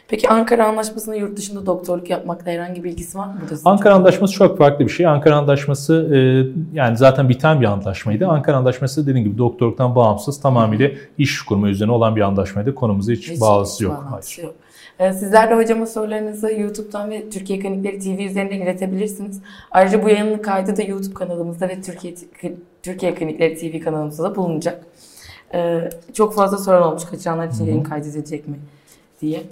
Peki 0.08 0.30
Ankara 0.30 0.68
Anlaşması'nda 0.68 1.16
yurt 1.16 1.38
dışında 1.38 1.66
doktorluk 1.66 2.10
yapmakla 2.10 2.52
herhangi 2.52 2.84
bir 2.84 2.90
ilgisi 2.92 3.18
var 3.18 3.26
mı? 3.28 3.34
Bu 3.46 3.50
da 3.50 3.56
sizin 3.56 3.70
Ankara 3.70 3.96
Antlaşması 3.96 4.34
çok 4.34 4.58
farklı 4.58 4.86
bir 4.86 4.90
şey. 4.92 5.06
Ankara 5.06 5.36
Antlaşması 5.38 5.94
e, 6.16 6.18
yani 6.78 6.98
zaten 6.98 7.30
biten 7.30 7.62
bir 7.62 7.66
antlaşmaydı. 7.66 8.28
Ankara 8.28 8.58
Antlaşması 8.58 9.08
dediğim 9.08 9.28
gibi 9.28 9.38
doktorluktan 9.38 9.96
bağımsız 9.96 10.42
tamamıyla 10.42 10.90
iş 11.18 11.42
kurma 11.42 11.70
üzerine 11.70 11.92
olan 11.94 12.16
bir 12.16 12.22
antlaşmaydı. 12.22 12.76
Konumuza 12.76 13.12
hiç, 13.12 13.30
Hiç- 13.32 13.42
bağlısı 13.42 13.84
yok. 13.84 14.06
bağlantısı 14.08 14.42
yok. 14.42 14.54
Ee, 15.00 15.14
Sizler 15.14 15.50
de 15.50 15.56
hocama 15.56 15.86
sorularınızı 15.86 16.52
YouTube'dan 16.52 17.10
ve 17.12 17.30
Türkiye 17.30 17.60
Klinikleri 17.60 18.00
TV 18.00 18.22
üzerinden 18.22 18.62
iletebilirsiniz. 18.62 19.42
Ayrıca 19.72 20.04
bu 20.04 20.10
yayının 20.10 20.38
kaydı 20.38 20.78
da 20.78 20.82
YouTube 20.84 21.14
kanalımızda 21.14 21.70
ve 21.70 21.82
Türkiye 21.82 22.14
Türkiye 22.84 23.16
Klinikleri 23.16 23.56
TV 23.56 23.84
kanalımızda 23.84 24.24
da 24.24 24.36
bulunacak. 24.36 24.84
Ee, 25.54 25.90
Çok 26.14 26.36
fazla 26.36 26.58
soran 26.58 26.82
olmuş 26.84 27.06
kaçıranlar 27.06 27.48
için 27.48 27.66
yayın 27.66 27.84
kaydedilecek 27.84 28.48
mi 28.48 28.60
diye. 29.22 29.44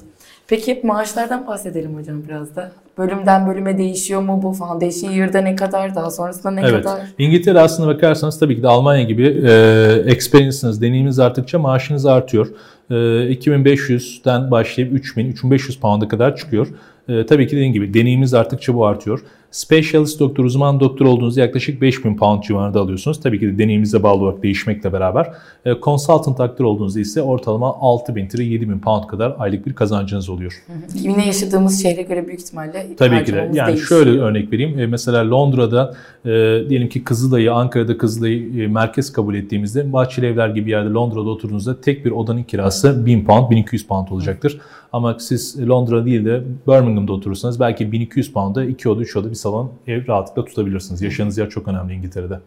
Peki 0.48 0.82
maaşlardan 0.84 1.48
bahsedelim 1.48 1.96
hocam 1.98 2.24
biraz 2.28 2.56
da. 2.56 2.72
Bölümden 2.98 3.48
bölüme 3.48 3.78
değişiyor 3.78 4.22
mu 4.22 4.40
bu? 4.44 4.54
Foundation 4.54 5.12
year'da 5.12 5.42
ne 5.42 5.56
kadar? 5.56 5.96
Daha 5.96 6.12
sonrasında 6.12 6.52
ne 6.52 6.62
Evet. 6.62 6.84
kadar? 6.84 7.02
İngiltere 7.18 7.60
aslında 7.60 7.96
bakarsanız 7.96 8.40
tabii 8.40 8.56
ki 8.56 8.64
de 8.64 8.68
Almanya 8.68 9.04
gibi 9.04 9.44
e, 9.48 10.04
experience'ınız, 10.06 10.82
deneyiminiz 10.82 11.20
arttıkça 11.20 11.60
maaşınız 11.60 12.06
artıyor. 12.06 12.48
E, 12.90 12.94
2500'den 13.34 14.52
başlayıp 14.52 14.94
3000, 14.94 15.26
3500 15.32 15.80
pound'a 15.80 16.08
kadar 16.08 16.36
çıkıyor. 16.36 16.68
E, 17.10 17.26
tabii 17.26 17.48
ki 17.48 17.56
dediğim 17.56 17.74
gibi 17.74 17.94
deneyiminiz 17.94 18.34
arttıkça 18.34 18.76
bu 18.76 18.86
artıyor. 18.86 19.20
Specialist 19.52 20.20
doktor, 20.20 20.46
uzman 20.46 20.80
doktor 20.80 21.06
olduğunuzda 21.06 21.42
yaklaşık 21.42 21.82
5000 21.82 22.18
pound 22.18 22.44
civarında 22.44 22.80
alıyorsunuz. 22.80 23.20
Tabii 23.20 23.40
ki 23.40 23.48
de 23.48 23.58
deneyiminize 23.58 24.04
bağlı 24.04 24.24
olarak 24.24 24.44
değişmekle 24.44 24.94
beraber. 24.94 25.34
E, 25.66 25.74
consultant 25.82 26.38
doktor 26.40 26.66
olduğunuzda 26.66 27.00
ise 27.00 27.22
ortalama 27.22 27.68
6000 27.68 28.30
lira 28.30 28.44
7000 28.44 28.80
pound 28.80 29.08
kadar 29.08 29.36
aylık 29.40 29.68
bir 29.68 29.74
kazancınız 29.74 30.30
oluyor. 30.30 30.64
Yine 30.94 31.26
yaşadığımız 31.26 31.84
şehre 31.84 32.02
göre 32.02 32.28
büyük 32.28 32.42
ihtimalle 32.42 32.96
Tabii 32.98 33.24
ki 33.24 33.34
de. 33.34 33.52
Yani 33.54 33.68
değişiyor. 33.68 34.04
şöyle 34.04 34.20
örnek 34.20 34.54
vereyim. 34.54 34.80
E, 34.80 34.88
mesela 34.88 35.30
Londra'da 35.30 35.94
e, 36.26 36.30
diyelim 36.70 36.90
ki 36.90 37.04
Kızılay'ı, 37.04 37.54
Ankara'da 37.54 37.98
Kızılay'ı 37.98 38.64
e, 38.64 38.68
merkez 38.68 39.14
kabul 39.14 39.36
ettiğimizde 39.36 39.94
Bahçeli 39.94 40.26
Evler 40.26 40.50
gibi 40.50 40.70
yerde 40.70 40.90
Londra'da 40.90 41.30
oturduğunuzda 41.30 41.82
tek 41.82 42.06
bir 42.06 42.12
odanın 42.12 42.44
kirası 42.44 43.06
1000 43.06 43.26
pound, 43.26 43.52
1200 43.52 43.88
pound 43.88 44.08
olacaktır. 44.08 44.60
Ama 44.94 45.20
siz 45.20 45.70
Londra 45.70 46.06
değil 46.06 46.26
de 46.26 46.44
Birmingham 46.68 47.00
Birmingham'da 47.00 47.14
oturursanız 47.14 47.60
belki 47.60 47.92
1200 47.92 48.34
pound'a 48.34 48.64
2 48.64 48.90
oda 48.90 49.02
3 49.02 49.16
oda 49.16 49.30
bir 49.30 49.36
salon 49.36 49.72
ev 49.88 50.08
rahatlıkla 50.08 50.46
tutabilirsiniz. 50.46 51.02
Yaşadığınız 51.02 51.38
yer 51.38 51.50
çok 51.50 51.68
önemli 51.68 51.94
İngiltere'de. 51.94 52.40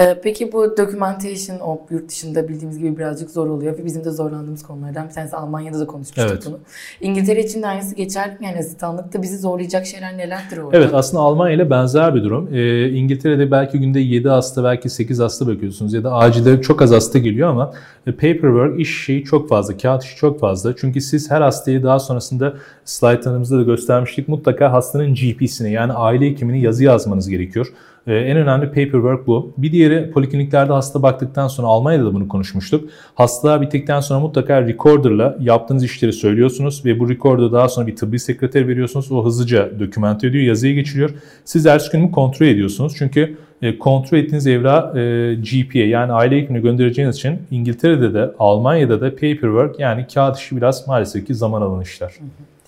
Ee, 0.00 0.20
peki 0.22 0.52
bu 0.52 0.76
documentation 0.76 1.58
o 1.58 1.80
yurt 1.90 2.08
dışında 2.08 2.48
bildiğimiz 2.48 2.78
gibi 2.78 2.96
birazcık 2.98 3.30
zor 3.30 3.46
oluyor 3.46 3.78
ve 3.78 3.84
bizim 3.84 4.04
de 4.04 4.10
zorlandığımız 4.10 4.62
konulardan 4.62 5.08
bir 5.08 5.14
tanesi 5.14 5.36
Almanya'da 5.36 5.80
da 5.80 5.86
konuşmuştuk 5.86 6.26
Evet. 6.32 6.42
bunu. 6.46 6.58
İngiltere 7.00 7.40
için 7.40 7.62
de 7.62 7.66
aynısı 7.66 7.94
geçerli 7.94 8.38
mi? 8.38 8.46
Yani 8.46 8.58
asistanlıkta 8.58 9.22
bizi 9.22 9.38
zorlayacak 9.38 9.86
şeyler 9.86 10.18
nelerdir 10.18 10.58
orada? 10.58 10.76
Evet 10.76 10.90
aslında 10.94 11.22
Almanya 11.22 11.56
ile 11.56 11.70
benzer 11.70 12.14
bir 12.14 12.24
durum. 12.24 12.48
Ee, 12.52 12.88
İngiltere'de 12.88 13.50
belki 13.50 13.78
günde 13.78 14.00
7 14.00 14.28
hasta 14.28 14.64
belki 14.64 14.90
8 14.90 15.18
hasta 15.18 15.46
bakıyorsunuz 15.46 15.94
ya 15.94 16.04
da 16.04 16.12
acilde 16.12 16.62
çok 16.62 16.82
az 16.82 16.90
hasta 16.90 17.18
geliyor 17.18 17.48
ama 17.48 17.72
e, 18.06 18.12
paperwork 18.12 18.80
iş 18.80 19.04
şeyi 19.04 19.24
çok 19.24 19.48
fazla, 19.48 19.76
kağıt 19.76 20.04
işi 20.04 20.16
çok 20.16 20.40
fazla. 20.40 20.76
Çünkü 20.76 21.00
siz 21.00 21.30
her 21.32 21.40
hastayı 21.40 21.82
daha 21.82 21.98
sonrasında 21.98 22.54
slaytlarımızda 22.84 23.58
da 23.58 23.62
göstermiştik 23.62 24.28
mutlaka 24.28 24.72
hastanın 24.72 25.14
GP'sine 25.14 25.70
yani 25.70 25.92
aile 25.92 26.30
hekimini 26.30 26.60
yazı 26.60 26.84
yazmanız 26.84 27.28
gerekiyor. 27.28 27.66
Ee, 28.06 28.14
en 28.14 28.36
önemli 28.36 28.66
paperwork 28.66 29.26
bu. 29.26 29.52
Bir 29.56 29.72
diğeri 29.72 30.10
polikliniklerde 30.10 30.72
hasta 30.72 31.02
baktıktan 31.02 31.48
sonra 31.48 31.66
Almanya'da 31.66 32.04
da 32.04 32.14
bunu 32.14 32.28
konuşmuştuk. 32.28 32.90
Hastalar 33.14 33.60
bittikten 33.60 34.00
sonra 34.00 34.20
mutlaka 34.20 34.62
recorder'la 34.62 35.36
yaptığınız 35.40 35.84
işleri 35.84 36.12
söylüyorsunuz 36.12 36.84
ve 36.84 37.00
bu 37.00 37.08
recorder'ı 37.08 37.52
daha 37.52 37.68
sonra 37.68 37.86
bir 37.86 37.96
tıbbi 37.96 38.18
sekreter 38.18 38.68
veriyorsunuz. 38.68 39.12
O 39.12 39.24
hızlıca 39.24 39.70
dokümente 39.80 40.26
ediyor, 40.26 40.44
yazıya 40.44 40.74
geçiriyor. 40.74 41.10
Siz 41.44 41.66
ertesi 41.66 41.92
gün 41.92 42.08
kontrol 42.08 42.46
ediyorsunuz. 42.46 42.94
Çünkü 42.98 43.36
e, 43.62 43.78
kontrol 43.78 44.18
ettiğiniz 44.18 44.46
evrağı 44.46 44.98
e, 44.98 45.34
GP'ye 45.34 45.86
yani 45.86 46.12
aile 46.12 46.36
hekimine 46.36 46.62
göndereceğiniz 46.62 47.16
için 47.16 47.38
İngiltere'de 47.50 48.14
de 48.14 48.30
Almanya'da 48.38 49.00
da 49.00 49.10
paperwork 49.10 49.80
yani 49.80 50.06
kağıt 50.14 50.38
işi 50.38 50.56
biraz 50.56 50.88
maalesef 50.88 51.26
ki 51.26 51.34
zaman 51.34 51.62
alan 51.62 51.80
işler. 51.80 52.12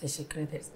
Teşekkür 0.05 0.41
ederiz. 0.41 0.67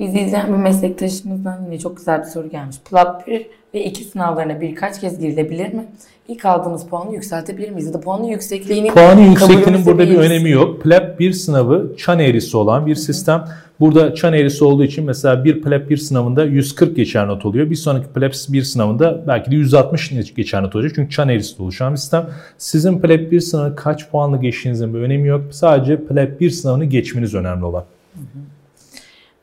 Bizi 0.00 0.20
izleyen 0.20 0.52
bir 0.52 0.58
meslektaşımızdan 0.58 1.64
yine 1.64 1.78
çok 1.78 1.96
güzel 1.96 2.20
bir 2.20 2.24
soru 2.24 2.50
gelmiş. 2.50 2.76
PLAB 2.90 3.26
1 3.26 3.46
ve 3.74 3.84
2 3.84 4.04
sınavlarına 4.04 4.60
birkaç 4.60 5.00
kez 5.00 5.18
girilebilir 5.18 5.72
mi? 5.72 5.86
İlk 6.28 6.44
aldığımız 6.44 6.86
puanı 6.86 7.14
yükseltebilir 7.14 7.70
miyiz? 7.70 7.86
Ya 7.86 7.94
da 7.94 8.00
puanın 8.00 8.24
yüksekliğini 8.24 8.88
Puanı 8.88 9.20
yüksekliğinin 9.20 9.86
burada 9.86 10.10
bir 10.10 10.16
önemi 10.16 10.50
yok. 10.50 10.82
PLAB 10.82 11.18
1 11.18 11.32
sınavı 11.32 11.96
çan 11.96 12.18
eğrisi 12.18 12.56
olan 12.56 12.86
bir 12.86 12.94
sistem. 12.94 13.44
Burada 13.80 14.14
çan 14.14 14.32
eğrisi 14.32 14.64
olduğu 14.64 14.84
için 14.84 15.04
mesela 15.04 15.44
bir 15.44 15.62
PLAB 15.62 15.90
1 15.90 15.96
sınavında 15.96 16.44
140 16.44 16.96
geçer 16.96 17.28
not 17.28 17.46
oluyor. 17.46 17.70
Bir 17.70 17.76
sonraki 17.76 18.06
PLAB 18.06 18.32
1 18.48 18.62
sınavında 18.62 19.24
belki 19.26 19.50
de 19.50 19.54
160 19.54 20.34
geçer 20.34 20.62
not 20.62 20.76
olacak. 20.76 20.92
Çünkü 20.94 21.10
çan 21.10 21.28
eğrisi 21.28 21.62
oluşan 21.62 21.92
bir 21.92 21.98
sistem. 21.98 22.26
Sizin 22.58 22.98
PLAB 22.98 23.30
1 23.30 23.40
sınavı 23.40 23.76
kaç 23.76 24.10
puanla 24.10 24.36
geçtiğinizin 24.36 24.94
bir 24.94 24.98
önemi 24.98 25.28
yok. 25.28 25.42
Sadece 25.50 26.04
PLAB 26.04 26.40
1 26.40 26.50
sınavını 26.50 26.84
geçmeniz 26.84 27.34
önemli 27.34 27.64
olan. 27.64 27.84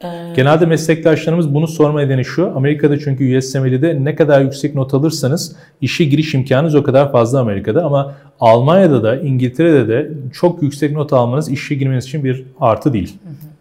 Ee, 0.04 0.34
Genelde 0.36 0.66
meslektaşlarımız 0.66 1.54
bunu 1.54 1.68
sorma 1.68 2.02
nedeni 2.02 2.26
şu. 2.26 2.52
Amerika'da 2.56 3.00
çünkü 3.00 3.38
USMLE'de 3.38 4.04
ne 4.04 4.16
kadar 4.16 4.42
yüksek 4.42 4.76
not 4.76 4.94
alırsanız 4.94 5.56
işe 5.82 6.04
giriş 6.04 6.34
imkanınız 6.34 6.76
o 6.76 6.84
kadar 6.84 7.12
fazla 7.12 7.40
Amerika'da. 7.40 7.86
Ama 7.86 8.16
Almanya'da 8.40 9.04
da 9.04 9.16
İngiltere'de 9.20 9.88
de 9.88 10.12
çok 10.34 10.64
yüksek 10.64 10.92
not 10.92 11.14
almanız 11.14 11.50
işe 11.50 11.76
girmeniz 11.76 12.06
için 12.06 12.24
bir 12.24 12.46
artı 12.60 12.94
değil. 12.94 13.16
e, 13.26 13.53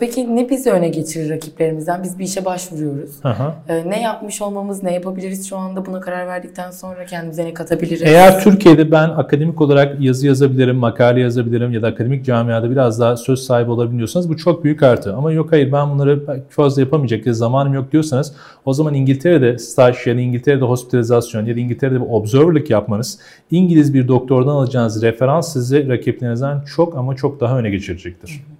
Peki 0.00 0.36
ne 0.36 0.50
bizi 0.50 0.70
öne 0.70 0.88
geçirir 0.88 1.30
rakiplerimizden? 1.30 2.02
Biz 2.02 2.18
bir 2.18 2.24
işe 2.24 2.44
başvuruyoruz. 2.44 3.10
Aha. 3.24 3.54
E, 3.68 3.90
Ne 3.90 4.02
yapmış 4.02 4.42
olmamız, 4.42 4.82
ne 4.82 4.94
yapabiliriz 4.94 5.48
şu 5.48 5.56
anda 5.56 5.86
buna 5.86 6.00
karar 6.00 6.26
verdikten 6.26 6.70
sonra 6.70 7.04
kendimize 7.06 7.44
ne 7.44 7.54
katabiliriz? 7.54 8.02
Eğer 8.02 8.40
Türkiye'de 8.40 8.90
ben 8.90 9.08
akademik 9.08 9.60
olarak 9.60 10.00
yazı 10.00 10.26
yazabilirim, 10.26 10.76
makale 10.76 11.20
yazabilirim 11.20 11.72
ya 11.72 11.82
da 11.82 11.86
akademik 11.86 12.24
camiada 12.24 12.70
biraz 12.70 13.00
daha 13.00 13.16
söz 13.16 13.40
sahibi 13.40 13.70
olabiliyorsanız 13.70 14.28
bu 14.28 14.36
çok 14.36 14.64
büyük 14.64 14.82
artı. 14.82 15.16
Ama 15.16 15.32
yok 15.32 15.52
hayır 15.52 15.72
ben 15.72 15.90
bunları 15.90 16.44
fazla 16.48 16.82
yapamayacak 16.82 17.26
ya 17.26 17.32
zamanım 17.32 17.74
yok 17.74 17.92
diyorsanız 17.92 18.32
o 18.64 18.72
zaman 18.72 18.94
İngiltere'de 18.94 19.58
staj 19.58 20.06
ya 20.06 20.16
da 20.16 20.20
İngiltere'de 20.20 20.64
hospitalizasyon 20.64 21.46
ya 21.46 21.56
da 21.56 21.60
İngiltere'de 21.60 22.00
bir 22.00 22.06
observerlık 22.10 22.70
yapmanız 22.70 23.18
İngiliz 23.50 23.94
bir 23.94 24.08
doktordan 24.08 24.50
alacağınız 24.52 25.02
referans 25.02 25.52
sizi 25.52 25.88
rakiplerinizden 25.88 26.60
çok 26.60 26.96
ama 26.96 27.16
çok 27.16 27.40
daha 27.40 27.58
öne 27.58 27.70
geçirecektir. 27.70 28.28
Peki 28.30 28.56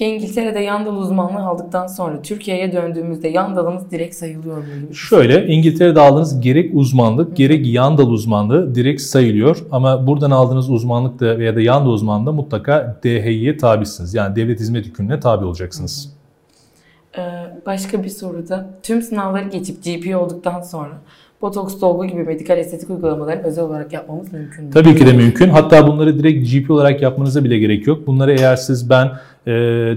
İngiltere'de 0.00 0.60
yan 0.60 0.86
dal 0.86 0.96
uzmanlığı 0.96 1.46
aldıktan 1.46 1.86
sonra 1.86 2.22
Türkiye'ye 2.22 2.72
döndüğümüzde 2.72 3.28
yan 3.28 3.56
dalımız 3.56 3.90
direkt 3.90 4.14
sayılıyor 4.14 4.56
mu? 4.56 4.94
Şöyle 4.94 5.46
İngiltere'de 5.46 6.00
aldığınız 6.00 6.40
gerek 6.40 6.70
uzmanlık 6.74 7.36
gerek 7.36 7.66
yan 7.66 7.98
dal 7.98 8.08
uzmanlığı 8.08 8.74
direkt 8.74 9.02
sayılıyor. 9.02 9.64
Ama 9.70 10.06
buradan 10.06 10.30
aldığınız 10.30 10.70
uzmanlık 10.70 11.20
da 11.20 11.38
veya 11.38 11.56
da 11.56 11.60
yan 11.60 11.84
dal 11.84 11.90
uzmanlığı 11.90 12.32
mutlaka 12.32 12.96
DHİ'ye 13.04 13.56
tabisiniz. 13.56 14.14
Yani 14.14 14.36
devlet 14.36 14.60
hizmet 14.60 14.86
yükümlülüğüne 14.86 15.20
tabi 15.20 15.44
olacaksınız. 15.44 16.12
Ee, 17.18 17.22
başka 17.66 18.04
bir 18.04 18.08
soruda 18.08 18.70
tüm 18.82 19.02
sınavları 19.02 19.48
geçip 19.48 19.84
GP 19.84 20.16
olduktan 20.16 20.62
sonra 20.62 20.92
botoks, 21.42 21.80
dolgu 21.80 22.06
gibi 22.06 22.22
medikal 22.22 22.58
estetik 22.58 22.90
uygulamalarını 22.90 23.42
özel 23.42 23.64
olarak 23.64 23.92
yapmamız 23.92 24.32
mümkün 24.32 24.64
mü? 24.64 24.70
Tabii 24.70 24.96
ki 24.96 25.06
de 25.06 25.12
mümkün. 25.12 25.48
Hatta 25.48 25.86
bunları 25.86 26.18
direkt 26.18 26.52
GP 26.52 26.70
olarak 26.70 27.02
yapmanıza 27.02 27.44
bile 27.44 27.58
gerek 27.58 27.86
yok. 27.86 28.06
Bunları 28.06 28.32
eğer 28.32 28.56
siz 28.56 28.90
ben 28.90 29.10
e, 29.46 29.52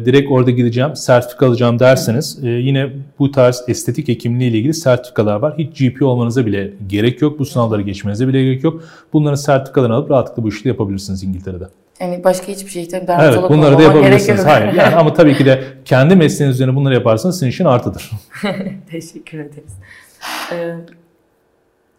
direkt 0.06 0.32
orada 0.32 0.52
gideceğim, 0.52 0.96
sertifika 0.96 1.48
alacağım 1.48 1.80
derseniz 1.80 2.40
e, 2.44 2.48
yine 2.48 2.90
bu 3.20 3.32
tarz 3.32 3.64
estetik 3.68 4.08
hekimliği 4.08 4.50
ile 4.50 4.58
ilgili 4.58 4.74
sertifikalar 4.74 5.36
var. 5.36 5.54
Hiç 5.58 5.80
GP 5.80 6.02
olmanıza 6.02 6.46
bile 6.46 6.74
gerek 6.88 7.22
yok. 7.22 7.40
Bu 7.40 7.46
sınavları 7.46 7.82
geçmenize 7.82 8.28
bile 8.28 8.44
gerek 8.44 8.64
yok. 8.64 8.84
Bunların 9.14 9.36
sertifikalarını 9.36 9.96
alıp 9.96 10.12
rahatlıkla 10.12 10.44
bu 10.44 10.50
işi 10.50 10.68
yapabilirsiniz 10.68 11.24
İngiltere'de. 11.24 11.66
Yani 12.00 12.24
başka 12.24 12.48
hiçbir 12.48 12.72
şey 12.72 12.88
tabii 12.88 12.98
Evet 12.98 13.08
dermatolog 13.08 13.52
bunları 13.52 13.78
da 13.78 13.82
yapabilirsiniz. 13.82 14.46
Hayır 14.46 14.74
yani 14.74 14.96
ama 14.96 15.14
tabii 15.14 15.38
ki 15.38 15.46
de 15.46 15.64
kendi 15.86 16.16
mesleğiniz 16.16 16.56
üzerine 16.56 16.76
bunları 16.76 16.94
yaparsanız 16.94 17.36
sizin 17.36 17.52
için 17.52 17.66
artıdır. 17.66 18.12
Teşekkür 18.92 19.40
ederiz. 19.40 19.74
Ee, 20.54 20.76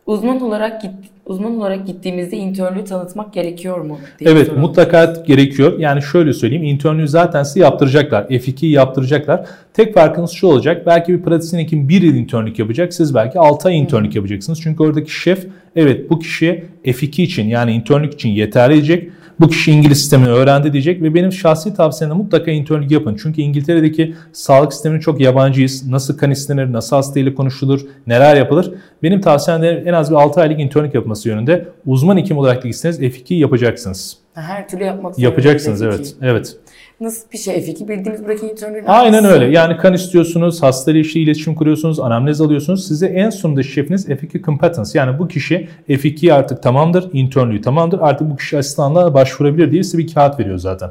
uzman 0.06 0.40
olarak 0.40 0.82
git, 0.82 0.90
uzman 1.26 1.56
olarak 1.56 1.86
gittiğimizde 1.86 2.36
internlüğü 2.36 2.84
tanıtmak 2.84 3.32
gerekiyor 3.32 3.80
mu? 3.80 3.98
diye 4.18 4.30
Evet 4.30 4.46
soralım. 4.46 4.62
mutlaka 4.62 5.14
gerekiyor. 5.26 5.78
Yani 5.78 6.02
şöyle 6.02 6.32
söyleyeyim 6.32 6.64
internlüğü 6.64 7.08
zaten 7.08 7.42
size 7.42 7.60
yaptıracaklar. 7.60 8.24
F2'yi 8.24 8.72
yaptıracaklar. 8.72 9.46
Tek 9.74 9.94
farkınız 9.94 10.30
şu 10.30 10.46
olacak. 10.46 10.86
Belki 10.86 11.12
bir 11.12 11.22
pratisyen 11.22 11.60
hekim 11.60 11.88
1 11.88 12.02
yıl 12.02 12.14
internlük 12.14 12.58
yapacak. 12.58 12.94
Siz 12.94 13.14
belki 13.14 13.38
6 13.38 13.68
ay 13.68 13.78
internlük 13.78 14.16
yapacaksınız. 14.16 14.60
Çünkü 14.62 14.82
oradaki 14.82 15.10
şef 15.10 15.46
evet 15.76 16.10
bu 16.10 16.18
kişiye 16.18 16.64
F2 16.84 17.22
için 17.22 17.44
yani 17.48 17.72
internlük 17.72 18.14
için 18.14 18.28
yeterli 18.28 18.74
diyecek. 18.74 19.10
Bu 19.40 19.48
kişi 19.48 19.72
İngiliz 19.72 19.98
sistemini 19.98 20.28
öğrendi 20.28 20.72
diyecek 20.72 21.02
ve 21.02 21.14
benim 21.14 21.32
şahsi 21.32 21.74
tavsiyem 21.74 22.10
de 22.10 22.14
mutlaka 22.14 22.50
internlük 22.50 22.90
yapın. 22.90 23.16
Çünkü 23.22 23.40
İngiltere'deki 23.40 24.14
sağlık 24.32 24.72
sistemine 24.72 25.00
çok 25.00 25.20
yabancıyız. 25.20 25.88
Nasıl 25.88 26.18
kan 26.18 26.30
istenir, 26.30 26.72
nasıl 26.72 26.96
hastayla 26.96 27.34
konuşulur, 27.34 27.80
neler 28.06 28.36
yapılır. 28.36 28.72
Benim 29.02 29.20
tavsiyem 29.20 29.62
de 29.62 29.82
en 29.86 29.92
az 29.92 30.10
bir 30.10 30.16
6 30.16 30.40
aylık 30.40 30.60
internlük 30.60 30.94
yapılması 30.94 31.28
yönünde. 31.28 31.68
Uzman 31.86 32.16
hekim 32.16 32.38
olarak 32.38 32.64
da 32.64 32.68
gitseniz 32.68 33.00
F2 33.00 33.34
yapacaksınız. 33.34 34.16
Her 34.34 34.68
türlü 34.68 34.84
yapmak 34.84 35.18
Yapacaksınız 35.18 35.78
zorundayız 35.78 36.14
evet. 36.22 36.22
F2. 36.22 36.30
Evet. 36.30 36.56
Nasıl 37.00 37.30
bir 37.32 37.38
şey 37.38 37.54
F2? 37.56 37.88
Bildiğimiz 37.88 38.22
buradaki 38.22 38.46
internlüğün 38.46 38.84
Aynen 38.86 39.12
aynısı. 39.12 39.32
öyle. 39.34 39.46
Yani 39.46 39.76
kan 39.76 39.94
istiyorsunuz, 39.94 40.62
hastayla 40.62 41.00
işte 41.00 41.20
iletişim 41.20 41.54
kuruyorsunuz, 41.54 42.00
anamnez 42.00 42.40
alıyorsunuz. 42.40 42.88
Size 42.88 43.06
en 43.06 43.30
sonunda 43.30 43.62
şefiniz 43.62 44.08
F2 44.08 44.42
competence. 44.42 44.98
Yani 44.98 45.18
bu 45.18 45.28
kişi 45.28 45.68
F2 45.88 46.32
artık 46.32 46.62
tamamdır, 46.62 47.10
internlüğü 47.12 47.60
tamamdır. 47.60 47.98
Artık 48.00 48.30
bu 48.30 48.36
kişi 48.36 48.58
asistanlığa 48.58 49.14
başvurabilir 49.14 49.72
diye 49.72 49.82
size 49.82 49.98
bir 49.98 50.14
kağıt 50.14 50.40
veriyor 50.40 50.58
zaten. 50.58 50.90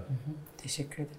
Teşekkür 0.64 0.95
ederim. 0.95 1.10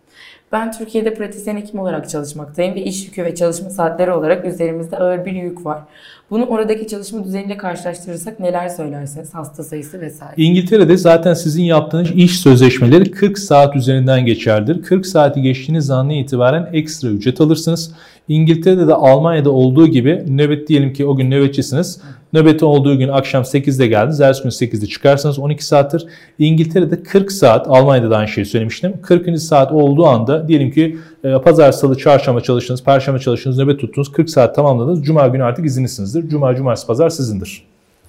Ben 0.53 0.73
Türkiye'de 0.73 1.15
pratisyen 1.15 1.57
hekim 1.57 1.81
olarak 1.81 2.09
çalışmaktayım 2.11 2.75
ve 2.75 2.83
iş 2.83 3.07
yükü 3.07 3.25
ve 3.25 3.35
çalışma 3.35 3.71
saatleri 3.71 4.13
olarak 4.13 4.45
üzerimizde 4.45 4.97
ağır 4.97 5.25
bir 5.25 5.33
yük 5.33 5.67
var. 5.67 5.83
Bunu 6.31 6.45
oradaki 6.45 6.87
çalışma 6.87 7.25
düzeniyle 7.25 7.57
karşılaştırırsak 7.57 8.41
neler 8.41 8.69
söylersiniz? 8.69 9.35
Hasta 9.35 9.65
sayısı 9.65 10.01
vesaire. 10.01 10.35
İngiltere'de 10.37 10.97
zaten 10.97 11.35
sizin 11.35 11.63
yaptığınız 11.63 12.11
iş 12.11 12.41
sözleşmeleri 12.41 13.11
40 13.11 13.39
saat 13.39 13.77
üzerinden 13.77 14.27
geçerlidir. 14.27 14.83
40 14.83 15.07
saati 15.07 15.43
geçtiğiniz 15.43 15.91
andan 15.91 16.15
itibaren 16.15 16.69
ekstra 16.73 17.09
ücret 17.09 17.41
alırsınız. 17.41 17.93
İngiltere'de 18.29 18.87
de 18.87 18.95
Almanya'da 18.95 19.51
olduğu 19.51 19.87
gibi 19.87 20.25
nöbet 20.29 20.69
diyelim 20.69 20.93
ki 20.93 21.07
o 21.07 21.17
gün 21.17 21.31
nöbetçisiniz. 21.31 22.01
Nöbeti 22.33 22.65
olduğu 22.65 22.99
gün 22.99 23.09
akşam 23.09 23.43
8'de 23.43 23.87
geldiniz. 23.87 24.21
Ertesi 24.21 24.43
gün 24.43 24.51
8'de 24.51 24.87
çıkarsanız 24.87 25.39
12 25.39 25.67
saattir. 25.67 26.07
İngiltere'de 26.39 27.03
40 27.03 27.33
saat, 27.33 27.67
Almanya'da 27.69 28.11
da 28.11 28.17
aynı 28.17 28.29
şeyi 28.29 28.45
söylemiştim. 28.45 28.95
40. 29.03 29.41
saat 29.41 29.73
olduğu 29.73 30.07
anda 30.07 30.49
diyelim 30.49 30.71
ki 30.71 30.99
e, 31.25 31.39
pazar, 31.39 31.73
salı, 31.73 31.99
çarşamba 31.99 32.41
çalıştınız, 32.41 32.85
perşembe 32.85 33.19
çalıştınız, 33.19 33.59
nöbet 33.59 33.81
tuttunuz. 33.81 34.13
40 34.13 34.31
saat 34.31 34.55
tamamladınız. 34.55 35.05
Cuma 35.05 35.29
günü 35.29 35.45
artık 35.45 35.67
izinlisinizdir. 35.67 36.29
Cuma, 36.29 36.55
cumartesi, 36.55 36.87
pazar 36.87 37.11
sizindir. 37.11 37.63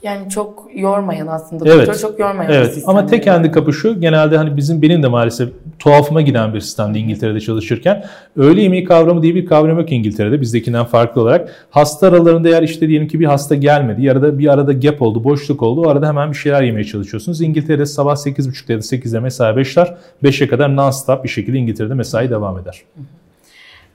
Yani 0.07 0.29
çok 0.29 0.67
yormayan 0.75 1.27
aslında. 1.27 1.69
Evet. 1.69 1.87
Doktor 1.87 1.99
çok 1.99 2.19
yormayan 2.19 2.51
bir 2.51 2.57
Evet 2.57 2.73
sistem. 2.73 2.89
ama 2.89 3.05
tek 3.05 3.27
handikapı 3.27 3.73
şu 3.73 4.01
genelde 4.01 4.37
hani 4.37 4.57
bizim 4.57 4.81
benim 4.81 5.03
de 5.03 5.07
maalesef 5.07 5.49
tuhafıma 5.79 6.21
giden 6.21 6.53
bir 6.53 6.59
sistemde 6.59 6.99
İngiltere'de 6.99 7.39
çalışırken 7.39 8.05
öğle 8.37 8.61
yemeği 8.61 8.83
kavramı 8.83 9.21
diye 9.21 9.35
bir 9.35 9.45
kavram 9.45 9.79
yok 9.79 9.91
İngiltere'de 9.91 10.41
bizdekinden 10.41 10.85
farklı 10.85 11.21
olarak. 11.21 11.67
Hasta 11.69 12.07
aralarında 12.07 12.49
eğer 12.49 12.63
işte 12.63 12.87
diyelim 12.87 13.07
ki 13.07 13.19
bir 13.19 13.25
hasta 13.25 13.55
gelmedi 13.55 14.03
ya 14.03 14.21
da 14.21 14.39
bir 14.39 14.53
arada 14.53 14.73
gap 14.73 15.01
oldu 15.01 15.23
boşluk 15.23 15.63
oldu 15.63 15.81
o 15.81 15.89
arada 15.89 16.07
hemen 16.07 16.31
bir 16.31 16.37
şeyler 16.37 16.61
yemeye 16.61 16.83
çalışıyorsunuz. 16.83 17.41
İngiltere'de 17.41 17.85
sabah 17.85 18.15
8.30'da 18.15 18.73
ya 18.73 18.79
da 18.79 18.83
8'de 18.83 19.19
mesai 19.19 19.53
5'ler 19.53 19.93
5'e 20.23 20.47
kadar 20.47 20.75
non 20.75 20.91
stop 20.91 21.23
bir 21.23 21.29
şekilde 21.29 21.57
İngiltere'de 21.57 21.93
mesai 21.93 22.29
devam 22.29 22.59
eder. 22.59 22.81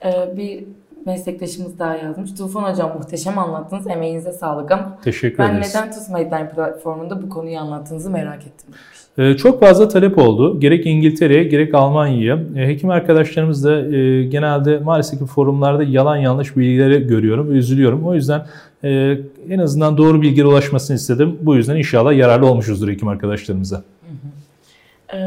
Ee, 0.05 0.37
bir 0.37 0.63
meslektaşımız 1.05 1.79
daha 1.79 1.95
yazmış. 1.95 2.33
Tufan 2.33 2.71
Hocam 2.71 2.91
muhteşem 2.97 3.37
anlattınız. 3.39 3.87
Emeğinize 3.87 4.31
sağlık 4.31 4.71
ama 4.71 4.97
Teşekkür 5.03 5.37
ben 5.39 5.53
ederiz. 5.55 5.75
neden 5.75 5.91
TUS 5.91 6.09
Medline 6.09 6.49
platformunda 6.55 7.21
bu 7.21 7.29
konuyu 7.29 7.57
anlattığınızı 7.59 8.09
merak 8.09 8.41
ettim. 8.47 8.69
Ee, 9.17 9.37
Çok 9.37 9.59
fazla 9.59 9.87
talep 9.87 10.17
oldu. 10.17 10.59
Gerek 10.59 10.85
İngiltere'ye 10.85 11.43
gerek 11.43 11.73
Almanya'ya. 11.75 12.39
E, 12.55 12.67
Hekim 12.67 12.89
arkadaşlarımız 12.89 13.63
da 13.65 13.95
e, 13.95 14.23
genelde 14.23 14.79
maalesef 14.79 15.19
ki 15.19 15.25
forumlarda 15.25 15.83
yalan 15.83 16.17
yanlış 16.17 16.57
bilgileri 16.57 17.07
görüyorum 17.07 17.49
ve 17.49 17.53
üzülüyorum. 17.53 18.05
O 18.07 18.13
yüzden 18.15 18.45
e, 18.83 19.17
en 19.49 19.59
azından 19.59 19.97
doğru 19.97 20.21
bilgiye 20.21 20.45
ulaşmasını 20.45 20.95
istedim. 20.95 21.37
Bu 21.41 21.55
yüzden 21.55 21.75
inşallah 21.75 22.13
yararlı 22.17 22.47
olmuşuzdur 22.47 22.89
hekim 22.89 23.07
arkadaşlarımıza. 23.07 23.83
Ee, 25.13 25.17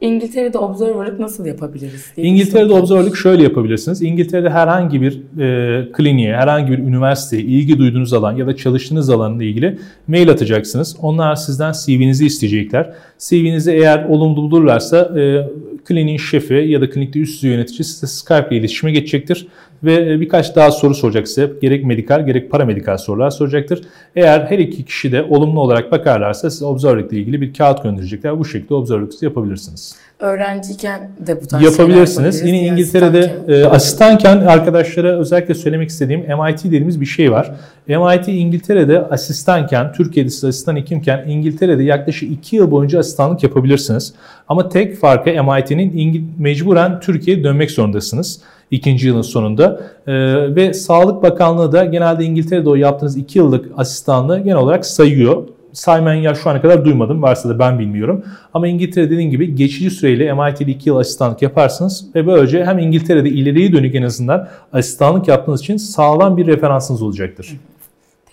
İngiltere'de 0.00 0.58
observerlık 0.58 1.20
nasıl 1.20 1.46
yapabiliriz? 1.46 2.06
diye 2.16 2.26
İngiltere'de 2.26 2.72
observerlık 2.72 3.16
şöyle 3.16 3.42
yapabilirsiniz. 3.42 4.02
İngiltere'de 4.02 4.50
herhangi 4.50 5.02
bir 5.02 5.12
e, 5.40 5.92
kliniğe, 5.92 6.36
herhangi 6.36 6.72
bir 6.72 6.78
üniversiteye 6.78 7.42
ilgi 7.42 7.78
duyduğunuz 7.78 8.12
alan 8.12 8.36
ya 8.36 8.46
da 8.46 8.56
çalıştığınız 8.56 9.10
alanla 9.10 9.44
ilgili 9.44 9.78
mail 10.08 10.30
atacaksınız. 10.30 10.96
Onlar 11.02 11.34
sizden 11.34 11.72
CV'nizi 11.72 12.26
isteyecekler. 12.26 12.94
CV'nizi 13.18 13.72
eğer 13.72 14.04
olumlu 14.04 14.36
bulurlarsa 14.36 15.20
e, 15.20 15.48
kliniğin 15.84 16.18
şefi 16.18 16.54
ya 16.54 16.80
da 16.80 16.90
klinikte 16.90 17.20
üst 17.20 17.34
düzey 17.36 17.50
yönetici 17.50 17.84
size 17.84 18.06
Skype 18.06 18.48
ile 18.50 18.56
iletişime 18.56 18.92
geçecektir. 18.92 19.46
Ve 19.84 20.12
e, 20.12 20.20
birkaç 20.20 20.56
daha 20.56 20.70
soru 20.70 20.94
soracak 20.94 21.28
size. 21.28 21.52
Gerek 21.62 21.84
medikal 21.84 22.26
gerek 22.26 22.50
paramedikal 22.50 22.98
sorular 22.98 23.30
soracaktır. 23.30 23.80
Eğer 24.16 24.40
her 24.40 24.58
iki 24.58 24.84
kişi 24.84 25.12
de 25.12 25.22
olumlu 25.22 25.60
olarak 25.60 25.92
bakarlarsa 25.92 26.50
size 26.50 26.64
observerlık 26.64 27.12
ile 27.12 27.20
ilgili 27.20 27.40
bir 27.40 27.54
kağıt 27.54 27.82
gönderecekler. 27.82 28.38
Bu 28.38 28.44
şekilde 28.44 28.74
observerlık 28.74 29.22
yapabilirsiniz. 29.22 29.96
Öğrenciyken 30.20 31.10
de 31.26 31.42
bu 31.42 31.46
tarz 31.46 31.62
Yapabilirsiniz. 31.62 32.42
Yine. 32.42 32.66
İngiltere'de 32.66 33.18
asistanken. 33.18 33.54
e, 33.54 33.66
asistanken 33.66 34.36
arkadaşlara 34.36 35.18
özellikle 35.18 35.54
söylemek 35.54 35.88
istediğim 35.88 36.20
MIT 36.20 36.64
dediğimiz 36.64 37.00
bir 37.00 37.06
şey 37.06 37.32
var. 37.32 37.54
MIT 37.88 38.28
İngiltere'de 38.28 39.00
asistanken, 39.00 39.92
Türkiye'de 39.92 40.30
siz 40.30 40.44
asistan 40.44 40.76
hekimken 40.76 41.24
İngiltere'de 41.28 41.82
yaklaşık 41.82 42.32
2 42.32 42.56
yıl 42.56 42.70
boyunca 42.70 42.98
asistanlık 42.98 43.42
yapabilirsiniz. 43.42 44.14
Ama 44.48 44.68
tek 44.68 44.96
farkı 44.96 45.30
MIT'nin 45.30 46.34
mecburen 46.38 47.00
Türkiye'ye 47.00 47.44
dönmek 47.44 47.70
zorundasınız 47.70 48.40
ikinci 48.70 49.06
yılın 49.06 49.22
sonunda. 49.22 49.80
E, 50.06 50.14
ve 50.56 50.74
Sağlık 50.74 51.22
Bakanlığı 51.22 51.72
da 51.72 51.84
genelde 51.84 52.24
İngiltere'de 52.24 52.68
o 52.68 52.74
yaptığınız 52.74 53.16
2 53.16 53.38
yıllık 53.38 53.70
asistanlığı 53.76 54.38
genel 54.38 54.56
olarak 54.56 54.86
sayıyor 54.86 55.42
saymayan 55.72 56.22
yer 56.22 56.34
şu 56.34 56.50
ana 56.50 56.60
kadar 56.60 56.84
duymadım. 56.84 57.22
Varsa 57.22 57.48
da 57.48 57.58
ben 57.58 57.78
bilmiyorum. 57.78 58.24
Ama 58.54 58.68
İngiltere 58.68 59.10
dediğim 59.10 59.30
gibi 59.30 59.54
geçici 59.54 59.90
süreyle 59.90 60.34
MIT'de 60.34 60.70
2 60.70 60.88
yıl 60.88 60.96
asistanlık 60.96 61.42
yaparsınız 61.42 62.06
ve 62.14 62.26
böylece 62.26 62.64
hem 62.64 62.78
İngiltere'de 62.78 63.28
ileriye 63.28 63.72
dönük 63.72 63.94
en 63.94 64.02
azından 64.02 64.48
asistanlık 64.72 65.28
yaptığınız 65.28 65.60
için 65.60 65.76
sağlam 65.76 66.36
bir 66.36 66.46
referansınız 66.46 67.02
olacaktır. 67.02 67.60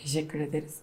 Teşekkür 0.04 0.40
ederiz. 0.40 0.76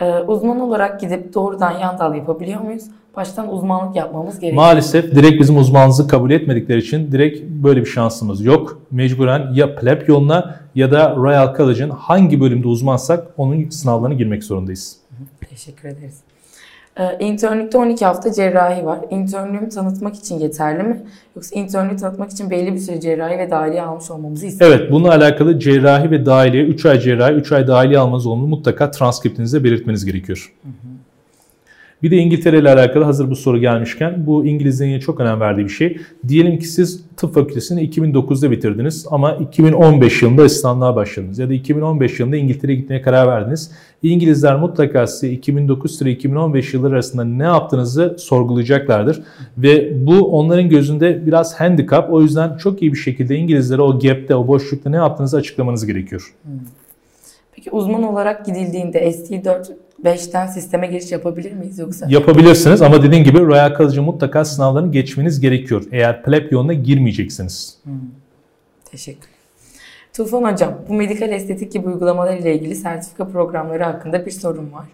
Ee, 0.00 0.18
uzman 0.18 0.60
olarak 0.60 1.00
gidip 1.00 1.34
doğrudan 1.34 1.78
yan 1.78 1.98
dal 1.98 2.14
yapabiliyor 2.14 2.60
muyuz? 2.60 2.84
Baştan 3.16 3.52
uzmanlık 3.52 3.96
yapmamız 3.96 4.34
gerekiyor. 4.34 4.62
Maalesef 4.62 5.14
direkt 5.14 5.40
bizim 5.40 5.56
uzmanlığımızı 5.56 6.08
kabul 6.08 6.30
etmedikleri 6.30 6.78
için 6.78 7.12
direkt 7.12 7.42
böyle 7.42 7.80
bir 7.80 7.86
şansımız 7.86 8.44
yok. 8.44 8.80
Mecburen 8.90 9.52
ya 9.54 9.74
pleb 9.74 10.08
yoluna 10.08 10.60
ya 10.74 10.90
da 10.90 11.16
Royal 11.16 11.56
College'ın 11.56 11.90
hangi 11.90 12.40
bölümde 12.40 12.68
uzmansak 12.68 13.26
onun 13.36 13.68
sınavlarına 13.70 14.14
girmek 14.14 14.44
zorundayız. 14.44 14.96
Teşekkür 15.50 15.88
ederiz. 15.88 16.20
Ee, 16.96 17.18
internlükte 17.20 17.78
12 17.78 18.04
hafta 18.04 18.32
cerrahi 18.32 18.86
var. 18.86 18.98
İnternlüğümü 19.10 19.68
tanıtmak 19.68 20.14
için 20.14 20.38
yeterli 20.38 20.82
mi? 20.82 21.02
Yoksa 21.36 21.60
internlüğü 21.60 21.96
tanıtmak 21.96 22.30
için 22.30 22.50
belli 22.50 22.74
bir 22.74 22.78
süre 22.78 23.00
cerrahi 23.00 23.38
ve 23.38 23.50
dahiliye 23.50 23.82
almış 23.82 24.10
olmamızı 24.10 24.46
istiyor 24.46 24.70
Evet 24.70 24.90
bununla 24.90 25.10
alakalı 25.14 25.58
cerrahi 25.58 26.10
ve 26.10 26.26
dahiliye 26.26 26.64
3 26.64 26.86
ay 26.86 27.00
cerrahi 27.00 27.32
3 27.32 27.52
ay 27.52 27.66
dahiliye 27.66 27.98
almanız 27.98 28.26
olduğunu 28.26 28.46
mutlaka 28.46 28.90
transkriptinizde 28.90 29.64
belirtmeniz 29.64 30.04
gerekiyor. 30.04 30.52
Bir 32.02 32.10
de 32.10 32.16
İngiltere 32.16 32.58
ile 32.58 32.70
alakalı 32.70 33.04
hazır 33.04 33.30
bu 33.30 33.36
soru 33.36 33.58
gelmişken 33.58 34.26
bu 34.26 34.46
İngilizlerin 34.46 35.00
çok 35.00 35.20
önem 35.20 35.40
verdiği 35.40 35.64
bir 35.64 35.68
şey. 35.68 35.98
Diyelim 36.28 36.58
ki 36.58 36.66
siz 36.66 37.04
tıp 37.16 37.34
fakültesini 37.34 37.88
2009'da 37.88 38.50
bitirdiniz 38.50 39.06
ama 39.10 39.34
2015 39.34 40.22
yılında 40.22 40.42
asistanlığa 40.42 40.96
başladınız 40.96 41.38
ya 41.38 41.48
da 41.48 41.54
2015 41.54 42.20
yılında 42.20 42.36
İngiltere'ye 42.36 42.78
gitmeye 42.78 43.02
karar 43.02 43.28
verdiniz. 43.28 43.70
İngilizler 44.02 44.56
mutlaka 44.56 45.06
size 45.06 45.30
2009 45.30 46.02
ile 46.02 46.10
2015 46.10 46.74
yılları 46.74 46.94
arasında 46.94 47.24
ne 47.24 47.42
yaptığınızı 47.42 48.16
sorgulayacaklardır. 48.18 49.22
Ve 49.58 50.06
bu 50.06 50.38
onların 50.38 50.68
gözünde 50.68 51.26
biraz 51.26 51.60
handikap. 51.60 52.12
O 52.12 52.22
yüzden 52.22 52.56
çok 52.56 52.82
iyi 52.82 52.92
bir 52.92 52.98
şekilde 52.98 53.36
İngilizlere 53.36 53.82
o 53.82 53.98
gap'te, 53.98 54.34
o 54.34 54.46
boşlukta 54.46 54.90
ne 54.90 54.96
yaptığınızı 54.96 55.36
açıklamanız 55.36 55.86
gerekiyor. 55.86 56.34
Peki 57.52 57.70
uzman 57.70 58.02
olarak 58.02 58.46
gidildiğinde 58.46 59.10
ST4 59.10 59.72
5'ten 60.04 60.46
sisteme 60.46 60.86
giriş 60.86 61.12
yapabilir 61.12 61.52
miyiz 61.52 61.78
yoksa? 61.78 62.06
Yapabilirsiniz 62.08 62.82
ama 62.82 63.02
dediğim 63.02 63.24
gibi 63.24 63.38
Royal 63.40 63.76
College'ın 63.76 64.04
mutlaka 64.04 64.44
sınavlarını 64.44 64.92
geçmeniz 64.92 65.40
gerekiyor. 65.40 65.84
Eğer 65.92 66.22
pleb 66.22 66.52
yoluna 66.52 66.72
girmeyeceksiniz. 66.72 67.78
Teşekkür. 68.84 69.28
Tufan 70.12 70.52
Hocam, 70.52 70.74
bu 70.88 70.94
medikal 70.94 71.32
estetik 71.32 71.72
gibi 71.72 71.88
uygulamalar 71.88 72.36
ile 72.36 72.54
ilgili 72.54 72.74
sertifika 72.74 73.28
programları 73.28 73.84
hakkında 73.84 74.26
bir 74.26 74.30
sorun 74.30 74.72
var. 74.72 74.84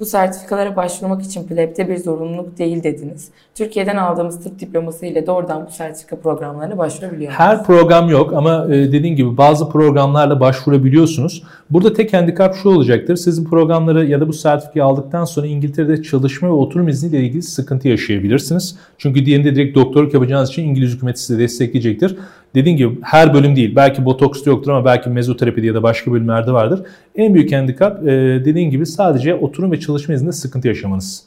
Bu 0.00 0.06
sertifikalara 0.06 0.76
başvurmak 0.76 1.22
için 1.22 1.46
plebde 1.46 1.88
bir 1.88 1.96
zorunluluk 1.96 2.58
değil 2.58 2.82
dediniz. 2.82 3.28
Türkiye'den 3.54 3.96
aldığımız 3.96 4.44
tıp 4.44 4.58
diploması 4.60 5.06
ile 5.06 5.26
doğrudan 5.26 5.66
bu 5.66 5.70
sertifika 5.70 6.16
programlarına 6.16 6.78
başvurabiliyor 6.78 7.20
muyuz? 7.20 7.38
Her 7.38 7.64
program 7.64 8.08
yok 8.08 8.32
ama 8.32 8.66
e, 8.66 8.92
dediğim 8.92 9.16
gibi 9.16 9.36
bazı 9.36 9.68
programlarla 9.68 10.40
başvurabiliyorsunuz. 10.40 11.42
Burada 11.70 11.92
tek 11.92 12.12
handikap 12.12 12.54
şu 12.54 12.68
olacaktır. 12.68 13.16
Sizin 13.16 13.44
programları 13.44 14.06
ya 14.06 14.20
da 14.20 14.28
bu 14.28 14.32
sertifikayı 14.32 14.84
aldıktan 14.84 15.24
sonra 15.24 15.46
İngiltere'de 15.46 16.02
çalışma 16.02 16.48
ve 16.48 16.52
oturum 16.52 16.88
izniyle 16.88 17.20
ilgili 17.20 17.42
sıkıntı 17.42 17.88
yaşayabilirsiniz. 17.88 18.76
Çünkü 18.98 19.26
diğerinde 19.26 19.54
direkt 19.54 19.76
doktorluk 19.76 20.14
yapacağınız 20.14 20.50
için 20.50 20.62
İngiliz 20.62 20.94
hükümeti 20.94 21.20
sizi 21.20 21.38
destekleyecektir. 21.38 22.16
Dediğim 22.54 22.78
gibi 22.78 22.98
her 23.02 23.34
bölüm 23.34 23.56
değil. 23.56 23.76
Belki 23.76 24.04
botoksta 24.04 24.50
yoktur 24.50 24.70
ama 24.70 24.84
belki 24.84 25.10
mezoterapide 25.10 25.66
ya 25.66 25.74
da 25.74 25.82
başka 25.82 26.12
bölümlerde 26.12 26.52
vardır. 26.52 26.82
En 27.16 27.34
büyük 27.34 27.52
handikap 27.52 28.02
e, 28.02 28.06
dediğim 28.44 28.70
gibi 28.70 28.86
sadece 28.86 29.34
oturum 29.34 29.72
ve 29.72 29.80
çalışma 29.80 30.14
izninde 30.14 30.32
sıkıntı 30.32 30.68
yaşamanız. 30.68 31.24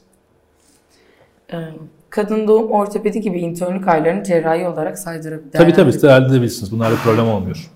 Ee, 1.53 1.57
Kadın 2.09 2.47
doğum 2.47 2.71
ortopedi 2.71 3.21
gibi 3.21 3.39
internlük 3.39 3.87
aylarını 3.87 4.23
cerrahi 4.23 4.67
olarak 4.67 4.99
saydırıp 4.99 5.53
Tabii 5.53 5.73
tabii 5.73 5.91
değerlendirip- 5.91 6.21
elde 6.21 6.31
edebilirsiniz. 6.31 6.71
Bunlarla 6.71 6.95
problem 6.95 7.27
olmuyor. 7.27 7.69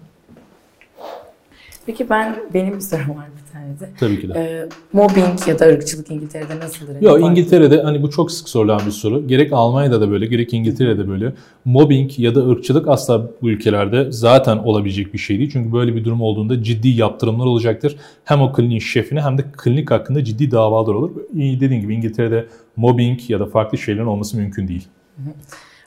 Peki 1.85 2.09
ben 2.09 2.35
benim 2.53 2.75
bir 2.75 2.79
sorum 2.81 3.09
var 3.09 3.25
bir 3.55 3.79
tane 3.79 3.79
de. 3.79 3.97
Tabii 3.99 4.21
ki 4.21 4.29
de. 4.29 4.33
Ee, 4.39 4.69
mobbing 4.93 5.47
ya 5.47 5.59
da 5.59 5.65
ırkçılık 5.65 6.11
İngiltere'de 6.11 6.59
nasıldır? 6.59 7.01
Yok 7.01 7.21
Var. 7.21 7.31
İngiltere'de 7.31 7.81
hani 7.81 8.03
bu 8.03 8.09
çok 8.09 8.31
sık 8.31 8.49
sorulan 8.49 8.81
bir 8.85 8.91
soru. 8.91 9.27
Gerek 9.27 9.53
Almanya'da 9.53 10.01
da 10.01 10.11
böyle 10.11 10.25
gerek 10.25 10.53
İngiltere'de 10.53 11.07
böyle. 11.07 11.33
Mobbing 11.65 12.19
ya 12.19 12.35
da 12.35 12.49
ırkçılık 12.49 12.87
asla 12.87 13.29
bu 13.41 13.49
ülkelerde 13.49 14.11
zaten 14.11 14.57
olabilecek 14.57 15.13
bir 15.13 15.19
şey 15.19 15.39
değil. 15.39 15.49
Çünkü 15.53 15.73
böyle 15.73 15.95
bir 15.95 16.05
durum 16.05 16.21
olduğunda 16.21 16.63
ciddi 16.63 16.87
yaptırımlar 16.87 17.45
olacaktır. 17.45 17.95
Hem 18.23 18.41
o 18.41 18.53
kliniğin 18.53 18.79
şefine 18.79 19.21
hem 19.21 19.37
de 19.37 19.45
klinik 19.57 19.91
hakkında 19.91 20.23
ciddi 20.23 20.51
davalar 20.51 20.93
olur. 20.93 21.11
Dediğim 21.33 21.81
gibi 21.81 21.95
İngiltere'de 21.95 22.45
mobbing 22.75 23.29
ya 23.29 23.39
da 23.39 23.45
farklı 23.45 23.77
şeylerin 23.77 24.05
olması 24.05 24.37
mümkün 24.37 24.67
değil. 24.67 24.87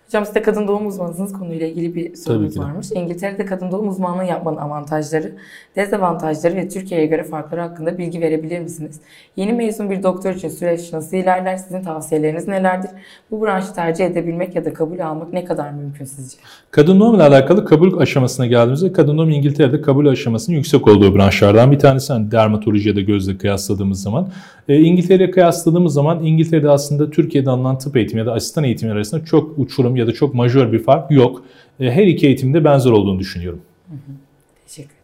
Hocam 0.08 0.26
siz 0.26 0.34
de 0.34 0.42
kadın 0.42 0.68
doğum 0.68 0.86
uzmanısınız 0.86 1.32
konuyla 1.32 1.66
ilgili 1.66 1.94
bir 1.94 2.14
sorunuz 2.16 2.58
varmış. 2.58 2.86
İngiltere'de 2.94 3.46
kadın 3.46 3.70
doğum 3.70 3.88
uzmanlığı 3.88 4.24
yapmanın 4.24 4.56
avantajları, 4.56 5.32
dezavantajları 5.76 6.54
ve 6.54 6.68
Türkiye'ye 6.68 7.06
göre 7.06 7.24
farkları 7.24 7.60
hakkında 7.60 7.98
bilgi 7.98 8.20
verebilir 8.20 8.60
misiniz? 8.60 9.00
Yeni 9.36 9.52
mezun 9.52 9.90
bir 9.90 10.02
doktor 10.02 10.34
için 10.34 10.48
süreç 10.48 10.92
nasıl 10.92 11.16
ilerler? 11.16 11.56
Sizin 11.56 11.82
tavsiyeleriniz 11.82 12.48
nelerdir? 12.48 12.90
Bu 13.30 13.42
branşı 13.42 13.74
tercih 13.74 14.06
edebilmek 14.06 14.56
ya 14.56 14.64
da 14.64 14.74
kabul 14.74 14.98
almak 14.98 15.32
ne 15.32 15.44
kadar 15.44 15.70
mümkün 15.70 16.04
sizce? 16.04 16.36
Kadın 16.70 17.00
doğum 17.00 17.14
ile 17.14 17.22
alakalı 17.22 17.64
kabul 17.64 17.98
aşamasına 17.98 18.46
geldiğimizde 18.46 18.92
kadın 18.92 19.18
doğum 19.18 19.30
İngiltere'de 19.30 19.80
kabul 19.80 20.06
aşamasının 20.06 20.56
yüksek 20.56 20.88
olduğu 20.88 21.14
branşlardan 21.14 21.72
bir 21.72 21.78
tanesi. 21.78 22.12
Hani 22.12 22.30
dermatoloji 22.30 22.88
ya 22.88 22.96
da 22.96 23.00
gözle 23.00 23.38
kıyasladığımız 23.38 24.02
zaman. 24.02 24.28
E, 24.68 24.80
İngiltere'ye 24.80 25.30
kıyasladığımız 25.30 25.92
zaman 25.92 26.24
İngiltere'de 26.24 26.70
aslında 26.70 27.10
Türkiye'de 27.10 27.50
alınan 27.50 27.78
tıp 27.78 27.96
eğitimi 27.96 28.18
ya 28.18 28.26
da 28.26 28.32
asistan 28.32 28.64
eğitimi 28.64 28.92
arasında 28.92 29.24
çok 29.24 29.58
uçurum 29.58 29.96
ya 29.96 30.06
da 30.06 30.12
çok 30.12 30.34
majör 30.34 30.72
bir 30.72 30.82
fark 30.82 31.10
yok. 31.10 31.42
E, 31.80 31.90
her 31.90 32.06
iki 32.06 32.26
eğitimde 32.26 32.64
benzer 32.64 32.90
olduğunu 32.90 33.18
düşünüyorum. 33.18 33.60
Teşekkür 34.66 34.90
ederiz. 34.90 34.98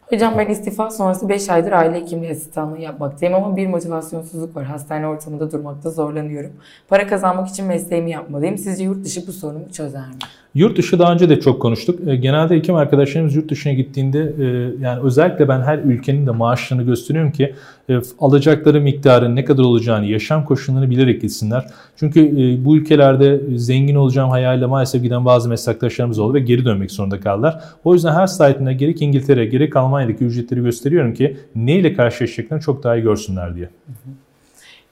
Hocam 0.00 0.34
ben 0.38 0.50
istifa 0.50 0.90
sonrası 0.90 1.28
5 1.28 1.50
aydır 1.50 1.72
aile 1.72 2.00
hekimliği 2.00 2.30
asistanlığı 2.30 2.80
yapmaktayım 2.80 3.34
ama 3.34 3.56
bir 3.56 3.66
motivasyonsuzluk 3.66 4.56
var. 4.56 4.64
Hastane 4.64 5.06
ortamında 5.06 5.52
durmakta 5.52 5.90
zorlanıyorum. 5.90 6.52
Para 6.88 7.06
kazanmak 7.06 7.48
için 7.48 7.66
mesleğimi 7.66 8.10
yapmalıyım. 8.10 8.58
Sizce 8.58 8.84
yurt 8.84 9.04
dışı 9.04 9.26
bu 9.26 9.32
sorunumu 9.32 9.72
çözer 9.72 10.08
mi? 10.08 10.14
Yurt 10.56 10.78
dışı 10.78 10.98
daha 10.98 11.12
önce 11.12 11.28
de 11.28 11.40
çok 11.40 11.62
konuştuk. 11.62 12.08
E, 12.08 12.16
Genelde 12.16 12.56
hekim 12.56 12.74
arkadaşlarımız 12.74 13.34
yurt 13.34 13.50
dışına 13.50 13.72
gittiğinde 13.72 14.32
e, 14.40 14.44
yani 14.80 15.00
özellikle 15.02 15.48
ben 15.48 15.60
her 15.60 15.78
ülkenin 15.78 16.26
de 16.26 16.30
maaşlarını 16.30 16.84
gösteriyorum 16.84 17.32
ki 17.32 17.54
e, 17.88 17.98
alacakları 18.18 18.80
miktarın 18.80 19.36
ne 19.36 19.44
kadar 19.44 19.62
olacağını, 19.62 20.06
yaşam 20.06 20.44
koşullarını 20.44 20.90
bilerek 20.90 21.22
gitsinler. 21.22 21.66
Çünkü 21.96 22.30
bu 22.64 22.76
ülkelerde 22.76 23.40
zengin 23.56 23.94
olacağım 23.94 24.30
hayaliyle 24.30 24.66
maalesef 24.66 25.02
giden 25.02 25.24
bazı 25.24 25.48
meslektaşlarımız 25.48 26.18
oldu 26.18 26.34
ve 26.34 26.40
geri 26.40 26.64
dönmek 26.64 26.90
zorunda 26.90 27.20
kaldılar. 27.20 27.60
O 27.84 27.94
yüzden 27.94 28.12
her 28.12 28.26
slaytında 28.26 28.72
gerek 28.72 29.02
İngiltere 29.02 29.46
gerek 29.46 29.76
Almanya'daki 29.76 30.24
ücretleri 30.24 30.62
gösteriyorum 30.62 31.14
ki 31.14 31.36
neyle 31.54 31.94
karşılaşacaklarını 31.94 32.62
çok 32.64 32.82
daha 32.82 32.96
iyi 32.96 33.02
görsünler 33.02 33.56
diye. 33.56 33.68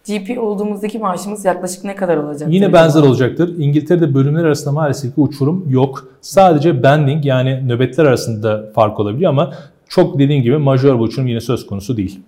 GP 0.06 0.38
olduğumuzdaki 0.38 0.98
maaşımız 0.98 1.44
yaklaşık 1.44 1.84
ne 1.84 1.96
kadar 1.96 2.16
olacak? 2.16 2.48
Yine 2.52 2.72
benzer 2.72 3.02
olacaktır. 3.02 3.54
İngiltere'de 3.58 4.14
bölümler 4.14 4.44
arasında 4.44 4.72
maalesef 4.72 5.14
ki 5.14 5.20
uçurum 5.20 5.66
yok. 5.68 6.08
Sadece 6.20 6.82
bending 6.82 7.26
yani 7.26 7.68
nöbetler 7.68 8.04
arasında 8.04 8.70
fark 8.74 9.00
olabiliyor 9.00 9.30
ama 9.30 9.52
çok 9.88 10.18
dediğim 10.18 10.42
gibi 10.42 10.58
majör 10.58 10.94
bir 10.94 11.00
uçurum 11.00 11.28
yine 11.28 11.40
söz 11.40 11.66
konusu 11.66 11.96
değil. 11.96 12.20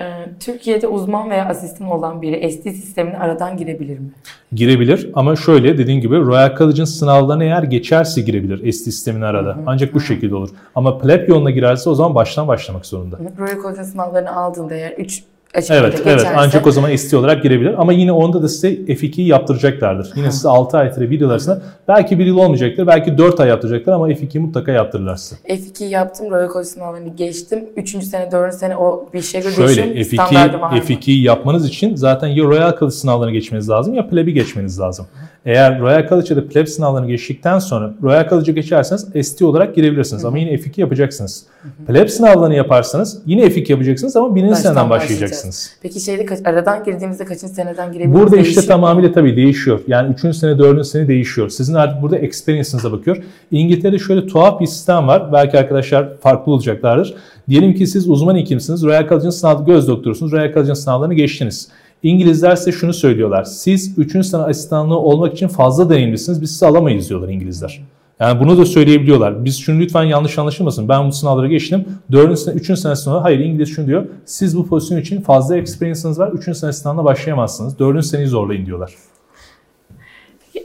Ee, 0.00 0.04
Türkiye'de 0.40 0.86
uzman 0.86 1.30
veya 1.30 1.46
asistan 1.46 1.90
olan 1.90 2.22
biri 2.22 2.52
SD 2.52 2.62
sistemine 2.62 3.18
aradan 3.18 3.56
girebilir 3.56 3.98
mi? 3.98 4.10
Girebilir 4.52 5.10
ama 5.14 5.36
şöyle 5.36 5.78
dediğim 5.78 6.00
gibi 6.00 6.16
Royal 6.16 6.56
College'ın 6.56 6.84
sınavlarına 6.84 7.44
eğer 7.44 7.62
geçerse 7.62 8.20
girebilir 8.20 8.72
SD 8.72 8.84
sistemini 8.84 9.24
arada. 9.24 9.58
Ancak 9.66 9.94
bu 9.94 10.00
şekilde 10.00 10.34
olur. 10.34 10.48
Ama 10.74 10.98
pleb 10.98 11.28
yoluna 11.28 11.50
girerse 11.50 11.90
o 11.90 11.94
zaman 11.94 12.14
baştan 12.14 12.48
başlamak 12.48 12.86
zorunda. 12.86 13.18
Royal 13.38 13.62
College'ın 13.62 13.84
sınavlarını 13.84 14.36
aldığında 14.36 14.74
eğer 14.74 14.92
3 14.92 15.22
Evet, 15.54 16.02
evet. 16.06 16.26
Ancak 16.36 16.66
o 16.66 16.72
zaman 16.72 16.96
ST 16.96 17.14
olarak 17.14 17.42
girebilir. 17.42 17.74
Ama 17.78 17.92
yine 17.92 18.12
onda 18.12 18.42
da 18.42 18.48
size 18.48 18.68
F2'yi 18.72 19.26
yaptıracaklardır. 19.26 20.12
Yine 20.16 20.30
size 20.30 20.48
6 20.48 20.78
ay 20.78 20.92
1 20.96 21.20
yıl 21.20 21.30
arasında 21.30 21.62
belki 21.88 22.18
1 22.18 22.26
yıl 22.26 22.36
olmayacaktır, 22.36 22.86
belki 22.86 23.18
4 23.18 23.40
ay 23.40 23.48
yaptıracaklar 23.48 23.92
ama 23.92 24.10
F2'yi 24.10 24.40
mutlaka 24.40 24.72
yaptırırlar 24.72 25.16
size. 25.16 25.36
F2 25.48 25.84
yaptım, 25.84 26.30
Royal 26.30 26.52
College 26.52 26.68
sınavlarını 26.68 27.16
geçtim. 27.16 27.64
3. 27.76 28.04
sene, 28.04 28.32
4. 28.32 28.54
sene 28.54 28.76
o 28.76 29.08
bir 29.14 29.22
şeye 29.22 29.40
göre 29.40 29.52
Şöyle 29.52 29.94
değişiyor. 29.94 30.24
F2, 30.26 30.26
Standardı 30.26 30.60
var 30.60 30.72
mı? 30.72 30.78
F2'yi 30.78 31.22
yapmanız 31.22 31.68
için 31.68 31.96
zaten 31.96 32.28
ya 32.28 32.44
Royal 32.44 32.78
College 32.78 32.96
sınavlarını 32.96 33.32
geçmeniz 33.32 33.70
lazım 33.70 33.94
ya 33.94 34.08
pleb'i 34.08 34.34
geçmeniz 34.34 34.80
lazım. 34.80 35.06
Eğer 35.48 35.80
Royal 35.80 36.08
College 36.08 36.26
ya 36.30 36.36
da 36.36 36.48
pleb 36.48 36.66
sınavlarını 36.66 37.08
geçtikten 37.08 37.58
sonra 37.58 37.94
Royal 38.02 38.28
College'a 38.28 38.54
geçerseniz 38.54 39.28
ST 39.28 39.42
olarak 39.42 39.74
girebilirsiniz 39.74 40.24
ama 40.24 40.38
yine 40.38 40.50
F2 40.50 40.80
yapacaksınız. 40.80 41.46
Pleb 41.86 42.08
sınavlarını 42.08 42.54
yaparsanız 42.54 43.22
yine 43.26 43.42
F2 43.42 43.72
yapacaksınız 43.72 44.16
ama 44.16 44.34
birinci 44.34 44.52
Baştan 44.52 44.70
seneden 44.70 44.90
başlayacaksınız. 44.90 45.70
Peki 45.82 46.00
şeyde 46.00 46.26
kaç, 46.26 46.38
aradan 46.44 46.84
girdiğimizde 46.84 47.24
kaçıncı 47.24 47.54
seneden 47.54 47.92
girebiliriz? 47.92 48.20
Burada 48.20 48.36
işte 48.36 48.44
Değişiyor 48.44 48.66
tamamıyla 48.66 49.12
tabii 49.12 49.36
değişiyor. 49.36 49.80
Yani 49.86 50.14
3. 50.24 50.36
sene 50.36 50.58
4. 50.58 50.86
sene 50.86 51.08
değişiyor. 51.08 51.48
Sizin 51.48 51.74
artık 51.74 52.02
burada 52.02 52.18
experience'ınıza 52.18 52.92
bakıyor. 52.92 53.16
İngiltere'de 53.50 53.98
şöyle 53.98 54.26
tuhaf 54.26 54.60
bir 54.60 54.66
sistem 54.66 55.08
var. 55.08 55.32
Belki 55.32 55.58
arkadaşlar 55.58 56.16
farklı 56.16 56.52
olacaklardır. 56.52 57.14
Diyelim 57.48 57.74
ki 57.74 57.86
siz 57.86 58.10
uzman 58.10 58.36
hekimsiniz. 58.36 58.84
Royal 58.84 59.08
College'ın 59.08 59.30
sınavı 59.30 59.64
göz 59.64 59.88
doktorusunuz. 59.88 60.32
Royal 60.32 60.52
College'ın 60.54 60.74
sınavlarını 60.74 61.14
geçtiniz. 61.14 61.68
İngilizler 62.02 62.56
size 62.56 62.72
şunu 62.72 62.92
söylüyorlar. 62.92 63.44
Siz 63.44 63.98
3. 63.98 64.26
sene 64.26 64.42
asistanlığı 64.42 64.98
olmak 64.98 65.34
için 65.34 65.48
fazla 65.48 65.90
deneyimlisiniz. 65.90 66.42
Biz 66.42 66.50
sizi 66.50 66.66
alamayız 66.66 67.08
diyorlar 67.08 67.28
İngilizler. 67.28 67.82
Yani 68.20 68.40
bunu 68.40 68.58
da 68.58 68.64
söyleyebiliyorlar. 68.64 69.44
Biz 69.44 69.58
şunu 69.58 69.80
lütfen 69.80 70.02
yanlış 70.02 70.38
anlaşılmasın. 70.38 70.88
Ben 70.88 71.08
bu 71.08 71.12
sınavlara 71.12 71.46
geçtim. 71.46 71.84
4. 72.12 72.38
sene, 72.38 72.54
3. 72.54 72.78
sene 72.78 72.96
sınavı 72.96 73.18
hayır 73.18 73.38
İngiliz 73.38 73.74
şunu 73.74 73.86
diyor. 73.86 74.06
Siz 74.24 74.56
bu 74.56 74.66
pozisyon 74.66 75.00
için 75.00 75.20
fazla 75.20 75.56
experience'ınız 75.56 76.18
var. 76.18 76.32
3. 76.32 76.56
sene 76.56 76.72
sınavına 76.72 77.04
başlayamazsınız. 77.04 77.78
4. 77.78 78.06
seneyi 78.06 78.28
zorlayın 78.28 78.66
diyorlar. 78.66 78.94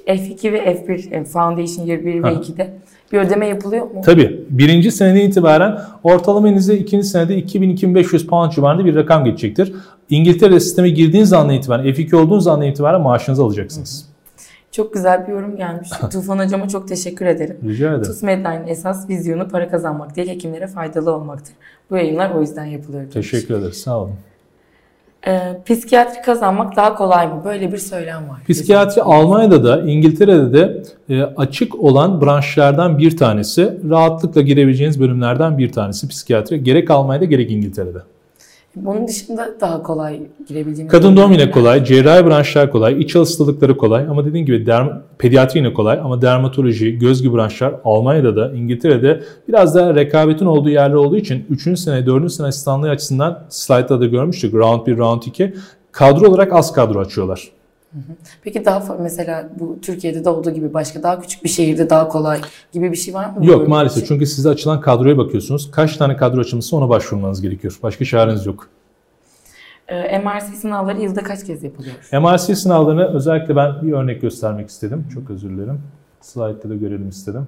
F2 0.07 0.51
ve 0.51 0.59
F1, 0.59 1.13
e, 1.13 1.23
Foundation 1.23 1.85
Year 1.85 2.05
1 2.05 2.23
ve 2.23 2.27
Ha. 2.27 2.33
2'de 2.33 2.73
bir 3.11 3.17
ödeme 3.17 3.47
yapılıyor 3.47 3.85
mu? 3.85 4.01
Tabii. 4.05 4.45
Birinci 4.49 4.91
seneden 4.91 5.29
itibaren 5.29 5.79
ortalama 6.03 6.47
elinize 6.47 6.77
ikinci 6.77 7.07
senede 7.07 7.39
2000-2500 7.39 8.27
pound 8.27 8.51
civarında 8.51 8.85
bir 8.85 8.95
rakam 8.95 9.25
geçecektir. 9.25 9.73
İngiltere 10.13 10.59
sisteme 10.59 10.89
girdiğiniz 10.89 11.33
andan 11.33 11.55
itibaren, 11.55 11.85
F2 11.85 12.15
olduğunuz 12.15 12.47
andan 12.47 12.67
itibaren 12.67 13.01
maaşınızı 13.01 13.43
alacaksınız. 13.43 14.05
Çok 14.71 14.93
güzel 14.93 15.27
bir 15.27 15.33
yorum 15.33 15.55
gelmiş. 15.55 15.89
Tufan 16.11 16.39
hocama 16.39 16.67
çok 16.67 16.87
teşekkür 16.87 17.25
ederim. 17.25 17.57
Rica 17.67 17.89
ederim. 17.89 18.03
TUS 18.03 18.23
Medline'in 18.23 18.67
esas 18.67 19.09
vizyonu 19.09 19.47
para 19.47 19.69
kazanmak 19.69 20.15
değil, 20.15 20.27
hekimlere 20.27 20.67
faydalı 20.67 21.15
olmaktır. 21.15 21.53
Bu 21.89 21.97
yayınlar 21.97 22.31
o 22.31 22.41
yüzden 22.41 22.65
yapılıyor. 22.65 23.01
demiş. 23.01 23.13
Teşekkür 23.13 23.55
ederiz. 23.55 23.77
Sağ 23.77 23.99
olun. 23.99 24.11
Ee, 25.27 25.61
psikiyatri 25.65 26.21
kazanmak 26.21 26.75
daha 26.75 26.95
kolay 26.95 27.27
mı? 27.27 27.41
Böyle 27.45 27.71
bir 27.71 27.77
söylem 27.77 28.29
var. 28.29 28.37
Psikiyatri 28.49 29.01
Almanya'da 29.01 29.63
da 29.63 29.81
İngiltere'de 29.81 30.53
de 30.53 30.83
e, 31.09 31.23
açık 31.23 31.83
olan 31.83 32.21
branşlardan 32.21 32.97
bir 32.97 33.17
tanesi. 33.17 33.79
Rahatlıkla 33.89 34.41
girebileceğiniz 34.41 34.99
bölümlerden 34.99 35.57
bir 35.57 35.71
tanesi 35.71 36.07
psikiyatri. 36.07 36.63
Gerek 36.63 36.91
Almanya'da 36.91 37.25
gerek 37.25 37.51
İngiltere'de. 37.51 37.99
Bunun 38.75 39.07
dışında 39.07 39.55
daha 39.61 39.83
kolay 39.83 40.21
girebildiğimiz 40.47 40.91
Kadın 40.91 41.17
doğum 41.17 41.31
yine 41.31 41.51
kolay, 41.51 41.85
cerrahi 41.85 42.25
branşlar 42.25 42.71
kolay, 42.71 43.01
iç 43.01 43.15
hastalıkları 43.15 43.77
kolay 43.77 44.05
ama 44.09 44.25
dediğim 44.25 44.45
gibi 44.45 44.65
derm- 44.65 45.01
pediatri 45.17 45.57
yine 45.59 45.73
kolay 45.73 45.99
ama 46.03 46.21
dermatoloji, 46.21 46.99
göz 46.99 47.21
gibi 47.21 47.33
branşlar 47.35 47.75
Almanya'da 47.83 48.35
da 48.35 48.51
İngiltere'de 48.53 49.23
biraz 49.47 49.75
daha 49.75 49.95
rekabetin 49.95 50.45
olduğu 50.45 50.69
yerler 50.69 50.95
olduğu 50.95 51.17
için 51.17 51.45
3. 51.49 51.79
sene, 51.79 52.05
4. 52.05 52.31
sene 52.31 52.47
asistanlığı 52.47 52.89
açısından 52.89 53.43
slaytta 53.49 53.99
da 53.99 54.05
görmüştük 54.05 54.53
round 54.53 54.87
1, 54.87 54.97
round 54.97 55.23
2 55.23 55.53
kadro 55.91 56.29
olarak 56.29 56.53
az 56.53 56.73
kadro 56.73 56.99
açıyorlar. 56.99 57.51
Peki 58.43 58.65
daha 58.65 58.95
mesela 58.99 59.49
bu 59.59 59.79
Türkiye'de 59.81 60.25
de 60.25 60.29
olduğu 60.29 60.51
gibi 60.51 60.73
başka 60.73 61.03
daha 61.03 61.21
küçük 61.21 61.43
bir 61.43 61.49
şehirde 61.49 61.89
daha 61.89 62.07
kolay 62.07 62.41
gibi 62.71 62.91
bir 62.91 62.97
şey 62.97 63.13
var 63.13 63.29
mı? 63.29 63.45
Yok 63.45 63.67
maalesef 63.67 63.99
şey? 63.99 64.07
çünkü 64.07 64.25
size 64.25 64.49
açılan 64.49 64.81
kadroya 64.81 65.17
bakıyorsunuz. 65.17 65.71
Kaç 65.71 65.97
tane 65.97 66.17
kadro 66.17 66.41
açılmışsa 66.41 66.77
ona 66.77 66.89
başvurmanız 66.89 67.41
gerekiyor. 67.41 67.79
Başka 67.83 68.05
çareniz 68.05 68.45
yok. 68.45 68.69
Ee, 69.87 70.19
MRC 70.19 70.45
sınavları 70.45 71.01
yılda 71.01 71.23
kaç 71.23 71.45
kez 71.45 71.63
yapılıyor? 71.63 71.95
MRC 72.13 72.55
sınavlarını 72.55 73.13
özellikle 73.13 73.55
ben 73.55 73.81
bir 73.81 73.91
örnek 73.91 74.21
göstermek 74.21 74.69
istedim. 74.69 75.05
Çok 75.13 75.29
özür 75.29 75.49
dilerim. 75.49 75.81
Slide'da 76.21 76.69
da 76.69 76.75
görelim 76.75 77.09
istedim. 77.09 77.47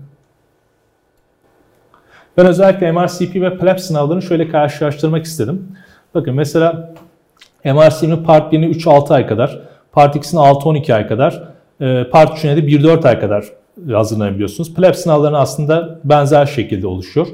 Ben 2.38 2.46
özellikle 2.46 2.92
MRCP 2.92 3.36
ve 3.36 3.58
PLAB 3.58 3.78
sınavlarını 3.78 4.22
şöyle 4.22 4.50
karşılaştırmak 4.50 5.26
istedim. 5.26 5.68
Bakın 6.14 6.36
mesela 6.36 6.94
MRCP'nin 7.66 8.24
Part 8.24 8.54
1'ini 8.54 8.66
3-6 8.66 9.14
ay 9.14 9.28
kadar, 9.28 9.62
Part 9.96 10.16
2'sini 10.16 10.40
6-12 10.40 10.94
ay 10.94 11.08
kadar, 11.08 11.44
e, 11.82 12.04
Part 12.12 12.38
3'üne 12.38 12.58
de 12.58 12.68
1-4 12.68 13.08
ay 13.08 13.20
kadar 13.20 13.46
hazırlanabiliyorsunuz. 13.92 14.74
PLAB 14.74 14.94
sınavlarını 14.94 15.38
aslında 15.38 16.00
benzer 16.04 16.46
şekilde 16.46 16.88
oluşuyor. 16.88 17.28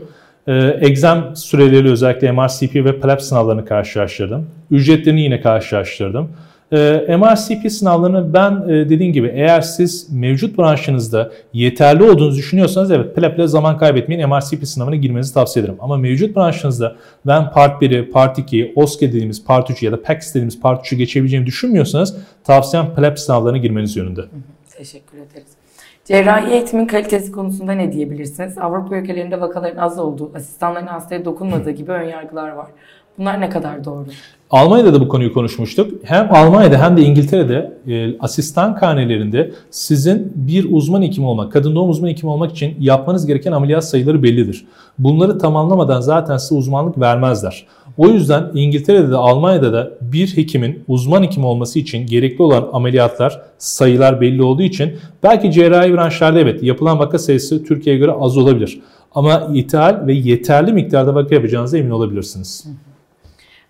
Exam 0.82 1.36
süreleri 1.36 1.92
özellikle 1.92 2.32
MRCP 2.32 2.76
ve 2.86 3.00
PLAB 3.00 3.20
sınavlarını 3.20 3.66
karşılaştırdım. 3.66 4.48
Ücretlerini 4.72 5.22
yine 5.22 5.42
karşılaştırdım. 5.42 6.30
Ee, 6.74 7.18
MRCP 7.18 7.72
sınavlarını 7.72 8.34
ben 8.34 8.70
e, 8.70 8.90
dediğim 8.90 9.14
gibi 9.14 9.32
eğer 9.36 9.62
siz 9.62 10.14
mevcut 10.14 10.58
branşınızda 10.58 11.32
yeterli 11.54 12.04
olduğunuzu 12.04 12.38
düşünüyorsanız 12.38 12.92
evet 12.92 13.16
PLAB 13.16 13.36
ile 13.36 13.48
zaman 13.48 13.78
kaybetmeyin 13.78 14.30
MRCP 14.30 14.68
sınavına 14.68 14.96
girmenizi 14.96 15.34
tavsiye 15.34 15.66
ederim. 15.66 15.78
Ama 15.82 15.98
mevcut 15.98 16.36
branşınızda 16.36 16.96
ben 17.28 17.52
Part 17.52 17.82
1'i, 17.82 18.12
Part 18.12 18.40
2'yi, 18.40 18.74
OSCE 18.76 19.08
dediğimiz 19.08 19.46
Part 19.46 19.70
3'ü 19.70 19.86
ya 19.86 19.92
da 19.92 20.02
PACS 20.02 20.30
dediğimiz 20.30 20.62
Part 20.62 20.86
3'ü 20.86 20.96
geçebileceğimi 20.98 21.46
düşünmüyorsanız 21.46 22.18
tavsiyem 22.44 22.96
PLAB 22.96 23.18
sınavlarına 23.18 23.58
girmeniz 23.58 23.96
yönünde. 23.96 24.22
Teşekkür 24.78 25.18
ederiz. 25.18 25.48
Cerrahi 26.06 26.54
eğitimin 26.54 26.86
kalitesi 26.86 27.32
konusunda 27.32 27.72
ne 27.72 27.92
diyebilirsiniz? 27.92 28.58
Avrupa 28.58 28.96
ülkelerinde 28.96 29.42
vakaların 29.42 29.78
az 29.78 30.00
olduğu, 30.00 30.32
asistanların 30.36 30.88
hastaya 30.88 31.26
dokunmadığı 31.26 31.72
gibi 31.72 31.92
önyargılar 31.92 32.50
var. 32.50 32.68
Bunlar 33.18 33.42
ne 33.42 33.50
kadar 33.50 33.86
doğru? 33.86 34.06
Almanya'da 34.52 34.94
da 34.94 35.02
bu 35.02 35.08
konuyu 35.08 35.34
konuşmuştuk. 35.34 35.92
Hem 36.04 36.36
Almanya'da 36.36 36.84
hem 36.84 36.98
de 36.98 37.02
İngiltere'de 37.02 37.74
e, 37.88 38.18
asistan 38.20 38.76
karnelerinde 38.76 39.52
sizin 39.70 40.34
bir 40.36 40.68
uzman 40.70 41.02
hekim 41.02 41.26
olmak, 41.26 41.52
kadın 41.52 41.76
doğum 41.76 41.90
uzman 41.90 42.10
hekim 42.10 42.30
olmak 42.30 42.52
için 42.52 42.76
yapmanız 42.80 43.26
gereken 43.26 43.52
ameliyat 43.52 43.86
sayıları 43.86 44.24
bellidir. 44.24 44.66
Bunları 45.00 45.38
tamamlamadan 45.38 46.02
zaten 46.02 46.38
size 46.38 46.56
uzmanlık 46.56 47.00
vermezler. 47.00 47.66
O 47.98 48.08
yüzden 48.08 48.52
İngiltere'de 48.54 49.12
de 49.12 49.16
Almanya'da 49.16 49.74
da 49.74 49.92
bir 50.02 50.38
hekimin 50.38 50.84
uzman 50.88 51.24
hekim 51.24 51.46
olması 51.46 51.80
için 51.80 52.06
gerekli 52.06 52.44
olan 52.44 52.70
ameliyatlar, 52.74 53.42
sayılar 53.58 54.22
belli 54.22 54.44
olduğu 54.44 54.62
için 54.62 54.94
belki 55.24 55.52
cerrahi 55.52 55.94
branşlarda 55.94 56.40
evet 56.40 56.64
yapılan 56.64 57.00
vaka 57.00 57.20
sayısı 57.20 57.64
Türkiye'ye 57.64 58.00
göre 58.00 58.12
az 58.12 58.38
olabilir. 58.38 58.80
Ama 59.16 59.50
ithal 59.54 60.08
ve 60.08 60.14
yeterli 60.14 60.74
miktarda 60.74 61.16
vaka 61.16 61.36
yapacağınıza 61.36 61.78
emin 61.78 61.90
olabilirsiniz. 61.90 62.66
Ee, 62.68 62.91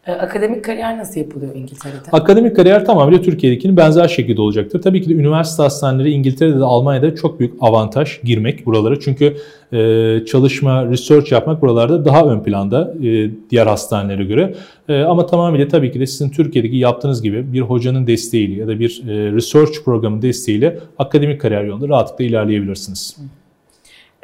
akademik 0.08 0.66
kariyer 0.66 0.98
nasıl 0.98 1.20
yapılıyor 1.20 1.56
İngiltere'de? 1.56 2.12
Akademik 2.12 2.56
kariyer 2.56 2.86
tamamıyla 2.86 3.22
Türkiye'dekinin 3.22 3.78
benzer 3.78 4.08
şekilde 4.08 4.42
olacaktır. 4.42 4.82
Tabii 4.82 5.02
ki 5.02 5.10
de 5.10 5.14
üniversite 5.14 5.64
hastaneleri 5.64 6.12
İngiltere'de 6.12 6.60
de 6.60 6.64
Almanya'da 6.64 7.16
çok 7.16 7.40
büyük 7.40 7.54
avantaj 7.62 8.22
girmek 8.24 8.66
buralara. 8.66 9.00
Çünkü 9.00 9.38
e, 9.74 10.26
çalışma, 10.26 10.86
research 10.86 11.32
yapmak 11.32 11.62
buralarda 11.62 12.06
daha 12.06 12.26
ön 12.26 12.44
planda 12.44 12.94
e, 13.04 13.30
diğer 13.50 13.68
hastanelere 13.68 14.24
göre. 14.24 14.56
E, 14.90 15.02
ama 15.02 15.26
tamamıyla 15.26 15.68
tabii 15.68 15.92
ki 15.92 16.00
de 16.00 16.08
sizin 16.08 16.30
Türkiye'deki 16.30 16.76
yaptığınız 16.76 17.22
gibi 17.22 17.54
bir 17.54 17.62
hocanın 17.62 18.08
desteğiyle 18.08 18.62
ya 18.62 18.68
da 18.68 18.80
bir 18.80 19.04
e, 19.08 19.32
research 19.32 19.84
programın 19.86 20.22
desteğiyle 20.22 20.80
akademik 20.98 21.42
kariyer 21.42 21.64
yolunda 21.64 21.88
rahatlıkla 21.88 22.24
ilerleyebilirsiniz. 22.24 23.18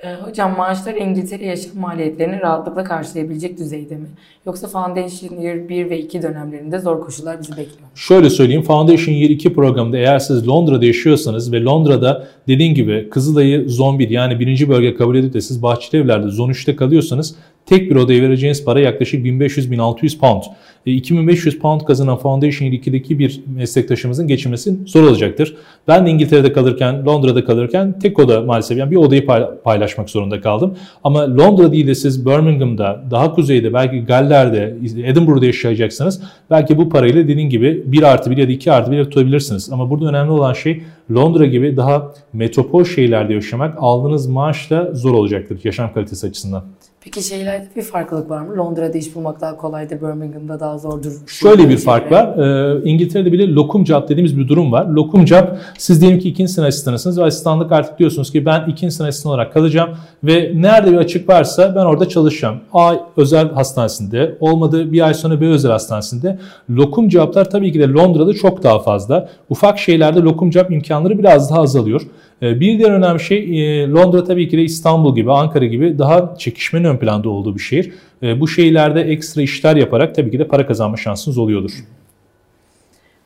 Ee, 0.03 0.13
hocam 0.13 0.57
maaşlar 0.57 0.95
İngiltere 0.95 1.45
yaşam 1.45 1.71
maliyetlerini 1.79 2.41
rahatlıkla 2.41 2.83
karşılayabilecek 2.83 3.57
düzeyde 3.57 3.95
mi? 3.95 4.07
Yoksa 4.45 4.67
Foundation 4.67 5.41
Year 5.41 5.69
1 5.69 5.89
ve 5.89 5.99
2 5.99 6.21
dönemlerinde 6.21 6.79
zor 6.79 7.01
koşullar 7.01 7.39
bizi 7.39 7.51
bekliyor. 7.51 7.89
Şöyle 7.95 8.29
söyleyeyim 8.29 8.61
Foundation 8.61 9.13
Year 9.13 9.29
2 9.29 9.53
programında 9.53 9.97
eğer 9.97 10.19
siz 10.19 10.47
Londra'da 10.47 10.85
yaşıyorsanız 10.85 11.51
ve 11.51 11.63
Londra'da 11.63 12.27
dediğim 12.47 12.75
gibi 12.75 13.09
Kızılay'ı 13.09 13.69
Zone 13.69 13.99
1 13.99 14.09
yani 14.09 14.39
birinci 14.39 14.69
bölge 14.69 14.93
kabul 14.93 15.15
edip 15.15 15.33
de 15.33 15.41
siz 15.41 15.61
Bahçeli 15.63 16.01
Evler'de 16.01 16.27
Zone 16.27 16.51
3'te 16.51 16.75
kalıyorsanız 16.75 17.35
tek 17.67 17.91
bir 17.91 17.95
odaya 17.95 18.21
vereceğiniz 18.21 18.65
para 18.65 18.79
yaklaşık 18.79 19.25
1500-1600 19.25 20.19
pound. 20.19 20.43
E, 20.85 20.91
2500 20.91 21.59
pound 21.59 21.81
kazanan 21.81 22.17
Foundation 22.17 22.67
Year 22.67 22.77
2'deki 22.77 23.19
bir 23.19 23.41
meslektaşımızın 23.55 24.27
geçinmesi 24.27 24.75
zor 24.85 25.03
olacaktır. 25.03 25.55
Ben 25.87 26.05
de 26.05 26.09
İngiltere'de 26.09 26.53
kalırken, 26.53 27.05
Londra'da 27.05 27.45
kalırken 27.45 27.99
tek 27.99 28.19
oda 28.19 28.41
maalesef 28.41 28.77
yani 28.77 28.91
bir 28.91 28.95
odayı 28.95 29.25
pay- 29.25 29.61
paylaşmak 29.63 30.09
zorunda 30.09 30.41
kaldım. 30.41 30.75
Ama 31.03 31.37
Londra 31.37 31.71
değil 31.71 31.87
de 31.87 31.95
siz 31.95 32.25
Birmingham'da, 32.25 33.03
daha 33.11 33.33
kuzeyde, 33.33 33.73
belki 33.73 33.99
Galler'de, 33.99 34.75
Edinburgh'da 35.03 35.45
yaşayacaksınız. 35.45 36.21
Belki 36.49 36.77
bu 36.77 36.89
parayla 36.89 37.27
dediğim 37.27 37.49
gibi 37.49 37.83
1 37.85 38.03
artı 38.03 38.31
1 38.31 38.37
ya 38.37 38.47
da 38.47 38.51
2 38.51 38.71
artı 38.71 38.91
1 38.91 39.03
tutabilirsiniz. 39.03 39.69
Ama 39.71 39.89
burada 39.89 40.05
önemli 40.05 40.31
olan 40.31 40.53
şey 40.53 40.83
Londra 41.11 41.45
gibi 41.45 41.77
daha 41.77 42.13
metropol 42.33 42.83
şehirlerde 42.83 43.33
yaşamak 43.33 43.75
aldığınız 43.79 44.27
maaşla 44.27 44.89
zor 44.93 45.13
olacaktır 45.13 45.59
yaşam 45.63 45.93
kalitesi 45.93 46.27
açısından. 46.27 46.63
Peki 47.07 47.27
şeylerde 47.27 47.67
bir 47.75 47.81
farklılık 47.81 48.29
var 48.29 48.41
mı? 48.41 48.57
Londra'da 48.57 48.97
iş 48.97 49.15
bulmak 49.15 49.41
daha 49.41 49.57
kolaydır, 49.57 50.01
Birmingham'da 50.01 50.59
daha 50.59 50.77
zordur. 50.77 51.11
Şöyle 51.27 51.69
bir 51.69 51.77
fark 51.77 52.11
var. 52.11 52.37
Ee, 52.37 52.81
İngiltere'de 52.83 53.31
bile 53.31 53.53
lokum 53.53 53.85
job 53.85 54.09
dediğimiz 54.09 54.37
bir 54.37 54.47
durum 54.47 54.71
var. 54.71 54.85
Lokum 54.85 55.27
job 55.27 55.43
siz 55.77 56.01
diyelim 56.01 56.19
ki 56.19 56.29
ikinci 56.29 56.51
sene 56.51 56.65
asistanısınız 56.65 57.19
ve 57.19 57.23
asistanlık 57.23 57.71
artık 57.71 57.99
diyorsunuz 57.99 58.31
ki 58.31 58.45
ben 58.45 58.65
ikinci 58.67 58.95
sene 58.95 59.07
asistan 59.07 59.31
olarak 59.31 59.53
kalacağım 59.53 59.89
ve 60.23 60.51
nerede 60.55 60.91
bir 60.91 60.97
açık 60.97 61.29
varsa 61.29 61.75
ben 61.75 61.85
orada 61.85 62.09
çalışacağım. 62.09 62.57
A 62.73 62.95
özel 63.17 63.51
hastanesinde 63.51 64.37
olmadı 64.39 64.91
bir 64.91 65.01
ay 65.01 65.13
sonra 65.13 65.41
B 65.41 65.45
özel 65.45 65.71
hastanesinde. 65.71 66.39
Lokum 66.69 67.11
joblar 67.11 67.49
tabii 67.49 67.71
ki 67.71 67.79
de 67.79 67.87
Londra'da 67.87 68.33
çok 68.33 68.63
daha 68.63 68.79
fazla. 68.79 69.29
Ufak 69.49 69.79
şeylerde 69.79 70.19
lokum 70.19 70.51
job 70.51 70.71
imkanları 70.71 71.19
biraz 71.19 71.51
daha 71.51 71.61
azalıyor. 71.61 72.01
Ee, 72.41 72.59
Bir 72.59 72.79
diğer 72.79 72.91
önemli 72.91 73.19
şey 73.19 73.37
e, 73.83 73.87
Londra 73.87 74.23
tabii 74.23 74.49
ki 74.49 74.57
de 74.57 74.63
İstanbul 74.63 75.15
gibi, 75.15 75.31
Ankara 75.31 75.65
gibi 75.65 75.97
daha 75.99 76.35
çekişmenin 76.37 76.83
ön 76.85 76.97
planda 76.97 77.29
olduğu 77.29 77.55
bir 77.55 77.59
şehir. 77.59 77.91
E, 78.23 78.39
Bu 78.39 78.47
şehirlerde 78.47 79.01
ekstra 79.01 79.41
işler 79.41 79.75
yaparak 79.75 80.15
tabii 80.15 80.31
ki 80.31 80.39
de 80.39 80.47
para 80.47 80.67
kazanma 80.67 80.97
şansınız 80.97 81.37
oluyordur. 81.37 81.71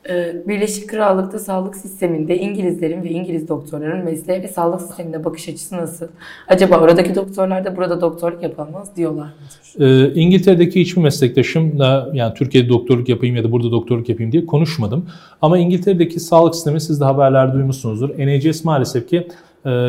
Ee, 0.08 0.42
Birleşik 0.48 0.88
Krallık'ta 0.88 1.38
sağlık 1.38 1.76
sisteminde 1.76 2.38
İngilizlerin 2.38 3.02
ve 3.02 3.10
İngiliz 3.10 3.48
doktorların 3.48 4.04
mesleğe 4.04 4.42
ve 4.42 4.48
sağlık 4.48 4.80
sistemine 4.80 5.24
bakış 5.24 5.48
açısı 5.48 5.76
nasıl? 5.76 6.06
Acaba 6.48 6.80
oradaki 6.80 7.14
doktorlar 7.14 7.64
da 7.64 7.76
burada 7.76 8.00
doktorluk 8.00 8.42
yapamaz 8.42 8.96
diyorlar 8.96 9.28
mıdır? 9.76 10.08
Ee, 10.08 10.14
İngiltere'deki 10.14 10.80
hiçbir 10.80 11.02
meslektaşımla 11.02 12.10
yani 12.12 12.34
Türkiye'de 12.34 12.68
doktorluk 12.68 13.08
yapayım 13.08 13.36
ya 13.36 13.44
da 13.44 13.52
burada 13.52 13.70
doktorluk 13.70 14.08
yapayım 14.08 14.32
diye 14.32 14.46
konuşmadım. 14.46 15.06
Ama 15.42 15.58
İngiltere'deki 15.58 16.20
sağlık 16.20 16.54
sistemi 16.54 16.80
siz 16.80 17.00
de 17.00 17.04
haberlerde 17.04 17.52
duymuşsunuzdur. 17.52 18.08
NHS 18.08 18.64
maalesef 18.64 19.08
ki 19.08 19.28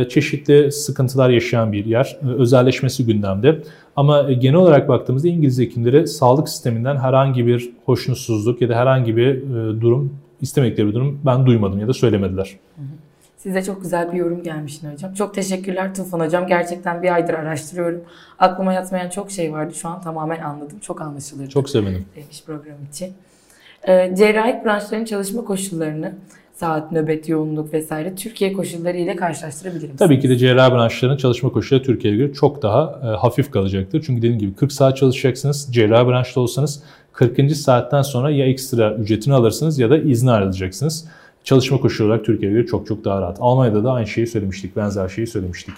çeşitli 0.09 0.71
sıkıntılar 0.71 1.29
yaşayan 1.29 1.71
bir 1.71 1.85
yer. 1.85 2.17
E, 2.23 2.27
Özelleşmesi 2.27 3.05
gündemde. 3.05 3.59
Ama 3.95 4.29
e, 4.29 4.33
genel 4.33 4.55
olarak 4.55 4.87
baktığımızda 4.87 5.27
İngiliz 5.27 5.59
hekimleri 5.59 6.07
sağlık 6.07 6.49
sisteminden 6.49 6.97
herhangi 6.97 7.47
bir 7.47 7.69
hoşnutsuzluk 7.85 8.61
ya 8.61 8.69
da 8.69 8.75
herhangi 8.75 9.17
bir 9.17 9.27
e, 9.27 9.81
durum 9.81 10.19
istemedikleri 10.41 10.87
bir 10.87 10.93
durum 10.93 11.19
ben 11.25 11.45
duymadım 11.45 11.79
ya 11.79 11.87
da 11.87 11.93
söylemediler. 11.93 12.57
Size 13.37 13.63
çok 13.63 13.81
güzel 13.81 14.11
bir 14.11 14.17
yorum 14.17 14.43
gelmiş 14.43 14.79
yine 14.81 14.93
hocam. 14.93 15.13
Çok 15.13 15.33
teşekkürler 15.33 15.95
Tufan 15.95 16.19
hocam. 16.19 16.47
Gerçekten 16.47 17.03
bir 17.03 17.13
aydır 17.13 17.33
araştırıyorum. 17.33 18.01
Aklıma 18.39 18.73
yatmayan 18.73 19.09
çok 19.09 19.31
şey 19.31 19.53
vardı. 19.53 19.73
Şu 19.73 19.89
an 19.89 20.01
tamamen 20.01 20.41
anladım. 20.41 20.79
Çok 20.79 21.01
anlaşılır. 21.01 21.49
Çok 21.49 21.69
sevindim. 21.69 22.05
Demiş 22.15 22.43
program 22.45 22.77
için. 22.91 23.13
Ee, 23.87 24.15
cerrahi 24.17 24.65
branşların 24.65 25.05
çalışma 25.05 25.45
koşullarını 25.45 26.13
saat, 26.63 26.91
nöbet, 26.91 27.29
yoğunluk 27.29 27.73
vesaire 27.73 28.15
Türkiye 28.15 28.53
koşulları 28.53 28.97
ile 28.97 29.15
karşılaştırabilir 29.15 29.81
misiniz? 29.81 29.99
Tabii 29.99 30.19
ki 30.19 30.29
de 30.29 30.37
cerrahi 30.37 30.71
branşların 30.71 31.17
çalışma 31.17 31.51
koşulları 31.51 31.83
Türkiye'ye 31.83 32.19
göre 32.19 32.33
çok 32.33 32.61
daha 32.61 32.99
e, 33.03 33.05
hafif 33.05 33.51
kalacaktır. 33.51 34.03
Çünkü 34.05 34.21
dediğim 34.21 34.39
gibi 34.39 34.53
40 34.53 34.71
saat 34.71 34.97
çalışacaksınız. 34.97 35.67
Cerrahi 35.71 36.07
branşta 36.07 36.41
olsanız 36.41 36.83
40. 37.13 37.51
saatten 37.51 38.01
sonra 38.01 38.31
ya 38.31 38.45
ekstra 38.45 38.95
ücretini 38.95 39.33
alırsınız 39.33 39.79
ya 39.79 39.89
da 39.89 39.97
izni 39.97 40.31
ayrılacaksınız. 40.31 41.07
Çalışma 41.43 41.79
koşulu 41.79 42.07
olarak 42.07 42.25
Türkiye'ye 42.25 42.57
göre 42.57 42.67
çok 42.67 42.87
çok 42.87 43.05
daha 43.05 43.21
rahat. 43.21 43.37
Almanya'da 43.39 43.83
da 43.83 43.91
aynı 43.91 44.07
şeyi 44.07 44.27
söylemiştik. 44.27 44.75
Benzer 44.75 45.09
şeyi 45.09 45.27
söylemiştik. 45.27 45.75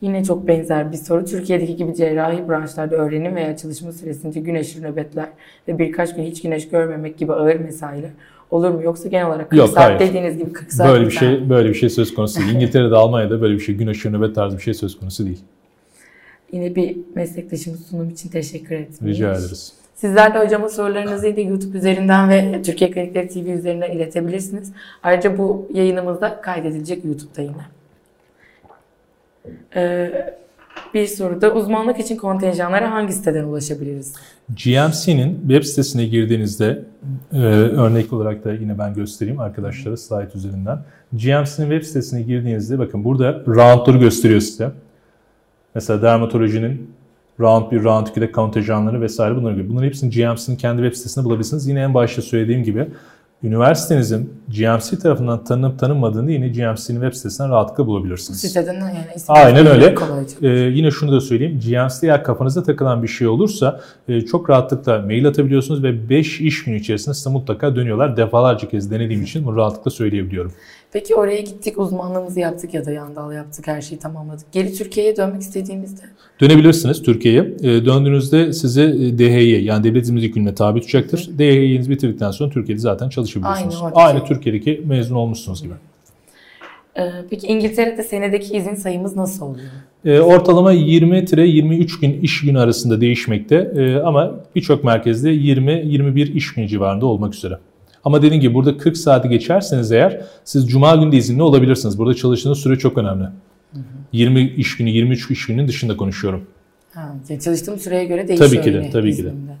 Yine 0.00 0.24
çok 0.24 0.48
benzer 0.48 0.92
bir 0.92 0.96
soru. 0.96 1.24
Türkiye'deki 1.24 1.76
gibi 1.76 1.94
cerrahi 1.94 2.48
branşlarda 2.48 2.96
öğrenim 2.96 3.36
veya 3.36 3.56
çalışma 3.56 3.92
süresince 3.92 4.40
gün 4.40 4.54
aşırı 4.54 4.82
nöbetler 4.84 5.28
ve 5.68 5.78
birkaç 5.78 6.16
gün 6.16 6.22
hiç 6.22 6.42
güneş 6.42 6.68
görmemek 6.68 7.18
gibi 7.18 7.32
ağır 7.32 7.56
mesailer 7.56 8.10
olur 8.50 8.70
mu? 8.70 8.82
Yoksa 8.82 9.08
genel 9.08 9.26
olarak 9.26 9.50
40 9.50 9.58
Yok, 9.58 9.68
saat 9.68 9.84
hayır. 9.84 10.00
dediğiniz 10.00 10.38
gibi 10.38 10.52
40 10.52 10.72
saat 10.72 10.88
Böyle 10.88 11.00
bir 11.06 11.10
güzel. 11.10 11.20
şey 11.38 11.50
böyle 11.50 11.68
bir 11.68 11.74
şey 11.74 11.88
söz 11.90 12.14
konusu 12.14 12.40
değil. 12.40 12.54
İngiltere'de, 12.54 12.94
Almanya'da 12.96 13.40
böyle 13.40 13.54
bir 13.54 13.60
şey 13.60 13.74
gün 13.74 13.86
aşırı 13.86 14.12
nöbet 14.12 14.34
tarzı 14.34 14.56
bir 14.56 14.62
şey 14.62 14.74
söz 14.74 14.98
konusu 15.00 15.26
değil. 15.26 15.40
Yine 16.52 16.74
bir 16.74 16.96
meslektaşımız 17.14 17.86
sunum 17.86 18.10
için 18.10 18.28
teşekkür 18.28 18.74
etmiş. 18.74 19.14
Rica 19.16 19.30
ederiz. 19.32 19.72
Sizler 19.94 20.34
de 20.34 20.38
hocama 20.38 20.68
sorularınızı 20.68 21.26
yine 21.26 21.40
YouTube 21.40 21.78
üzerinden 21.78 22.28
ve 22.30 22.62
Türkiye 22.62 22.90
Klinikleri 22.90 23.28
TV 23.28 23.36
üzerinden 23.48 23.90
iletebilirsiniz. 23.90 24.72
Ayrıca 25.02 25.38
bu 25.38 25.68
yayınımız 25.74 26.20
da 26.20 26.40
kaydedilecek 26.40 27.04
YouTube'da 27.04 27.42
yine. 27.42 27.66
Ee, 29.76 30.34
bir 30.94 31.06
soruda 31.06 31.52
uzmanlık 31.52 31.98
için 31.98 32.16
kontenjanlara 32.16 32.90
hangi 32.90 33.12
siteden 33.12 33.44
ulaşabiliriz? 33.44 34.14
GMC'nin 34.48 35.40
web 35.40 35.62
sitesine 35.62 36.04
girdiğinizde 36.06 36.84
e, 37.32 37.38
örnek 37.38 38.12
olarak 38.12 38.44
da 38.44 38.52
yine 38.52 38.78
ben 38.78 38.94
göstereyim 38.94 39.40
arkadaşlara 39.40 39.96
slide 39.96 40.30
üzerinden. 40.34 40.78
GMC'nin 41.12 41.70
web 41.70 41.82
sitesine 41.82 42.22
girdiğinizde 42.22 42.78
bakın 42.78 43.04
burada 43.04 43.42
roundları 43.46 43.98
gösteriyor 43.98 44.40
size. 44.40 44.70
Mesela 45.74 46.02
dermatolojinin 46.02 46.90
round 47.40 47.72
1, 47.72 47.84
round 47.84 48.06
2'de 48.06 48.32
kontenjanları 48.32 49.00
vesaire 49.00 49.36
bunları 49.36 49.54
görüyor. 49.54 49.70
Bunların 49.70 49.86
hepsini 49.86 50.10
GMC'nin 50.10 50.56
kendi 50.56 50.82
web 50.82 50.96
sitesinde 50.96 51.24
bulabilirsiniz. 51.24 51.66
Yine 51.66 51.80
en 51.80 51.94
başta 51.94 52.22
söylediğim 52.22 52.64
gibi 52.64 52.86
üniversitenizin 53.42 54.32
GMC 54.48 54.98
tarafından 55.02 55.44
tanınıp 55.44 55.78
tanınmadığını 55.78 56.32
yine 56.32 56.48
GMC'nin 56.48 57.00
web 57.00 57.12
sitesinden 57.12 57.50
rahatlıkla 57.50 57.86
bulabilirsiniz. 57.86 58.40
Siteden 58.40 58.74
yani 58.74 59.06
Aynen 59.28 59.66
öyle. 59.66 59.94
Ee, 60.42 60.48
yine 60.48 60.90
şunu 60.90 61.12
da 61.12 61.20
söyleyeyim. 61.20 61.60
GMC'de 61.60 62.06
eğer 62.06 62.24
kafanıza 62.24 62.62
takılan 62.62 63.02
bir 63.02 63.08
şey 63.08 63.26
olursa 63.26 63.80
e, 64.08 64.20
çok 64.20 64.50
rahatlıkla 64.50 64.98
mail 64.98 65.28
atabiliyorsunuz 65.28 65.82
ve 65.82 66.08
5 66.08 66.40
iş 66.40 66.64
günü 66.64 66.76
içerisinde 66.76 67.14
size 67.14 67.30
mutlaka 67.30 67.76
dönüyorlar. 67.76 68.16
Defalarca 68.16 68.68
kez 68.68 68.90
denediğim 68.90 69.22
için 69.22 69.46
bunu 69.46 69.56
rahatlıkla 69.56 69.90
söyleyebiliyorum. 69.90 70.52
Peki 70.92 71.14
oraya 71.14 71.40
gittik, 71.40 71.78
uzmanlığımızı 71.78 72.40
yaptık 72.40 72.74
ya 72.74 72.84
da 72.84 72.90
yandal 72.90 73.32
yaptık, 73.32 73.66
her 73.66 73.80
şeyi 73.80 73.98
tamamladık. 73.98 74.52
Geri 74.52 74.72
Türkiye'ye 74.72 75.16
dönmek 75.16 75.42
istediğimizde 75.42 76.02
Dönebilirsiniz 76.40 77.02
Türkiye'ye. 77.02 77.40
E, 77.62 77.84
döndüğünüzde 77.84 78.52
size 78.52 78.82
e, 78.82 79.18
DHY 79.18 79.64
yani 79.64 79.84
devlet 79.84 80.02
hizmet 80.02 80.22
yükümlüne 80.22 80.54
tabi 80.54 80.80
tutacaktır. 80.80 81.30
DHY'nizi 81.38 81.90
bitirdikten 81.90 82.30
sonra 82.30 82.50
Türkiye'de 82.50 82.80
zaten 82.80 83.08
çalışabiliyorsunuz. 83.08 83.74
Aynı 83.74 83.84
oradaki. 83.84 84.00
Aynı 84.00 84.24
Türkiye'deki 84.24 84.82
mezun 84.86 85.14
olmuşsunuz 85.16 85.62
gibi. 85.62 85.74
Ee, 86.98 87.02
peki 87.30 87.46
İngiltere'de 87.46 88.02
senedeki 88.02 88.56
izin 88.56 88.74
sayımız 88.74 89.16
nasıl 89.16 89.46
oluyor? 89.46 89.66
E, 90.04 90.20
ortalama 90.20 90.74
20-23 90.74 92.00
gün 92.00 92.20
iş 92.20 92.40
günü 92.40 92.58
arasında 92.58 93.00
değişmekte 93.00 93.72
E, 93.76 93.96
ama 93.96 94.34
birçok 94.56 94.84
merkezde 94.84 95.30
20-21 95.30 96.32
iş 96.32 96.54
günü 96.54 96.68
civarında 96.68 97.06
olmak 97.06 97.34
üzere. 97.34 97.58
Ama 98.04 98.22
dediğim 98.22 98.40
gibi 98.40 98.54
burada 98.54 98.76
40 98.78 98.96
saati 98.96 99.28
geçerseniz 99.28 99.92
eğer 99.92 100.20
siz 100.44 100.68
cuma 100.70 100.96
günü 100.96 101.12
de 101.12 101.16
izinli 101.16 101.42
olabilirsiniz. 101.42 101.98
Burada 101.98 102.14
çalıştığınız 102.14 102.58
süre 102.58 102.78
çok 102.78 102.98
önemli. 102.98 103.24
20 104.12 104.40
iş 104.48 104.76
günü, 104.76 104.90
23 104.90 105.30
iş 105.30 105.46
gününün 105.46 105.68
dışında 105.68 105.96
konuşuyorum. 105.96 106.44
Ha, 106.94 107.14
çalıştığım 107.44 107.78
süreye 107.78 108.04
göre 108.04 108.28
değişiyor 108.28 108.50
Tabii 108.50 108.62
ki 108.62 108.72
de, 108.74 108.90
tabii 108.90 109.16
ki 109.16 109.24
de. 109.24 109.28
iznimde. 109.28 109.52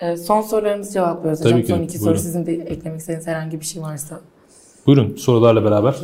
Ee, 0.00 0.16
son 0.16 0.42
sorularımızı 0.42 0.92
cevaplıyoruz 0.92 1.40
Tabii 1.40 1.52
hocam. 1.52 1.62
ki 1.62 1.68
Son 1.72 1.82
iki 1.82 1.98
soru 1.98 2.06
buyurun. 2.06 2.20
sizin 2.22 2.46
de 2.46 2.52
eklemek 2.54 3.00
istediğiniz 3.00 3.26
herhangi 3.26 3.60
bir 3.60 3.64
şey 3.64 3.82
varsa. 3.82 4.20
Buyurun 4.86 5.16
sorularla 5.16 5.64
beraber. 5.64 5.94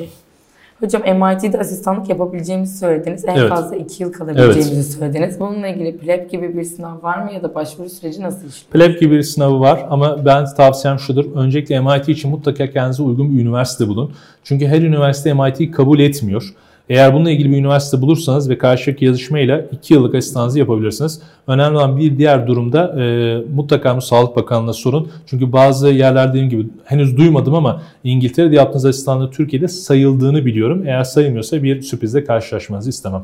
Hocam 0.81 1.03
MIT'de 1.03 1.59
asistanlık 1.59 2.09
yapabileceğimizi 2.09 2.79
söylediniz. 2.79 3.25
En 3.25 3.37
Evet. 3.37 3.49
fazla 3.51 3.77
2 3.77 4.03
yıl 4.03 4.13
kalabileceğimizi 4.13 4.93
söylediniz. 4.93 5.41
Bununla 5.41 5.69
ilgili 5.69 5.97
PLEB 5.97 6.31
gibi 6.31 6.57
bir 6.57 6.65
sınav 6.65 7.03
var 7.03 7.23
mı 7.23 7.33
ya 7.33 7.43
da 7.43 7.55
başvuru 7.55 7.89
süreci 7.89 8.23
nasıl 8.23 8.49
işliyor? 8.49 8.73
PLEB 8.73 9.01
gibi 9.01 9.17
bir 9.17 9.23
sınavı 9.23 9.61
var 9.61 9.87
ama 9.91 10.25
ben 10.25 10.45
tavsiyem 10.57 10.99
şudur. 10.99 11.25
Öncelikle 11.35 11.81
MIT 11.81 12.09
için 12.09 12.31
mutlaka 12.31 12.71
kendinize 12.71 13.03
uygun 13.03 13.37
bir 13.37 13.43
üniversite 13.43 13.89
bulun. 13.89 14.13
Çünkü 14.45 14.67
her 14.67 14.83
üniversite 14.83 15.35
MIT'yi 15.35 15.71
kabul 15.71 15.99
etmiyor. 15.99 16.55
Eğer 16.91 17.15
bununla 17.15 17.31
ilgili 17.31 17.51
bir 17.51 17.57
üniversite 17.57 18.03
bulursanız 18.03 18.51
ve 18.51 18.59
karşılıklı 18.59 19.07
yazışmayla 19.07 19.61
2 19.73 19.95
yıllık 19.95 20.15
asistanınızı 20.15 20.59
yapabilirsiniz. 20.59 21.21
Önemli 21.47 21.77
olan 21.77 21.97
bir 21.97 22.19
diğer 22.19 22.47
durumda 22.47 23.03
e, 23.03 23.37
mutlaka 23.55 24.01
Sağlık 24.01 24.37
Bakanlığı'na 24.37 24.73
sorun. 24.73 25.11
Çünkü 25.27 25.53
bazı 25.53 25.89
yerler 25.89 26.29
dediğim 26.29 26.49
gibi 26.49 26.67
henüz 26.85 27.17
duymadım 27.17 27.55
ama 27.55 27.83
İngiltere'de 28.05 28.57
yaptığınız 28.57 28.85
asistanlığı 28.85 29.31
Türkiye'de 29.31 29.69
sayıldığını 29.69 30.47
biliyorum. 30.47 30.83
Eğer 30.87 31.05
sayılmıyorsa 31.05 31.63
bir 31.63 31.83
sürprizle 31.83 32.25
karşılaşmanızı 32.25 32.91
istemem. 32.91 33.23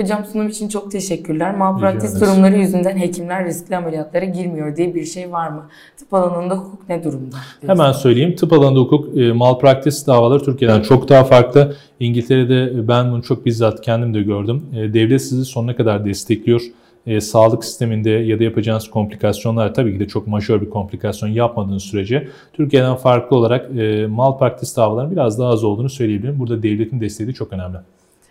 Hocam 0.00 0.24
sunum 0.32 0.48
için 0.48 0.68
çok 0.68 0.90
teşekkürler. 0.90 1.56
Malpraktis 1.56 2.20
durumları 2.20 2.56
yüzünden 2.58 2.96
hekimler 2.96 3.44
riskli 3.44 3.76
ameliyatlara 3.76 4.24
girmiyor 4.24 4.76
diye 4.76 4.94
bir 4.94 5.04
şey 5.04 5.32
var 5.32 5.48
mı? 5.48 5.62
Tıp 5.96 6.14
alanında 6.14 6.54
hukuk 6.54 6.88
ne 6.88 7.04
durumda? 7.04 7.36
Hemen 7.66 7.92
söyleyeyim. 7.92 8.36
Tıp 8.36 8.52
alanında 8.52 8.80
hukuk, 8.80 9.18
e, 9.18 9.32
malpraktis 9.32 10.06
davaları 10.06 10.44
Türkiye'den 10.44 10.82
çok 10.82 11.08
daha 11.08 11.24
farklı. 11.24 11.74
İngiltere'de 12.00 12.88
ben 12.88 13.12
bunu 13.12 13.22
çok 13.22 13.46
bizzat 13.46 13.80
kendim 13.80 14.14
de 14.14 14.22
gördüm. 14.22 14.62
E, 14.72 14.94
devlet 14.94 15.22
sizi 15.22 15.44
sonuna 15.44 15.76
kadar 15.76 16.04
destekliyor. 16.04 16.62
E, 17.06 17.20
sağlık 17.20 17.64
sisteminde 17.64 18.10
ya 18.10 18.38
da 18.38 18.44
yapacağınız 18.44 18.90
komplikasyonlar 18.90 19.74
tabii 19.74 19.92
ki 19.92 20.00
de 20.00 20.08
çok 20.08 20.26
majör 20.26 20.60
bir 20.60 20.70
komplikasyon 20.70 21.28
yapmadığınız 21.28 21.82
sürece 21.82 22.28
Türkiye'den 22.52 22.96
farklı 22.96 23.36
olarak 23.36 23.76
e, 23.78 24.06
malpraktis 24.06 24.76
davalarının 24.76 25.12
biraz 25.12 25.38
daha 25.38 25.48
az 25.48 25.64
olduğunu 25.64 25.90
söyleyebilirim. 25.90 26.38
Burada 26.38 26.62
devletin 26.62 27.00
desteği 27.00 27.28
de 27.28 27.32
çok 27.32 27.52
önemli. 27.52 27.76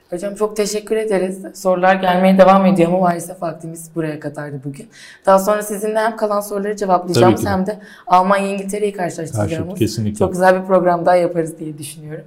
Hocam 0.10 0.36
çok 0.36 0.56
teşekkür 0.56 0.96
ederiz. 0.96 1.40
Sorular 1.54 1.96
gelmeye 1.96 2.38
devam 2.38 2.66
ediyor 2.66 2.90
ama 2.90 3.00
maalesef 3.00 3.42
vaktimiz 3.42 3.90
buraya 3.96 4.20
kadardı 4.20 4.62
bugün. 4.66 4.88
Daha 5.26 5.40
sonra 5.40 5.62
sizinle 5.64 6.00
hem 6.00 6.16
kalan 6.18 6.42
soruları 6.42 6.76
cevaplayacağım 6.76 7.34
Tabii 7.34 7.42
ki 7.42 7.46
de. 7.46 7.50
hem 7.50 7.66
de 7.66 7.80
Almanya 8.08 8.48
İngiltere'yi 8.48 8.94
karşılaştıracağımız 8.94 9.50
Karşılıklı, 9.52 9.76
kesinlikle. 9.80 10.16
çok 10.20 10.32
güzel 10.32 10.62
bir 10.62 10.68
program 10.68 11.06
daha 11.06 11.16
yaparız 11.16 11.60
diye 11.60 11.78
düşünüyorum. 11.78 12.26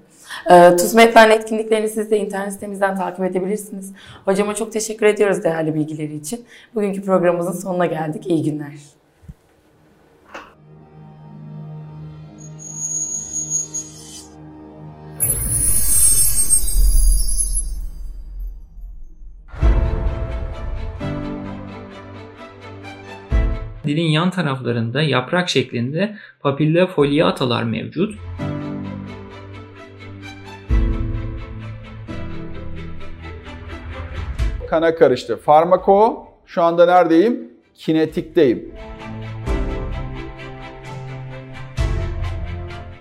TUSMET'ten 0.79 1.31
etkinliklerini 1.31 1.89
siz 1.89 2.11
de 2.11 2.19
internet 2.19 2.53
sitemizden 2.53 2.97
takip 2.97 3.25
edebilirsiniz. 3.25 3.93
Hocama 4.25 4.55
çok 4.55 4.73
teşekkür 4.73 5.07
ediyoruz 5.07 5.45
değerli 5.45 5.75
bilgileri 5.75 6.17
için. 6.17 6.45
Bugünkü 6.75 7.03
programımızın 7.03 7.53
sonuna 7.61 7.87
geldik. 7.87 8.27
İyi 8.27 8.43
günler. 8.43 8.73
Dilin 23.93 24.11
yan 24.11 24.31
taraflarında 24.31 25.03
yaprak 25.03 25.49
şeklinde 25.49 26.17
papilla 26.41 26.87
foliatalar 26.87 27.63
mevcut. 27.63 28.19
Kana 34.69 34.95
karıştı. 34.95 35.37
Farmako 35.37 36.29
şu 36.47 36.63
anda 36.63 36.87
neredeyim? 36.87 37.49
Kinetikteyim. 37.75 38.75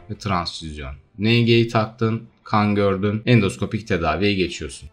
Ve 0.10 0.16
transfüzyon. 0.20 0.94
NG'yi 1.20 1.68
taktın, 1.68 2.24
kan 2.44 2.76
gördün, 2.76 3.22
endoskopik 3.26 3.88
tedaviye 3.88 4.34
geçiyorsun. 4.34 4.90